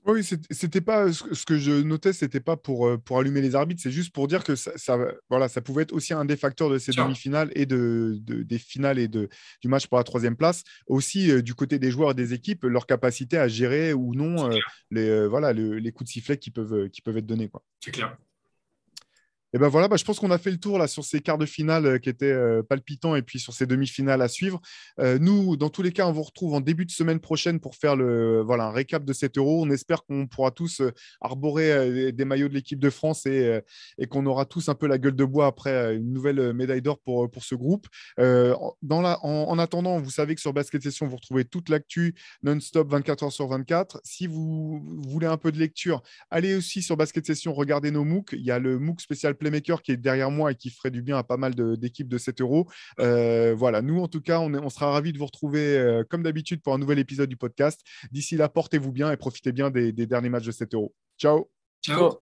Oui, 0.05 0.25
c'était 0.25 0.81
pas 0.81 1.13
ce 1.13 1.45
que 1.45 1.59
je 1.59 1.83
notais, 1.83 2.15
c'était 2.15 2.41
pas 2.41 2.57
pour, 2.57 2.87
euh, 2.87 2.97
pour 2.97 3.19
allumer 3.19 3.43
les 3.43 3.55
arbitres, 3.55 3.83
c'est 3.83 3.91
juste 3.91 4.11
pour 4.15 4.27
dire 4.27 4.43
que 4.43 4.57
ça, 4.57 4.73
voilà, 5.29 5.49
ça 5.49 5.61
pouvait 5.61 5.83
être 5.83 5.93
aussi 5.93 6.15
un 6.15 6.25
des 6.25 6.37
facteurs 6.37 6.71
de 6.71 6.79
ces 6.79 6.93
demi-finales 6.93 7.51
et 7.55 7.67
de, 7.67 8.19
des 8.23 8.59
finales 8.59 8.99
et 8.99 9.09
de, 9.09 9.29
du 9.61 9.69
match 9.69 9.87
pour 9.87 9.99
la 9.99 10.05
troisième 10.05 10.37
place. 10.37 10.63
Aussi, 10.87 11.31
euh, 11.31 11.43
du 11.43 11.55
côté 11.55 11.79
des 11.79 11.91
joueurs 11.91 12.13
et 12.13 12.15
des 12.15 12.33
équipes, 12.33 12.65
leur 12.65 12.87
capacité 12.87 13.37
à 13.37 13.49
gérer 13.49 13.93
ou 13.93 14.15
non 14.15 14.51
euh, 14.51 14.57
les, 14.91 15.27
voilà, 15.27 15.53
les 15.53 15.93
coups 15.93 16.09
de 16.09 16.13
sifflet 16.13 16.39
qui 16.39 16.51
peuvent, 16.51 16.89
qui 16.89 17.03
peuvent 17.03 17.19
être 17.19 17.27
donnés. 17.27 17.51
C'est 17.81 17.91
clair. 17.91 18.17
Et 19.55 19.59
ben 19.59 19.69
voilà, 19.69 19.89
bah, 19.89 19.97
je 19.97 20.05
pense 20.05 20.21
qu'on 20.21 20.31
a 20.31 20.37
fait 20.37 20.51
le 20.51 20.59
tour 20.59 20.79
là 20.79 20.87
sur 20.87 21.05
ces 21.05 21.21
quarts 21.21 21.39
de 21.39 21.47
finale 21.47 21.87
euh, 21.87 21.99
qui 21.99 22.11
étaient 22.11 22.27
euh, 22.27 22.63
palpitants 22.63 23.17
et 23.17 23.23
puis 23.23 23.41
sur 23.41 23.55
ces 23.55 23.67
demi-finales 23.67 24.21
à 24.21 24.29
suivre. 24.29 24.61
Euh, 25.01 25.19
nous, 25.19 25.57
dans 25.57 25.71
tous 25.71 25.81
les 25.81 25.91
cas, 25.91 26.07
on 26.07 26.13
vous 26.13 26.23
retrouve 26.23 26.53
en 26.53 26.61
début 26.61 26.85
de 26.85 26.91
semaine 26.91 27.19
prochaine 27.19 27.59
pour 27.59 27.75
faire 27.75 27.97
le 27.97 28.43
voilà 28.43 28.65
un 28.65 28.71
récap 28.71 29.05
de 29.05 29.13
cet 29.15 29.39
Euro. 29.39 29.65
On 29.65 29.71
espère 29.71 30.05
qu'on 30.05 30.27
pourra 30.27 30.51
tous 30.51 30.83
arborer 31.23 32.13
des 32.13 32.25
maillots 32.25 32.49
de 32.49 32.55
l'équipe 32.55 32.79
de 32.79 32.91
France 32.91 33.25
et, 33.25 33.61
et 33.97 34.07
qu'on 34.07 34.27
aura 34.27 34.45
tous 34.45 34.69
un 34.69 34.75
peu 34.75 34.87
la 34.87 34.99
gueule 34.99 35.17
de 35.17 35.25
bois 35.25 35.47
après 35.47 35.97
une 35.97 36.13
nouvelle 36.13 36.53
médaille 36.53 36.83
d'or 36.83 36.99
pour, 36.99 37.31
pour 37.31 37.45
ce 37.45 37.55
groupe. 37.55 37.87
dans 38.19 39.01
la, 39.01 39.19
en, 39.25 39.59
attendant, 39.59 39.99
vous 39.99 40.11
savez 40.11 40.35
que 40.35 40.41
sur 40.41 40.53
Basket 40.53 40.83
Session, 40.83 41.07
vous 41.07 41.17
retrouvez 41.17 41.45
toute 41.45 41.69
l'actu 41.69 42.15
non-stop 42.43 42.91
24 42.91 43.23
heures 43.25 43.33
sur 43.33 43.49
24. 43.49 44.01
Si 44.05 44.27
vous 44.27 44.83
voulez 45.09 45.27
un 45.27 45.37
peu 45.37 45.53
de 45.53 45.59
lecture, 45.59 46.03
allez 46.31 46.55
aussi 46.55 46.83
sur 46.83 46.97
Basket 46.97 47.25
Session, 47.25 47.53
regardez 47.55 47.91
nos 47.91 48.05
MOOC. 48.05 48.33
Il 48.33 48.45
y 48.45 48.51
a 48.51 48.59
le 48.59 48.79
MOOC 48.79 49.01
spécial 49.01 49.38
Playmaker 49.39 49.83
qui 49.83 49.93
est 49.93 49.97
derrière 49.97 50.31
moi 50.31 50.53
et 50.53 50.55
qui 50.55 50.71
ferait 50.71 50.91
du 50.91 51.03
bien 51.03 51.17
à 51.17 51.23
pas 51.23 51.37
mal 51.37 51.55
d'équipes 51.55 52.09
de, 52.09 52.19
7 52.19 52.41
euros. 52.41 52.69
Euh, 53.01 53.55
voilà, 53.55 53.83
nous 53.83 54.01
en 54.01 54.09
tout 54.09 54.21
cas, 54.21 54.41
on, 54.41 54.53
on 54.55 54.69
sera 54.69 54.91
ravis 54.91 55.13
de 55.13 55.19
vous 55.19 55.27
retrouver 55.27 55.79
euh, 55.79 56.05
comme 56.09 56.23
d'habitude 56.23 56.61
pour 56.63 56.75
un 56.75 56.79
nouvel 56.79 56.99
épisode 56.99 57.29
du 57.29 57.37
podcast. 57.37 57.81
D'ici 58.11 58.37
là, 58.37 58.49
portez-vous 58.49 58.93
bien 58.93 59.11
et 59.13 59.17
profitez 59.17 59.53
bien 59.53 59.71
des, 59.71 59.93
des 59.93 60.07
derniers 60.07 60.29
matchs 60.29 60.47
de 60.47 60.53
7 60.53 60.75
euros. 60.75 60.95
Ciao. 61.19 61.51
Ciao. 61.83 62.21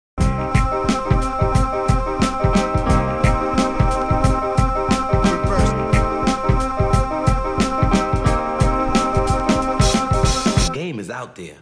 game 10.89 10.99
is 10.99 11.09
out 11.09 11.35
there, 11.35 11.57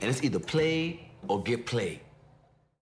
and 0.00 0.10
it's 0.10 0.22
either 0.24 0.40
play 0.40 1.10
or 1.28 1.42
get 1.42 1.64
played. 1.64 2.00